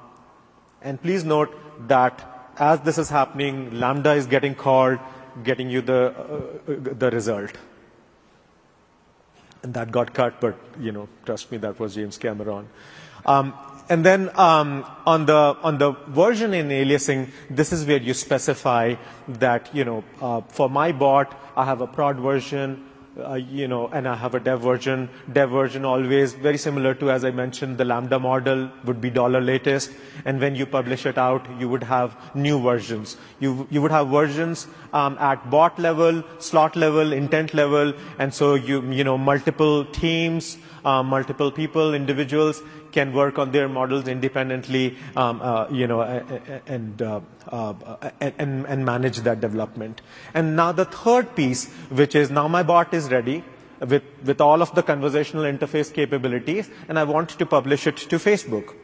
and 0.83 1.01
please 1.01 1.25
note 1.25 1.55
that 1.89 2.53
as 2.59 2.81
this 2.81 2.99
is 2.99 3.11
happening, 3.11 3.79
Lambda 3.79 4.13
is 4.15 4.27
getting 4.27 4.55
called, 4.55 4.99
getting 5.45 5.71
you 5.71 5.83
the, 5.83 6.15
uh, 6.17 6.43
the 6.67 7.11
result. 7.11 7.53
And 9.63 9.75
that 9.75 9.91
got 9.91 10.15
cut, 10.15 10.41
but, 10.41 10.57
you 10.81 10.93
know, 10.93 11.09
trust 11.25 11.51
me, 11.51 11.59
that 11.59 11.79
was 11.79 11.95
James 11.95 12.19
Cameron. 12.19 12.69
Um, 13.27 13.53
and 13.89 14.05
then 14.05 14.31
um, 14.39 14.85
on 15.07 15.27
the 15.27 15.57
on 15.63 15.79
the 15.79 15.93
version 16.09 16.55
in 16.55 16.69
aliasing, 16.69 17.31
this 17.51 17.73
is 17.73 17.87
where 17.87 17.99
you 17.99 18.15
specify 18.15 18.95
that 19.29 19.75
you 19.75 19.85
know 19.85 20.05
uh, 20.21 20.41
for 20.49 20.69
my 20.69 20.93
bot, 20.93 21.39
I 21.57 21.65
have 21.65 21.81
a 21.81 21.87
prod 21.87 22.19
version, 22.19 22.85
uh, 23.25 23.35
you 23.35 23.67
know, 23.67 23.89
and 23.89 24.07
I 24.07 24.15
have 24.15 24.35
a 24.35 24.41
dev 24.41 24.61
version. 24.61 25.09
Dev 25.33 25.51
version 25.51 25.85
always 25.85 26.35
very 26.35 26.59
similar 26.59 26.95
to, 26.95 27.11
as 27.11 27.25
I 27.25 27.31
mentioned, 27.31 27.79
the 27.79 27.85
Lambda 27.85 28.19
model 28.19 28.71
would 28.85 29.01
be 29.01 29.11
dollar 29.11 29.41
latest. 29.41 29.91
And 30.25 30.41
when 30.41 30.55
you 30.55 30.67
publish 30.67 31.07
it 31.07 31.17
out, 31.17 31.47
you 31.59 31.69
would 31.69 31.83
have 31.83 32.17
new 32.35 32.61
versions. 32.61 33.17
You, 33.41 33.67
you 33.71 33.81
would 33.81 33.91
have 33.91 34.09
versions 34.09 34.67
um, 34.93 35.17
at 35.19 35.51
bot 35.51 35.79
level, 35.79 36.23
slot 36.39 36.77
level, 36.77 37.13
intent 37.13 37.55
level, 37.55 37.95
and 38.19 38.33
so 38.33 38.55
you, 38.55 38.83
you 38.91 39.05
know, 39.05 39.17
multiple 39.17 39.85
teams, 39.87 40.59
uh, 40.85 41.03
multiple 41.03 41.51
people, 41.51 41.95
individuals 41.95 42.63
can 42.97 43.13
work 43.13 43.39
on 43.39 43.53
their 43.53 43.69
models 43.69 44.09
independently, 44.09 44.85
um, 45.17 45.41
uh, 45.43 45.67
you 45.71 45.87
know, 45.87 46.01
and, 46.67 47.03
uh, 47.03 47.21
uh, 47.53 48.11
and, 48.21 48.65
and 48.67 48.85
manage 48.87 49.19
that 49.29 49.41
development. 49.41 50.01
And 50.35 50.57
now 50.57 50.73
the 50.73 50.87
third 50.87 51.35
piece, 51.37 51.67
which 52.03 52.15
is 52.15 52.31
now 52.31 52.49
my 52.49 52.63
bot 52.63 52.95
is 52.95 53.11
ready 53.11 53.45
with, 53.81 54.03
with 54.25 54.41
all 54.41 54.63
of 54.63 54.75
the 54.75 54.83
conversational 54.83 55.45
interface 55.45 55.93
capabilities, 55.93 56.71
and 56.89 56.99
I 56.99 57.05
want 57.05 57.31
to 57.39 57.47
publish 57.47 57.87
it 57.87 57.97
to 58.15 58.17
Facebook. 58.17 58.75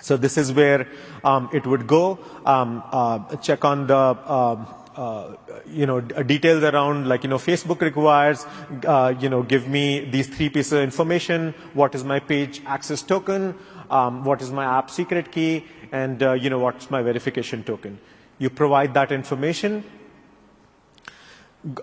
So 0.00 0.16
this 0.16 0.36
is 0.36 0.52
where 0.52 0.88
um, 1.22 1.48
it 1.52 1.66
would 1.66 1.86
go, 1.86 2.18
um, 2.44 2.82
uh, 2.90 3.36
check 3.36 3.64
on 3.64 3.86
the 3.86 3.96
um, 3.96 4.66
uh, 4.96 5.36
you 5.66 5.86
know, 5.86 6.00
details 6.00 6.62
around 6.62 7.08
like, 7.08 7.24
you 7.24 7.30
know, 7.30 7.38
Facebook 7.38 7.80
requires, 7.80 8.46
uh, 8.86 9.14
you 9.18 9.28
know, 9.28 9.42
give 9.42 9.68
me 9.68 10.08
these 10.10 10.28
three 10.28 10.48
pieces 10.48 10.72
of 10.72 10.80
information. 10.80 11.54
What 11.72 11.94
is 11.94 12.04
my 12.04 12.20
page 12.20 12.62
access 12.66 13.02
token? 13.02 13.54
Um, 13.90 14.24
what 14.24 14.40
is 14.40 14.50
my 14.50 14.64
app 14.64 14.90
secret 14.90 15.32
key? 15.32 15.64
And, 15.92 16.22
uh, 16.22 16.32
you 16.32 16.50
know, 16.50 16.58
what's 16.58 16.90
my 16.90 17.02
verification 17.02 17.64
token? 17.64 17.98
You 18.38 18.50
provide 18.50 18.94
that 18.94 19.12
information. 19.12 19.84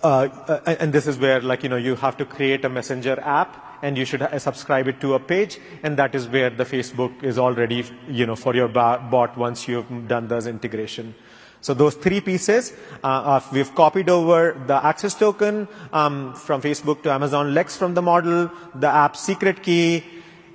Uh, 0.03 0.59
and 0.65 0.93
this 0.93 1.07
is 1.07 1.17
where 1.17 1.41
like, 1.41 1.63
you 1.63 1.69
know, 1.69 1.77
you 1.77 1.95
have 1.95 2.15
to 2.17 2.25
create 2.25 2.63
a 2.65 2.69
messenger 2.69 3.19
app 3.19 3.79
and 3.81 3.97
you 3.97 4.05
should 4.05 4.27
subscribe 4.39 4.87
it 4.87 5.01
to 5.01 5.15
a 5.15 5.19
page. 5.19 5.59
And 5.83 5.97
that 5.97 6.13
is 6.13 6.27
where 6.27 6.49
the 6.49 6.65
Facebook 6.65 7.23
is 7.23 7.39
already, 7.39 7.83
you 8.07 8.25
know, 8.25 8.35
for 8.35 8.55
your 8.55 8.67
bot 8.67 9.37
once 9.37 9.67
you've 9.67 10.07
done 10.07 10.27
this 10.27 10.45
integration. 10.45 11.15
So 11.61 11.75
those 11.75 11.93
three 11.93 12.21
pieces, 12.21 12.73
uh, 13.03 13.39
we've 13.53 13.73
copied 13.75 14.09
over 14.09 14.59
the 14.65 14.83
access 14.83 15.13
token 15.13 15.67
um, 15.93 16.33
from 16.33 16.59
Facebook 16.61 17.03
to 17.03 17.11
Amazon 17.11 17.53
Lex 17.53 17.77
from 17.77 17.93
the 17.93 18.01
model, 18.01 18.49
the 18.73 18.87
app 18.87 19.15
secret 19.15 19.61
key, 19.61 20.03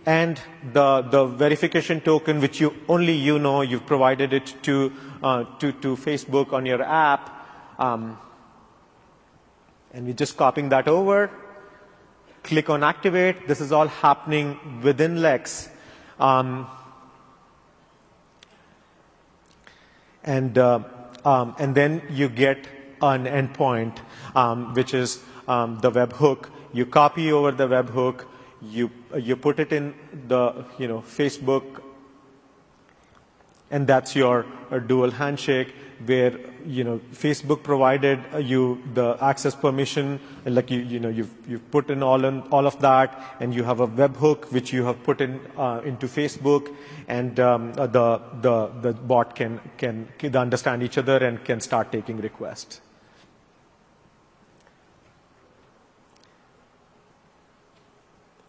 and 0.04 0.40
the, 0.72 1.02
the 1.02 1.26
verification 1.26 2.00
token, 2.00 2.40
which 2.40 2.60
you 2.60 2.74
only 2.88 3.12
you 3.12 3.38
know, 3.38 3.60
you've 3.62 3.86
provided 3.86 4.32
it 4.32 4.54
to, 4.62 4.92
uh, 5.22 5.44
to, 5.60 5.70
to 5.72 5.96
Facebook 5.96 6.52
on 6.52 6.66
your 6.66 6.82
app. 6.82 7.32
Um, 7.78 8.18
and 9.92 10.06
we're 10.06 10.14
just 10.14 10.36
copying 10.36 10.70
that 10.70 10.88
over. 10.88 11.30
Click 12.42 12.68
on 12.68 12.82
activate. 12.82 13.46
This 13.46 13.60
is 13.60 13.70
all 13.70 13.86
happening 13.86 14.80
within 14.82 15.22
Lex. 15.22 15.68
Um, 16.18 16.66
and 20.24 20.58
uh, 20.58 20.80
um, 21.26 21.54
and 21.58 21.74
then 21.74 22.02
you 22.08 22.28
get 22.28 22.68
an 23.02 23.24
endpoint, 23.24 23.98
um, 24.34 24.72
which 24.74 24.94
is 24.94 25.22
um, 25.48 25.78
the 25.80 25.90
webhook. 25.90 26.48
You 26.72 26.86
copy 26.86 27.32
over 27.32 27.50
the 27.50 27.66
webhook, 27.66 28.24
you, 28.62 28.90
you 29.18 29.36
put 29.36 29.58
it 29.58 29.72
in 29.72 29.94
the, 30.28 30.64
you 30.78 30.86
know, 30.86 31.00
Facebook, 31.00 31.82
and 33.70 33.86
that's 33.86 34.14
your 34.14 34.46
dual 34.86 35.10
handshake 35.10 35.74
where 36.04 36.38
you 36.66 36.84
know 36.84 37.00
Facebook 37.12 37.62
provided 37.62 38.20
you 38.38 38.82
the 38.94 39.16
access 39.20 39.54
permission, 39.54 40.20
and 40.44 40.54
like 40.54 40.70
you 40.70 40.80
you 40.80 41.00
know 41.00 41.08
you've 41.08 41.32
you've 41.48 41.70
put 41.70 41.90
in 41.90 42.02
all 42.02 42.24
in 42.24 42.42
all 42.52 42.66
of 42.66 42.78
that, 42.80 43.36
and 43.40 43.54
you 43.54 43.64
have 43.64 43.80
a 43.80 43.88
webhook 43.88 44.52
which 44.52 44.72
you 44.72 44.84
have 44.84 45.02
put 45.02 45.20
in 45.20 45.40
uh, 45.56 45.80
into 45.84 46.06
Facebook, 46.06 46.74
and 47.08 47.40
um, 47.40 47.72
uh, 47.76 47.86
the 47.86 48.20
the 48.42 48.66
the 48.82 48.92
bot 48.92 49.34
can 49.34 49.60
can 49.78 50.08
can 50.18 50.36
understand 50.36 50.82
each 50.82 50.98
other 50.98 51.16
and 51.16 51.44
can 51.44 51.60
start 51.60 51.92
taking 51.92 52.18
requests. 52.18 52.80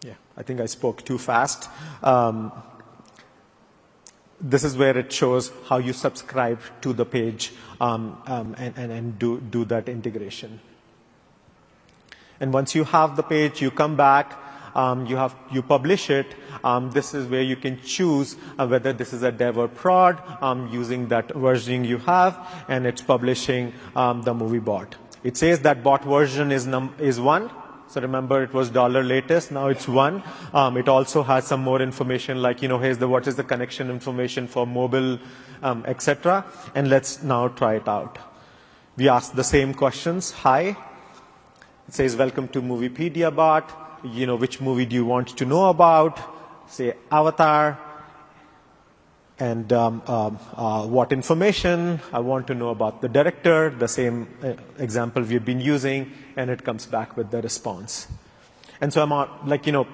Yeah, 0.03 0.15
I 0.35 0.43
think 0.43 0.59
I 0.59 0.65
spoke 0.65 1.03
too 1.05 1.17
fast. 1.17 1.69
Um, 2.03 2.51
this 4.39 4.63
is 4.63 4.77
where 4.77 4.97
it 4.97 5.11
shows 5.11 5.51
how 5.67 5.77
you 5.77 5.93
subscribe 5.93 6.59
to 6.81 6.93
the 6.93 7.05
page 7.05 7.51
um, 7.81 8.21
um, 8.27 8.55
and, 8.57 8.77
and, 8.77 8.91
and 8.91 9.19
do, 9.19 9.39
do 9.39 9.65
that 9.65 9.89
integration. 9.89 10.59
And 12.39 12.53
once 12.53 12.75
you 12.75 12.83
have 12.83 13.15
the 13.15 13.23
page, 13.23 13.61
you 13.61 13.71
come 13.71 13.95
back, 13.95 14.37
um, 14.75 15.07
you 15.07 15.15
have 15.15 15.35
you 15.51 15.63
publish 15.63 16.09
it. 16.11 16.27
Um, 16.63 16.91
this 16.91 17.15
is 17.15 17.27
where 17.27 17.41
you 17.41 17.55
can 17.55 17.81
choose 17.81 18.35
uh, 18.59 18.67
whether 18.67 18.93
this 18.93 19.11
is 19.11 19.23
a 19.23 19.31
dev 19.31 19.57
or 19.57 19.67
prod 19.67 20.21
um, 20.41 20.69
using 20.71 21.07
that 21.07 21.29
versioning 21.29 21.87
you 21.87 21.97
have, 21.97 22.37
and 22.67 22.85
it's 22.85 23.01
publishing 23.01 23.73
um, 23.95 24.21
the 24.21 24.35
movie 24.35 24.59
bot. 24.59 24.95
It 25.23 25.35
says 25.35 25.61
that 25.61 25.83
bot 25.83 26.03
version 26.03 26.51
is 26.51 26.67
num- 26.67 26.93
is 26.99 27.19
one. 27.19 27.49
So 27.89 28.01
remember, 28.01 28.43
it 28.43 28.53
was 28.53 28.69
dollar 28.69 29.03
latest. 29.03 29.51
Now 29.51 29.67
it's 29.67 29.87
one. 29.87 30.21
Um, 30.53 30.75
it 30.77 30.89
also 30.89 31.23
has 31.23 31.47
some 31.47 31.61
more 31.61 31.81
information, 31.81 32.41
like 32.41 32.61
you 32.61 32.67
know, 32.67 32.77
here's 32.79 32.97
the 32.97 33.07
what 33.07 33.27
is 33.27 33.35
the 33.35 33.43
connection 33.43 33.89
information 33.89 34.47
for 34.47 34.67
mobile, 34.67 35.19
um, 35.63 35.83
etc. 35.87 36.45
And 36.75 36.89
let's 36.89 37.23
now 37.23 37.47
try 37.47 37.75
it 37.75 37.87
out. 37.87 38.19
We 38.97 39.07
ask 39.09 39.33
the 39.33 39.43
same 39.43 39.73
questions. 39.73 40.31
Hi. 40.31 40.75
It 41.87 41.93
says, 41.93 42.15
"Welcome 42.17 42.49
to 42.49 42.61
Moviepedia 42.61 43.33
bot. 43.33 43.71
You 44.03 44.25
know, 44.27 44.35
which 44.35 44.59
movie 44.59 44.85
do 44.85 44.95
you 44.95 45.05
want 45.05 45.29
to 45.37 45.45
know 45.45 45.69
about? 45.69 46.19
Say 46.67 46.93
Avatar 47.09 47.79
and 49.39 49.71
um, 49.71 50.01
um, 50.07 50.39
uh, 50.55 50.85
what 50.87 51.11
information 51.11 51.99
I 52.11 52.19
want 52.19 52.47
to 52.47 52.55
know 52.55 52.69
about 52.69 53.01
the 53.01 53.09
director, 53.09 53.69
the 53.69 53.87
same 53.87 54.27
uh, 54.43 54.53
example 54.79 55.21
we've 55.21 55.45
been 55.45 55.61
using, 55.61 56.11
and 56.35 56.49
it 56.49 56.63
comes 56.63 56.85
back 56.85 57.15
with 57.15 57.29
the 57.29 57.41
response. 57.41 58.07
And 58.81 58.91
so 58.91 59.03
I'm 59.03 59.11
uh, 59.11 59.27
like, 59.45 59.65
you 59.65 59.71
know, 59.71 59.87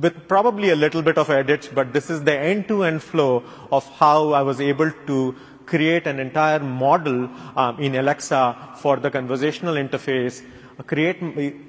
with 0.00 0.28
probably 0.28 0.70
a 0.70 0.76
little 0.76 1.02
bit 1.02 1.18
of 1.18 1.28
edits, 1.30 1.68
but 1.68 1.92
this 1.92 2.08
is 2.08 2.22
the 2.22 2.36
end-to-end 2.36 3.02
flow 3.02 3.42
of 3.70 3.84
how 3.96 4.32
I 4.32 4.42
was 4.42 4.60
able 4.60 4.90
to 5.06 5.34
create 5.66 6.06
an 6.06 6.20
entire 6.20 6.60
model 6.60 7.30
um, 7.56 7.78
in 7.80 7.94
Alexa 7.96 8.76
for 8.76 8.96
the 8.96 9.10
conversational 9.10 9.74
interface, 9.74 10.44
create, 10.86 11.18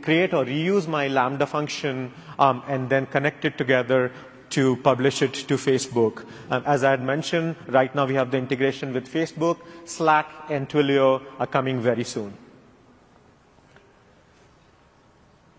create 0.01 0.33
or 0.33 0.45
reuse 0.45 0.87
my 0.87 1.07
Lambda 1.07 1.45
function, 1.45 2.11
um, 2.39 2.63
and 2.67 2.89
then 2.89 3.05
connect 3.07 3.45
it 3.45 3.57
together 3.57 4.11
to 4.53 4.75
publish 4.77 5.21
it 5.21 5.33
to 5.33 5.55
Facebook. 5.57 6.25
Um, 6.49 6.63
as 6.65 6.83
I 6.83 6.91
had 6.91 7.01
mentioned, 7.03 7.55
right 7.67 7.93
now 7.93 8.05
we 8.05 8.13
have 8.15 8.31
the 8.31 8.37
integration 8.37 8.93
with 8.93 9.11
Facebook, 9.11 9.57
Slack, 9.85 10.29
and 10.49 10.69
Twilio 10.69 11.21
are 11.39 11.47
coming 11.47 11.79
very 11.81 12.03
soon. 12.03 12.33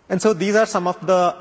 And 0.08 0.20
so 0.22 0.32
these 0.32 0.54
are 0.54 0.66
some 0.66 0.86
of 0.86 1.04
the 1.06 1.34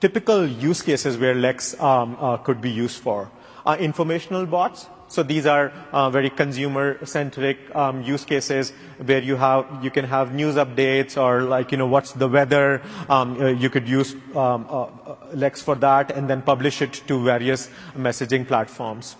typical 0.00 0.46
use 0.46 0.82
cases 0.82 1.18
where 1.18 1.34
Lex 1.34 1.78
um, 1.80 2.16
uh, 2.20 2.36
could 2.38 2.60
be 2.60 2.70
used 2.70 3.00
for. 3.02 3.30
Uh, 3.66 3.76
informational 3.78 4.46
bots, 4.46 4.86
so 5.10 5.24
these 5.24 5.44
are 5.44 5.72
uh, 5.92 6.08
very 6.08 6.30
consumer-centric 6.30 7.74
um, 7.74 8.02
use 8.02 8.24
cases 8.24 8.72
where 9.04 9.20
you 9.20 9.34
have 9.36 9.66
you 9.84 9.90
can 9.90 10.04
have 10.04 10.32
news 10.32 10.54
updates 10.54 11.20
or 11.20 11.42
like 11.42 11.72
you 11.72 11.78
know 11.78 11.86
what's 11.88 12.12
the 12.12 12.28
weather. 12.28 12.80
Um, 13.08 13.40
uh, 13.40 13.46
you 13.48 13.68
could 13.70 13.88
use 13.88 14.14
um, 14.34 14.66
uh, 14.70 14.84
uh, 14.84 15.16
Lex 15.34 15.60
for 15.62 15.74
that 15.76 16.12
and 16.12 16.30
then 16.30 16.42
publish 16.42 16.80
it 16.80 17.02
to 17.08 17.22
various 17.24 17.68
messaging 17.96 18.46
platforms. 18.46 19.16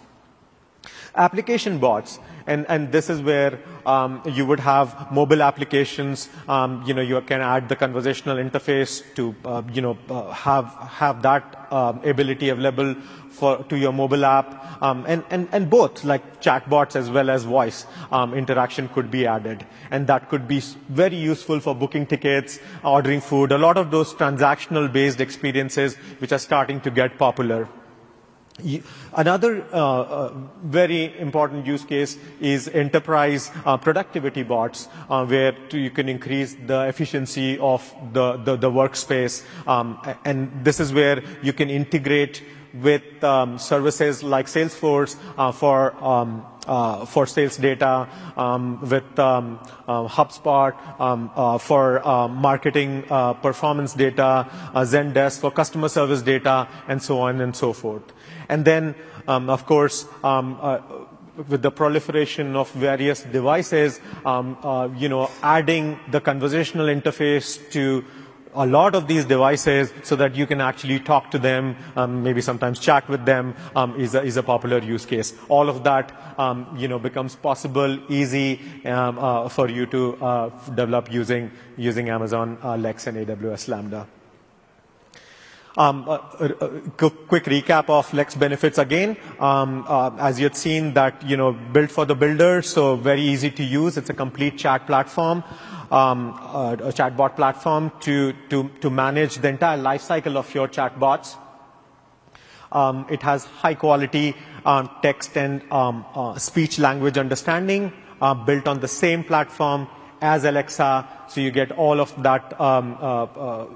Application 1.16 1.78
bots, 1.80 2.20
and, 2.47 2.64
and 2.68 2.93
this 2.93 3.11
is 3.11 3.20
where 3.20 3.59
um, 3.84 4.22
you 4.26 4.47
would 4.47 4.61
have 4.61 5.11
mobile 5.11 5.43
applications. 5.43 6.28
Um, 6.49 6.84
you 6.86 6.95
know, 6.95 7.03
you 7.03 7.20
can 7.22 7.41
add 7.41 7.68
the 7.68 7.74
conversational 7.74 8.36
interface 8.36 9.03
to, 9.16 9.34
uh, 9.45 9.62
you 9.72 9.82
know, 9.82 9.99
uh, 10.09 10.30
have 10.30 10.66
have 10.66 11.20
that 11.22 11.66
um, 11.72 12.01
ability 12.05 12.51
available 12.51 12.95
for 13.31 13.62
to 13.64 13.78
your 13.78 13.93
mobile 13.93 14.24
app, 14.24 14.83
um, 14.83 15.05
and, 15.07 15.24
and 15.31 15.49
and 15.53 15.70
both 15.70 16.05
like 16.05 16.41
chatbots 16.43 16.97
as 16.97 17.09
well 17.11 17.31
as 17.31 17.45
voice 17.45 17.87
um, 18.11 18.35
interaction 18.35 18.89
could 18.89 19.11
be 19.11 19.26
added, 19.26 19.64
and 19.91 20.07
that 20.07 20.28
could 20.28 20.47
be 20.49 20.61
very 20.89 21.16
useful 21.16 21.61
for 21.61 21.74
booking 21.74 22.07
tickets, 22.07 22.59
ordering 22.85 23.20
food, 23.20 23.53
a 23.53 23.59
lot 23.59 23.76
of 23.76 23.91
those 23.91 24.12
transactional 24.14 24.93
based 24.93 25.20
experiences 25.20 25.97
which 26.18 26.33
are 26.33 26.39
starting 26.39 26.81
to 26.81 26.91
get 26.91 27.16
popular. 27.18 27.68
Another 29.14 29.64
uh, 29.72 29.76
uh, 29.76 30.33
very 30.64 31.18
important 31.18 31.66
use 31.66 31.85
case 31.85 32.18
is 32.41 32.68
enterprise 32.68 33.51
uh, 33.64 33.76
productivity 33.76 34.43
bots, 34.43 34.89
uh, 35.09 35.24
where 35.24 35.55
you 35.70 35.91
can 35.91 36.09
increase 36.09 36.57
the 36.66 36.87
efficiency 36.87 37.59
of 37.59 37.93
the, 38.12 38.37
the, 38.39 38.57
the 38.57 38.70
workspace. 38.70 39.45
Um, 39.66 39.99
and 40.24 40.64
this 40.64 40.81
is 40.81 40.93
where 40.93 41.22
you 41.43 41.53
can 41.53 41.70
integrate 41.70 42.43
with 42.75 43.03
um, 43.25 43.59
services 43.59 44.23
like 44.23 44.47
Salesforce 44.47 45.16
uh, 45.37 45.53
for 45.53 45.93
um, 46.03 46.45
uh, 46.66 47.05
for 47.05 47.27
sales 47.27 47.57
data, 47.57 48.09
um, 48.37 48.81
with 48.89 49.18
um, 49.18 49.59
uh, 49.89 50.07
HubSpot 50.07 50.73
um, 51.01 51.31
uh, 51.35 51.59
for 51.59 52.07
uh, 52.07 52.29
marketing 52.29 53.03
performance 53.43 53.95
data, 53.95 54.47
Zendesk 54.75 55.41
for 55.41 55.51
customer 55.51 55.89
service 55.89 56.23
data, 56.23 56.68
and 56.87 57.03
so 57.03 57.21
on 57.21 57.41
and 57.41 57.57
so 57.57 57.73
forth. 57.73 58.03
And 58.49 58.64
then, 58.64 58.95
um, 59.27 59.51
of 59.51 59.66
course, 59.66 60.07
with 61.49 61.62
the 61.62 61.71
proliferation 61.71 62.57
of 62.57 62.71
various 62.73 63.23
devices, 63.23 64.01
um, 64.25 64.57
uh, 64.62 64.89
you 64.97 65.09
know, 65.09 65.31
adding 65.43 65.99
the 66.11 66.21
conversational 66.21 66.87
interface 66.87 67.59
to 67.73 68.05
a 68.55 68.66
lot 68.66 68.94
of 68.94 69.07
these 69.07 69.24
devices 69.24 69.92
so 70.03 70.16
that 70.16 70.34
you 70.34 70.46
can 70.46 70.61
actually 70.61 70.98
talk 71.01 71.30
to 71.30 71.38
them, 71.38 71.76
um, 71.96 72.22
maybe 72.22 72.40
sometimes 72.40 72.78
chat 72.78 73.09
with 73.09 73.24
them 73.24 73.55
um, 73.76 73.98
is, 73.98 74.14
a, 74.14 74.22
is 74.22 74.36
a 74.36 74.42
popular 74.42 74.78
use 74.78 75.07
case. 75.07 75.34
All 75.48 75.68
of 75.68 75.84
that, 75.84 76.12
um, 76.38 76.66
you 76.76 76.88
know, 76.88 76.98
becomes 76.98 77.36
possible, 77.36 77.98
easy 78.11 78.61
um, 78.84 79.18
uh, 79.18 79.48
for 79.48 79.68
you 79.68 79.86
to 79.86 80.16
uh, 80.22 80.48
develop 80.70 81.12
using, 81.12 81.51
using 81.76 82.09
Amazon 82.09 82.59
uh, 82.62 82.76
Lex 82.76 83.07
and 83.07 83.16
AWS 83.26 83.68
Lambda. 83.68 84.07
Um, 85.77 86.09
a, 86.09 86.21
a, 86.41 86.47
a, 86.66 86.81
quick 86.91 87.45
recap 87.45 87.89
of 87.89 88.12
Lex 88.12 88.35
benefits 88.35 88.77
again. 88.77 89.16
Um, 89.39 89.85
uh, 89.87 90.11
as 90.18 90.41
you 90.41 90.47
had 90.47 90.57
seen 90.57 90.95
that, 90.95 91.23
you 91.25 91.37
know, 91.37 91.53
built 91.53 91.93
for 91.93 92.05
the 92.05 92.16
builder, 92.16 92.61
so 92.61 92.97
very 92.97 93.23
easy 93.23 93.53
to 93.53 93.62
use. 93.62 93.97
It's 93.97 94.11
a 94.11 94.14
complete 94.14 94.59
chat 94.59 94.85
platform, 94.89 95.45
um, 95.93 96.37
uh, 96.41 96.73
a 96.81 96.93
chatbot 96.93 97.37
platform 97.37 97.93
to, 98.01 98.33
to, 98.49 98.68
to 98.81 98.91
manage 98.91 99.37
the 99.37 99.49
entire 99.49 99.79
lifecycle 99.79 100.35
of 100.35 100.53
your 100.53 100.66
chatbots. 100.66 101.37
Um, 102.73 103.07
it 103.09 103.23
has 103.23 103.45
high 103.45 103.75
quality 103.75 104.35
uh, 104.64 104.89
text 105.03 105.37
and 105.37 105.62
um, 105.73 106.05
uh, 106.16 106.37
speech 106.39 106.81
language 106.81 107.16
understanding 107.16 107.93
uh, 108.21 108.35
built 108.35 108.66
on 108.66 108.81
the 108.81 108.89
same 108.89 109.23
platform 109.23 109.87
as 110.21 110.45
Alexa, 110.45 111.09
so 111.29 111.41
you 111.41 111.51
get 111.51 111.73
all 111.73 112.01
of 112.01 112.23
that, 112.23 112.61
um, 112.61 112.97
uh, 113.01 113.25
uh, 113.25 113.66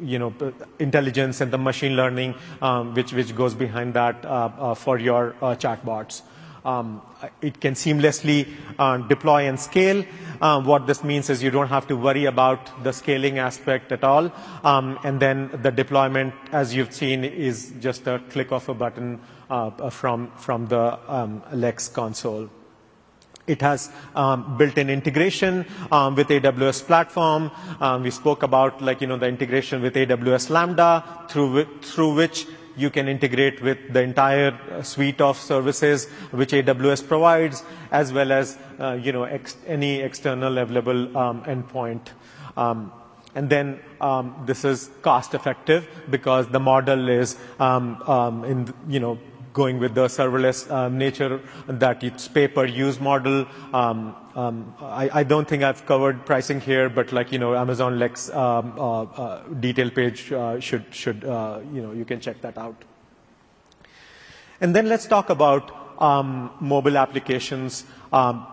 you 0.00 0.18
know, 0.18 0.34
intelligence 0.78 1.40
and 1.40 1.52
the 1.52 1.58
machine 1.58 1.96
learning 1.96 2.34
um, 2.62 2.94
which 2.94 3.12
which 3.12 3.34
goes 3.34 3.54
behind 3.54 3.94
that 3.94 4.24
uh, 4.24 4.50
uh 4.58 4.74
for 4.74 4.98
your 4.98 5.34
uh, 5.42 5.54
chatbots. 5.54 6.22
Um, 6.64 7.02
it 7.42 7.60
can 7.60 7.74
seamlessly 7.74 8.48
uh, 8.78 8.96
deploy 8.96 9.48
and 9.48 9.60
scale. 9.60 10.02
what 10.40 10.86
this 10.86 11.04
means 11.04 11.28
is 11.28 11.42
you 11.42 11.50
don't 11.50 11.68
have 11.68 11.86
to 11.88 11.96
worry 11.96 12.24
about 12.24 12.82
the 12.84 12.92
scaling 12.92 13.38
aspect 13.38 13.92
at 13.92 14.02
all. 14.02 14.32
Um, 14.64 14.98
and 15.04 15.20
then 15.20 15.50
the 15.62 15.70
deployment, 15.70 16.32
as 16.52 16.74
you've 16.74 16.94
seen, 16.94 17.22
is 17.22 17.74
just 17.80 18.06
a 18.06 18.18
click 18.30 18.50
of 18.50 18.68
a 18.70 18.74
button 18.74 19.20
from 19.90 20.30
from 20.36 20.66
the 20.68 20.98
um, 21.06 21.42
Lex 21.52 21.88
console. 21.88 22.48
It 23.46 23.60
has 23.60 23.90
um, 24.14 24.56
built-in 24.56 24.88
integration 24.88 25.66
um, 25.92 26.14
with 26.14 26.28
AWS 26.28 26.86
platform. 26.86 27.50
Um, 27.80 28.02
we 28.02 28.10
spoke 28.10 28.42
about 28.42 28.80
like 28.80 29.02
you 29.02 29.06
know 29.06 29.18
the 29.18 29.26
integration 29.28 29.82
with 29.82 29.94
AWS 29.94 30.48
Lambda 30.48 31.04
through 31.28 31.66
through 31.82 32.14
which 32.14 32.46
you 32.76 32.90
can 32.90 33.06
integrate 33.06 33.60
with 33.62 33.92
the 33.92 34.00
entire 34.02 34.58
uh, 34.72 34.82
suite 34.82 35.20
of 35.20 35.36
services 35.38 36.06
which 36.32 36.52
AWS 36.52 37.06
provides, 37.06 37.62
as 37.92 38.12
well 38.12 38.32
as 38.32 38.56
uh, 38.80 38.92
you 38.92 39.12
know 39.12 39.24
ex 39.24 39.56
any 39.66 40.00
external 40.00 40.56
available 40.58 41.16
um, 41.16 41.42
endpoint. 41.44 42.08
Um, 42.56 42.92
and 43.34 43.50
then 43.50 43.80
um, 44.00 44.34
this 44.46 44.64
is 44.64 44.88
cost 45.02 45.34
effective 45.34 45.86
because 46.08 46.46
the 46.48 46.60
model 46.60 47.08
is 47.10 47.36
in 47.60 48.72
you 48.88 49.00
know 49.00 49.18
going 49.54 49.78
with 49.78 49.94
the 49.94 50.06
serverless 50.06 50.70
um, 50.70 50.98
nature 50.98 51.40
that 51.68 52.02
it's 52.02 52.28
pay-per-use 52.28 53.00
model. 53.00 53.46
Um, 53.72 54.14
um, 54.34 54.74
I, 54.80 55.20
I, 55.20 55.22
don't 55.22 55.48
think 55.48 55.62
I've 55.62 55.86
covered 55.86 56.26
pricing 56.26 56.60
here, 56.60 56.88
but 56.90 57.12
like, 57.12 57.30
you 57.30 57.38
know, 57.38 57.54
Amazon 57.54 57.98
Lex 58.00 58.28
um, 58.30 58.74
uh, 58.76 59.02
uh, 59.02 59.42
detail 59.60 59.90
page 59.90 60.32
uh, 60.32 60.58
should, 60.58 60.84
should 60.92 61.24
uh, 61.24 61.60
you 61.72 61.80
know, 61.80 61.92
you 61.92 62.04
can 62.04 62.18
check 62.20 62.40
that 62.42 62.58
out. 62.58 62.84
And 64.60 64.74
then 64.74 64.88
let's 64.88 65.06
talk 65.06 65.30
about 65.30 65.70
um, 66.02 66.50
mobile 66.60 66.98
applications. 66.98 67.84
Um, 68.12 68.46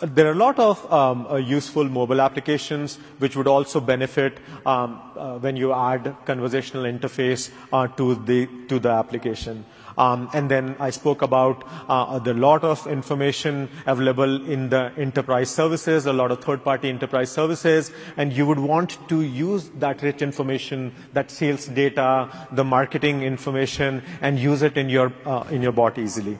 there 0.00 0.28
are 0.28 0.32
a 0.32 0.34
lot 0.34 0.58
of 0.58 0.92
um, 0.92 1.26
uh, 1.26 1.36
useful 1.36 1.84
mobile 1.84 2.20
applications 2.20 2.96
which 3.18 3.34
would 3.36 3.48
also 3.48 3.80
benefit 3.80 4.38
um, 4.64 5.00
uh, 5.16 5.38
when 5.38 5.56
you 5.56 5.72
add 5.72 6.14
conversational 6.24 6.84
interface 6.84 7.50
uh, 7.72 7.88
to 7.88 8.14
the 8.14 8.46
to 8.68 8.78
the 8.78 8.90
application. 8.90 9.64
Um, 9.98 10.30
and 10.32 10.48
then 10.50 10.76
I 10.78 10.90
spoke 10.90 11.22
about 11.22 11.64
uh, 11.88 12.18
the 12.20 12.32
lot 12.32 12.62
of 12.64 12.86
information 12.86 13.68
available 13.84 14.48
in 14.48 14.68
the 14.70 14.92
enterprise 14.96 15.50
services, 15.50 16.06
a 16.06 16.12
lot 16.12 16.30
of 16.30 16.42
third-party 16.42 16.88
enterprise 16.88 17.30
services, 17.32 17.90
and 18.16 18.32
you 18.32 18.46
would 18.46 18.60
want 18.60 18.96
to 19.08 19.22
use 19.22 19.68
that 19.80 20.00
rich 20.02 20.22
information, 20.22 20.92
that 21.14 21.30
sales 21.32 21.66
data, 21.66 22.30
the 22.52 22.64
marketing 22.64 23.22
information, 23.22 24.02
and 24.22 24.38
use 24.38 24.62
it 24.62 24.76
in 24.78 24.88
your 24.88 25.12
uh, 25.26 25.44
in 25.50 25.62
your 25.62 25.72
bot 25.72 25.98
easily. 25.98 26.38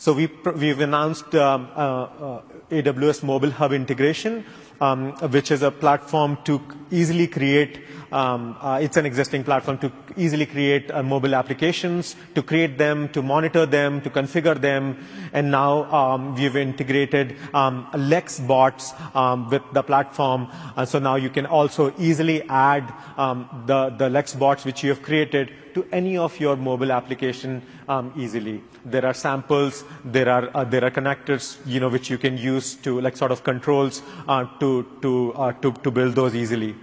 So 0.00 0.14
we, 0.14 0.28
we've 0.56 0.80
announced 0.80 1.34
um, 1.34 1.68
uh, 1.76 2.04
uh, 2.04 2.42
AWS 2.70 3.22
Mobile 3.22 3.50
Hub 3.50 3.74
integration, 3.74 4.46
which 5.30 5.50
is 5.50 5.62
a 5.62 5.70
platform 5.70 6.38
to 6.44 6.60
easily 6.90 7.26
create 7.26 7.80
um, 8.12 8.56
uh, 8.60 8.78
it's 8.82 8.96
an 8.96 9.06
existing 9.06 9.44
platform 9.44 9.78
to 9.78 9.92
easily 10.16 10.46
create 10.46 10.90
uh, 10.90 11.02
mobile 11.02 11.34
applications, 11.34 12.16
to 12.34 12.42
create 12.42 12.76
them, 12.76 13.08
to 13.10 13.22
monitor 13.22 13.66
them, 13.66 14.00
to 14.00 14.10
configure 14.10 14.60
them. 14.60 14.96
And 15.32 15.50
now 15.50 15.84
um, 15.92 16.34
we've 16.34 16.56
integrated 16.56 17.36
um, 17.54 17.86
Lex 17.96 18.40
bots 18.40 18.92
um, 19.14 19.48
with 19.48 19.62
the 19.72 19.82
platform. 19.82 20.48
Uh, 20.76 20.84
so 20.84 20.98
now 20.98 21.14
you 21.16 21.30
can 21.30 21.46
also 21.46 21.94
easily 21.98 22.42
add 22.48 22.92
um, 23.16 23.48
the, 23.66 23.90
the 23.90 24.10
Lex 24.10 24.34
bots 24.34 24.64
which 24.64 24.82
you 24.82 24.90
have 24.90 25.02
created 25.02 25.52
to 25.74 25.86
any 25.92 26.16
of 26.16 26.38
your 26.40 26.56
mobile 26.56 26.92
application 26.92 27.62
um, 27.88 28.12
easily. 28.16 28.62
There 28.84 29.04
are 29.06 29.14
samples, 29.14 29.84
there 30.04 30.28
are 30.28 30.50
uh, 30.54 30.64
there 30.64 30.84
are 30.84 30.90
connectors, 30.90 31.58
you 31.66 31.80
know, 31.80 31.88
which 31.88 32.10
you 32.10 32.18
can 32.18 32.36
use 32.38 32.74
to 32.86 33.00
like 33.00 33.16
sort 33.16 33.30
of 33.32 33.42
controls 33.44 34.02
uh, 34.28 34.44
to 34.60 34.86
to 35.02 35.32
uh, 35.34 35.52
to 35.62 35.72
to 35.72 35.90
build 35.90 36.14
those 36.14 36.34
easily. 36.34 36.74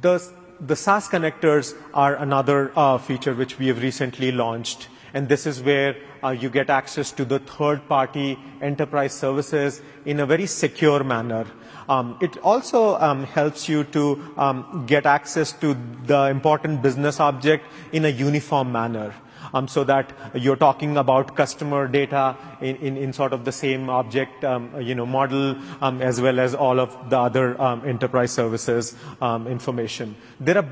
The, 0.00 0.20
the 0.60 0.74
SaaS 0.74 1.08
connectors 1.08 1.74
are 1.94 2.16
another 2.16 2.72
uh, 2.76 2.98
feature 2.98 3.34
which 3.34 3.58
we 3.58 3.68
have 3.68 3.80
recently 3.82 4.32
launched. 4.32 4.88
And 5.14 5.28
this 5.28 5.46
is 5.46 5.62
where 5.62 5.96
uh, 6.24 6.30
you 6.30 6.50
get 6.50 6.68
access 6.70 7.12
to 7.12 7.24
the 7.24 7.38
third 7.38 7.88
party 7.88 8.38
enterprise 8.60 9.12
services 9.12 9.80
in 10.04 10.20
a 10.20 10.26
very 10.26 10.46
secure 10.46 11.04
manner. 11.04 11.46
Um, 11.88 12.16
it 12.20 12.36
also 12.38 12.96
um, 12.98 13.24
helps 13.24 13.68
you 13.68 13.84
to 13.84 14.20
um, 14.36 14.84
get 14.86 15.06
access 15.06 15.52
to 15.60 15.76
the 16.04 16.24
important 16.26 16.82
business 16.82 17.20
object 17.20 17.64
in 17.92 18.04
a 18.04 18.08
uniform 18.08 18.72
manner 18.72 19.14
um, 19.54 19.68
so 19.68 19.84
that 19.84 20.12
you're 20.34 20.56
talking 20.56 20.96
about 20.96 21.36
customer 21.36 21.86
data 21.86 22.36
in, 22.60 22.76
in, 22.76 22.96
in 22.96 23.12
sort 23.12 23.32
of 23.32 23.44
the 23.44 23.52
same 23.52 23.88
object, 23.88 24.44
um, 24.44 24.70
you 24.80 24.94
know, 24.94 25.06
model, 25.06 25.56
um, 25.80 26.02
as 26.02 26.20
well 26.20 26.40
as 26.40 26.54
all 26.54 26.80
of 26.80 26.96
the 27.10 27.18
other 27.18 27.60
um, 27.60 27.86
enterprise 27.86 28.32
services 28.32 28.94
um, 29.20 29.46
information. 29.46 30.16
There 30.40 30.58
are 30.58 30.68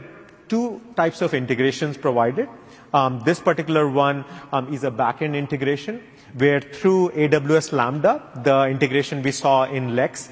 two 0.48 0.80
types 0.96 1.22
of 1.22 1.32
integrations 1.34 1.96
provided. 1.96 2.48
Um, 2.92 3.20
this 3.24 3.40
particular 3.40 3.88
one 3.88 4.24
is 4.70 4.84
a 4.84 4.90
backend 4.90 5.34
integration 5.36 6.02
where 6.34 6.60
through 6.60 7.10
AWS 7.10 7.72
Lambda, 7.72 8.22
the 8.42 8.64
integration 8.68 9.22
we 9.22 9.32
saw 9.32 9.64
in 9.64 9.94
Lex, 9.96 10.28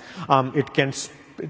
it 0.55 0.73
can 0.75 0.93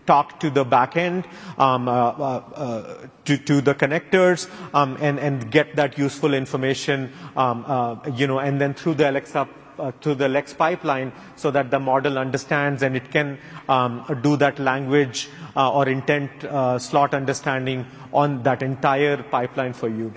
talk 0.06 0.40
to 0.40 0.50
the 0.50 0.64
backend, 0.64 1.24
um, 1.58 1.88
uh, 1.88 1.92
uh, 1.92 2.42
uh, 2.54 3.06
to, 3.24 3.36
to 3.38 3.60
the 3.60 3.74
connectors, 3.74 4.48
um, 4.74 4.96
and, 5.00 5.18
and 5.18 5.50
get 5.50 5.76
that 5.76 5.98
useful 5.98 6.34
information, 6.34 7.12
um, 7.36 7.64
uh, 7.66 7.96
you 8.14 8.26
know, 8.26 8.38
and 8.38 8.60
then 8.60 8.74
through 8.74 8.94
the 8.94 9.08
Alexa 9.10 9.48
uh, 9.78 9.90
the 10.02 10.28
Lex 10.28 10.52
pipeline 10.52 11.10
so 11.34 11.50
that 11.50 11.70
the 11.70 11.80
model 11.80 12.18
understands 12.18 12.82
and 12.82 12.94
it 12.94 13.10
can 13.10 13.38
um, 13.68 14.04
do 14.22 14.36
that 14.36 14.58
language 14.58 15.28
uh, 15.56 15.72
or 15.72 15.88
intent 15.88 16.30
uh, 16.44 16.78
slot 16.78 17.14
understanding 17.14 17.86
on 18.12 18.42
that 18.42 18.62
entire 18.62 19.22
pipeline 19.22 19.72
for 19.72 19.88
you. 19.88 20.12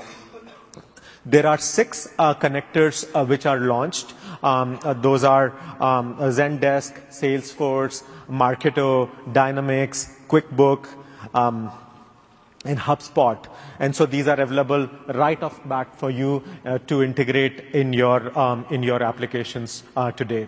There 1.26 1.48
are 1.48 1.58
six 1.58 2.08
uh, 2.20 2.36
connectors 2.36 3.10
uh, 3.16 3.26
which 3.26 3.48
are 3.48 3.60
launched. 3.60 4.14
Um, 4.44 4.80
uh, 4.84 4.94
those 4.94 5.24
are 5.24 5.52
um, 5.82 6.18
Zendesk, 6.18 6.94
Salesforce, 7.10 8.04
Marketo, 8.30 9.10
Dynamics, 9.34 10.20
QuickBook, 10.28 10.88
um, 11.34 11.72
and 12.64 12.78
HubSpot. 12.78 13.44
And 13.80 13.96
so 13.96 14.06
these 14.06 14.28
are 14.28 14.40
available 14.40 14.88
right 15.08 15.42
off 15.42 15.60
bat 15.68 15.88
for 15.98 16.12
you 16.12 16.44
uh, 16.64 16.78
to 16.88 17.04
integrate 17.04 17.74
in 17.74 17.94
your, 17.94 18.38
um, 18.38 18.66
in 18.70 18.84
your 18.84 19.02
applications 19.02 19.84
uh, 19.96 20.12
today. 20.12 20.48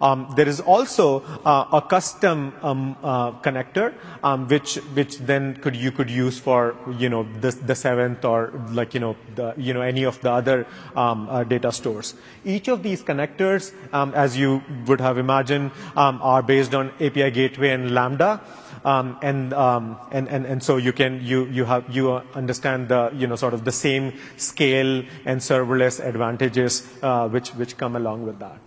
Um, 0.00 0.32
there 0.36 0.48
is 0.48 0.60
also 0.60 1.20
uh, 1.44 1.66
a 1.72 1.82
custom 1.82 2.52
um, 2.62 2.96
uh, 3.02 3.32
connector, 3.40 3.94
um, 4.22 4.46
which 4.48 4.76
which 4.94 5.18
then 5.18 5.56
could 5.56 5.74
you 5.74 5.90
could 5.90 6.10
use 6.10 6.38
for 6.38 6.76
you 6.98 7.08
know 7.08 7.26
the, 7.40 7.50
the 7.50 7.74
seventh 7.74 8.24
or 8.24 8.52
like 8.70 8.94
you 8.94 9.00
know 9.00 9.16
the, 9.34 9.54
you 9.56 9.74
know 9.74 9.80
any 9.82 10.04
of 10.04 10.20
the 10.20 10.30
other 10.30 10.66
um, 10.94 11.28
uh, 11.28 11.44
data 11.44 11.72
stores. 11.72 12.14
Each 12.44 12.68
of 12.68 12.82
these 12.82 13.02
connectors, 13.02 13.72
um, 13.92 14.14
as 14.14 14.36
you 14.36 14.62
would 14.86 15.00
have 15.00 15.18
imagined, 15.18 15.72
um, 15.96 16.20
are 16.22 16.42
based 16.42 16.74
on 16.74 16.90
API 17.00 17.30
Gateway 17.30 17.70
and 17.70 17.92
Lambda. 17.92 18.40
Um, 18.84 19.18
and, 19.22 19.52
um, 19.54 19.98
and, 20.12 20.28
and, 20.28 20.46
and 20.46 20.62
so 20.62 20.76
you 20.76 20.92
can, 20.92 21.20
you, 21.20 21.46
you 21.46 21.64
have, 21.64 21.84
you 21.90 22.12
understand 22.12 22.88
the, 22.88 23.10
you 23.12 23.26
know, 23.26 23.34
sort 23.34 23.52
of 23.52 23.64
the 23.64 23.72
same 23.72 24.12
scale 24.36 25.02
and 25.24 25.40
serverless 25.40 25.98
advantages, 26.02 26.88
uh, 27.02 27.28
which, 27.28 27.50
which 27.50 27.76
come 27.76 27.96
along 27.96 28.24
with 28.24 28.38
that. 28.38 28.60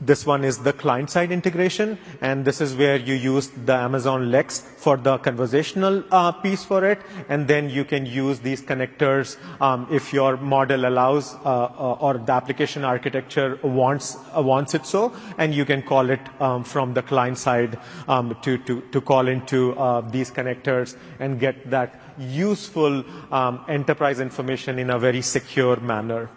This 0.00 0.26
one 0.26 0.44
is 0.44 0.58
the 0.58 0.72
client-side 0.72 1.30
integration, 1.32 1.96
and 2.20 2.44
this 2.44 2.60
is 2.60 2.74
where 2.74 2.96
you 2.96 3.14
use 3.14 3.48
the 3.64 3.74
Amazon 3.74 4.30
Lex 4.30 4.60
for 4.60 4.96
the 4.96 5.18
conversational 5.18 6.02
uh, 6.10 6.32
piece 6.32 6.64
for 6.64 6.84
it, 6.84 7.00
and 7.28 7.46
then 7.48 7.70
you 7.70 7.84
can 7.84 8.04
use 8.04 8.40
these 8.40 8.60
connectors 8.60 9.36
um, 9.60 9.86
if 9.90 10.12
your 10.12 10.36
model 10.36 10.84
allows 10.86 11.34
uh, 11.36 11.64
uh, 11.78 11.96
or 12.00 12.18
the 12.18 12.32
application 12.32 12.84
architecture 12.84 13.58
wants 13.62 14.16
uh, 14.36 14.42
wants 14.42 14.74
it 14.74 14.84
so, 14.84 15.12
and 15.38 15.54
you 15.54 15.64
can 15.64 15.80
call 15.80 16.10
it 16.10 16.20
um, 16.40 16.64
from 16.64 16.92
the 16.92 17.02
client 17.02 17.38
side 17.38 17.78
um, 18.08 18.36
to, 18.42 18.58
to, 18.58 18.80
to 18.92 19.00
call 19.00 19.28
into 19.28 19.72
uh, 19.78 20.00
these 20.10 20.30
connectors 20.30 20.96
and 21.20 21.38
get 21.40 21.70
that 21.70 22.00
useful 22.18 23.04
um, 23.32 23.64
enterprise 23.68 24.20
information 24.20 24.78
in 24.78 24.90
a 24.90 24.98
very 24.98 25.22
secure 25.22 25.76
manner. 25.80 26.28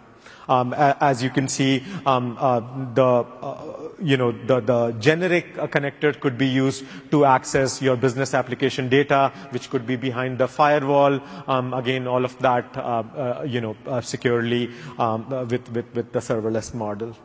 Um, 0.48 0.74
as 0.74 1.22
you 1.22 1.30
can 1.30 1.48
see, 1.48 1.82
um, 2.04 2.36
uh, 2.38 2.60
the 2.94 3.02
uh, 3.04 3.88
you 4.00 4.16
know 4.16 4.30
the, 4.30 4.60
the 4.60 4.92
generic 5.00 5.58
uh, 5.58 5.66
connector 5.66 6.18
could 6.18 6.38
be 6.38 6.46
used 6.46 6.84
to 7.10 7.24
access 7.24 7.82
your 7.82 7.96
business 7.96 8.32
application 8.32 8.88
data, 8.88 9.32
which 9.50 9.70
could 9.70 9.86
be 9.86 9.96
behind 9.96 10.38
the 10.38 10.46
firewall. 10.46 11.20
Um, 11.48 11.74
again, 11.74 12.06
all 12.06 12.24
of 12.24 12.38
that 12.38 12.76
uh, 12.76 12.80
uh, 12.80 13.46
you 13.46 13.60
know 13.60 13.76
securely 14.02 14.70
um, 14.98 15.28
with, 15.48 15.68
with 15.72 15.92
with 15.94 16.12
the 16.12 16.20
serverless 16.20 16.72
model. 16.74 17.16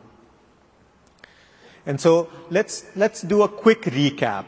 And 1.86 2.00
so 2.00 2.28
let's 2.50 2.84
let's 2.96 3.22
do 3.22 3.42
a 3.42 3.48
quick 3.48 3.82
recap. 3.82 4.46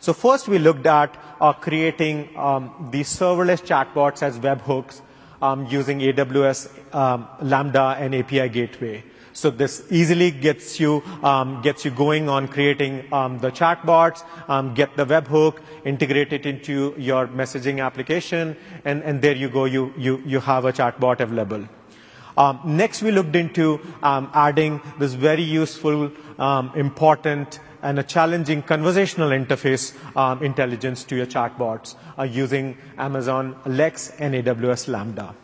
So 0.00 0.12
first 0.12 0.48
we 0.48 0.58
looked 0.58 0.86
at 0.86 1.14
creating 1.60 2.36
um, 2.36 2.88
these 2.90 3.08
serverless 3.08 3.62
chatbots 3.62 4.22
as 4.22 4.38
webhooks 4.38 5.00
um, 5.42 5.66
using 5.66 6.00
AWS 6.00 6.94
um, 6.94 7.28
Lambda 7.40 7.96
and 7.98 8.14
API 8.14 8.48
Gateway. 8.48 9.04
So 9.32 9.50
this 9.50 9.86
easily 9.90 10.32
gets 10.32 10.80
you 10.80 11.02
um, 11.22 11.62
gets 11.62 11.84
you 11.84 11.92
going 11.92 12.28
on 12.28 12.48
creating 12.48 13.04
um, 13.12 13.38
the 13.38 13.52
chatbots, 13.52 14.24
um, 14.48 14.74
get 14.74 14.96
the 14.96 15.06
webhook, 15.06 15.58
integrate 15.84 16.32
it 16.32 16.44
into 16.44 16.92
your 16.98 17.28
messaging 17.28 17.84
application, 17.84 18.56
and, 18.84 19.02
and 19.04 19.22
there 19.22 19.36
you 19.36 19.48
go. 19.48 19.64
You 19.66 19.92
you 19.96 20.20
you 20.26 20.40
have 20.40 20.64
a 20.64 20.72
chatbot 20.72 21.20
available. 21.20 21.68
Um, 22.36 22.60
next, 22.64 23.02
we 23.02 23.10
looked 23.10 23.34
into 23.34 23.80
um, 24.02 24.30
adding 24.32 24.80
this 24.98 25.14
very 25.14 25.42
useful, 25.42 26.12
um, 26.38 26.70
important, 26.76 27.58
and 27.82 27.98
a 27.98 28.02
challenging 28.02 28.62
conversational 28.62 29.30
interface 29.30 29.94
um, 30.16 30.42
intelligence 30.42 31.04
to 31.04 31.16
your 31.16 31.26
chatbots 31.26 31.94
uh, 32.18 32.22
using 32.22 32.76
Amazon 32.98 33.56
Lex 33.66 34.10
and 34.18 34.34
AWS 34.34 34.88
Lambda. 34.88 35.34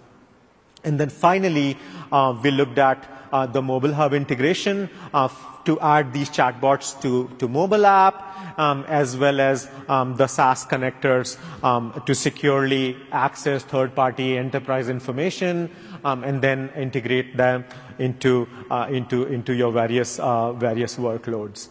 And 0.85 1.01
then 1.01 1.09
finally, 1.09 1.79
uh, 2.13 2.39
we 2.43 2.51
looked 2.51 2.79
at 2.79 3.07
uh, 3.33 3.47
the 3.47 3.63
mobile 3.63 3.93
hub 3.93 4.13
integration 4.13 4.91
uh, 5.13 5.29
to 5.65 5.81
add 5.81 6.13
these 6.13 6.29
chatbots 6.29 7.01
to, 7.03 7.31
to 7.39 7.49
mobile 7.49 7.87
app, 7.87 8.59
um, 8.59 8.85
as 8.87 9.17
well 9.17 9.41
as 9.41 9.69
um, 9.89 10.15
the 10.17 10.27
SaaS 10.27 10.65
connectors 10.67 11.39
um, 11.65 12.01
to 12.07 12.15
securely 12.15 12.97
access 13.13 13.63
third-party 13.65 14.37
enterprise 14.37 14.89
information, 14.89 15.71
um, 16.05 16.23
and 16.23 16.43
then 16.43 16.71
integrate 16.77 17.37
them 17.37 17.65
into 17.99 18.47
uh, 18.71 18.87
into 18.91 19.25
into 19.25 19.55
your 19.55 19.73
various 19.73 20.19
uh, 20.19 20.53
various 20.53 20.97
workloads. 20.97 21.69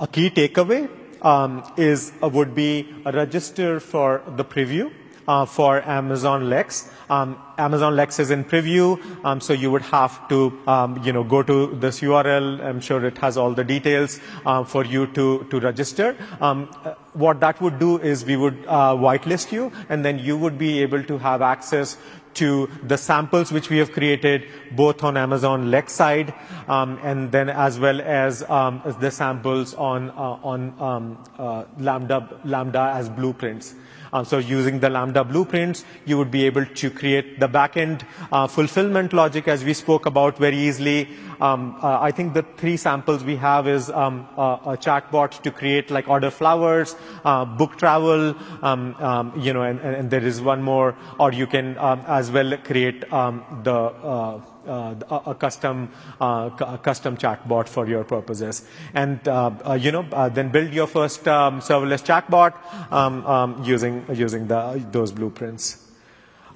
A 0.00 0.06
key 0.06 0.30
takeaway 0.30 0.88
um, 1.22 1.64
is 1.76 2.12
uh, 2.22 2.28
would 2.28 2.54
be 2.54 2.86
a 3.04 3.10
register 3.10 3.80
for 3.80 4.22
the 4.36 4.44
preview 4.44 4.92
uh, 5.26 5.44
for 5.44 5.82
Amazon 5.82 6.48
Lex. 6.48 6.88
Um, 7.10 7.36
Amazon 7.58 7.96
Lex 7.96 8.20
is 8.20 8.30
in 8.30 8.44
preview, 8.44 9.00
um, 9.24 9.40
so 9.40 9.52
you 9.52 9.70
would 9.72 9.82
have 9.82 10.28
to, 10.28 10.56
um, 10.68 11.02
you 11.02 11.12
know, 11.12 11.24
go 11.24 11.42
to 11.42 11.74
this 11.74 12.00
URL. 12.00 12.62
I'm 12.64 12.80
sure 12.80 13.04
it 13.04 13.18
has 13.18 13.36
all 13.36 13.52
the 13.54 13.64
details 13.64 14.20
uh, 14.46 14.62
for 14.62 14.84
you 14.84 15.06
to 15.18 15.44
to 15.50 15.58
register. 15.60 16.16
Um, 16.40 16.70
uh, 16.84 16.94
what 17.14 17.40
that 17.40 17.60
would 17.60 17.78
do 17.80 17.98
is 17.98 18.24
we 18.24 18.36
would 18.36 18.64
uh, 18.68 18.94
whitelist 18.94 19.50
you, 19.50 19.72
and 19.88 20.04
then 20.04 20.18
you 20.20 20.36
would 20.38 20.58
be 20.58 20.80
able 20.82 21.02
to 21.04 21.18
have 21.18 21.42
access 21.42 21.96
to 22.34 22.68
the 22.82 22.96
samples 22.96 23.52
which 23.52 23.70
we 23.70 23.78
have 23.78 23.92
created 23.92 24.46
both 24.72 25.02
on 25.04 25.16
Amazon 25.16 25.70
Lex 25.70 25.92
side 25.92 26.34
um, 26.68 26.98
and 27.02 27.30
then 27.32 27.48
as 27.48 27.78
well 27.78 28.00
as 28.00 28.42
um, 28.50 28.82
the 29.00 29.10
samples 29.10 29.74
on 29.74 30.10
uh, 30.10 30.38
on 30.42 30.74
um, 30.80 31.24
uh, 31.38 31.64
Lambda 31.78 32.40
Lambda 32.44 32.92
as 32.94 33.08
blueprints. 33.08 33.74
Um, 34.12 34.24
so 34.24 34.38
using 34.38 34.80
the 34.80 34.90
Lambda 34.90 35.24
blueprints, 35.24 35.84
you 36.04 36.18
would 36.18 36.30
be 36.30 36.46
able 36.46 36.64
to 36.64 36.90
create 36.90 37.40
the 37.40 37.48
backend 37.48 38.02
uh, 38.32 38.46
fulfillment 38.46 39.12
logic 39.12 39.48
as 39.48 39.64
we 39.64 39.74
spoke 39.74 40.06
about 40.06 40.38
very 40.38 40.56
easily. 40.56 41.08
Um, 41.40 41.76
uh, 41.82 42.00
I 42.00 42.10
think 42.10 42.34
the 42.34 42.42
three 42.42 42.76
samples 42.76 43.22
we 43.22 43.36
have 43.36 43.68
is 43.68 43.90
um, 43.90 44.26
a 44.36 44.76
chatbot 44.80 45.40
to 45.42 45.50
create 45.50 45.90
like 45.90 46.08
order 46.08 46.30
flowers, 46.30 46.96
uh, 47.24 47.44
book 47.44 47.76
travel, 47.76 48.34
um, 48.62 48.94
um, 48.98 49.32
you 49.38 49.52
know, 49.52 49.62
and, 49.62 49.80
and, 49.80 50.10
there 50.10 50.24
is 50.24 50.40
one 50.40 50.62
more, 50.62 50.96
or 51.20 51.32
you 51.32 51.46
can 51.46 51.76
um, 51.78 52.02
as 52.06 52.30
well 52.30 52.56
create 52.58 53.00
the 53.02 53.06
uh, 53.12 53.70
uh, 54.02 54.40
a 54.68 55.34
custom 55.38 55.90
uh, 56.20 56.50
a 56.60 56.78
custom 56.78 57.16
chatbot 57.16 57.68
for 57.68 57.86
your 57.86 58.04
purposes, 58.04 58.64
and 58.94 59.26
uh, 59.26 59.50
uh 59.64 59.72
you 59.74 59.92
know 59.92 60.06
uh, 60.12 60.28
then 60.28 60.50
build 60.50 60.72
your 60.72 60.86
first 60.86 61.26
um, 61.26 61.60
serverless 61.60 62.04
chatbot 62.04 62.54
um, 62.92 63.26
um, 63.26 63.64
using 63.64 64.04
using 64.12 64.46
the, 64.46 64.84
those 64.92 65.12
blueprints. 65.12 65.84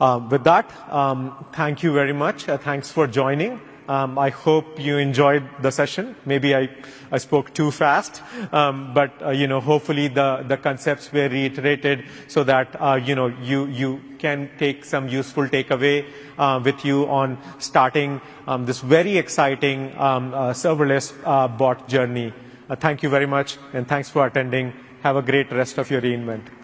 Uh, 0.00 0.20
with 0.30 0.42
that, 0.44 0.70
um, 0.90 1.44
thank 1.52 1.82
you 1.82 1.92
very 1.92 2.12
much. 2.12 2.44
thanks 2.44 2.90
for 2.90 3.06
joining. 3.06 3.60
Um, 3.89 4.18
I 4.18 4.30
hope 4.30 4.78
you 4.78 4.97
enjoyed 4.99 5.43
the 5.61 5.70
session. 5.72 6.14
Maybe 6.24 6.55
I, 6.55 6.68
I 7.11 7.18
spoke 7.18 7.53
too 7.53 7.70
fast, 7.70 8.22
um, 8.53 8.95
but 8.95 9.11
uh, 9.20 9.30
you 9.30 9.47
know, 9.49 9.61
hopefully 9.61 10.09
the, 10.09 10.45
the 10.47 10.57
concepts 10.57 11.12
were 11.12 11.28
reiterated 11.28 12.05
so 12.28 12.45
that 12.45 12.76
uh, 12.80 12.95
you 13.03 13.14
know 13.14 13.26
you 13.26 13.66
you 13.66 14.01
can 14.18 14.49
take 14.59 14.85
some 14.85 15.09
useful 15.09 15.49
takeaway 15.49 16.07
uh, 16.39 16.61
with 16.64 16.85
you 16.85 17.09
on 17.09 17.39
starting 17.59 18.20
um, 18.47 18.66
this 18.66 18.80
very 18.80 19.18
exciting 19.18 19.93
um, 19.99 20.33
uh, 20.33 20.53
serverless 20.53 21.12
uh, 21.24 21.49
bot 21.49 21.89
journey. 21.89 22.33
Uh, 22.70 22.76
thank 22.76 23.03
you 23.03 23.09
very 23.09 23.26
much, 23.26 23.59
and 23.72 23.89
thanks 23.89 24.09
for 24.09 24.26
attending. 24.26 24.72
Have 25.03 25.16
a 25.16 25.22
great 25.22 25.51
rest 25.51 25.78
of 25.78 25.91
your 25.91 26.01
re:Invent. 26.01 26.61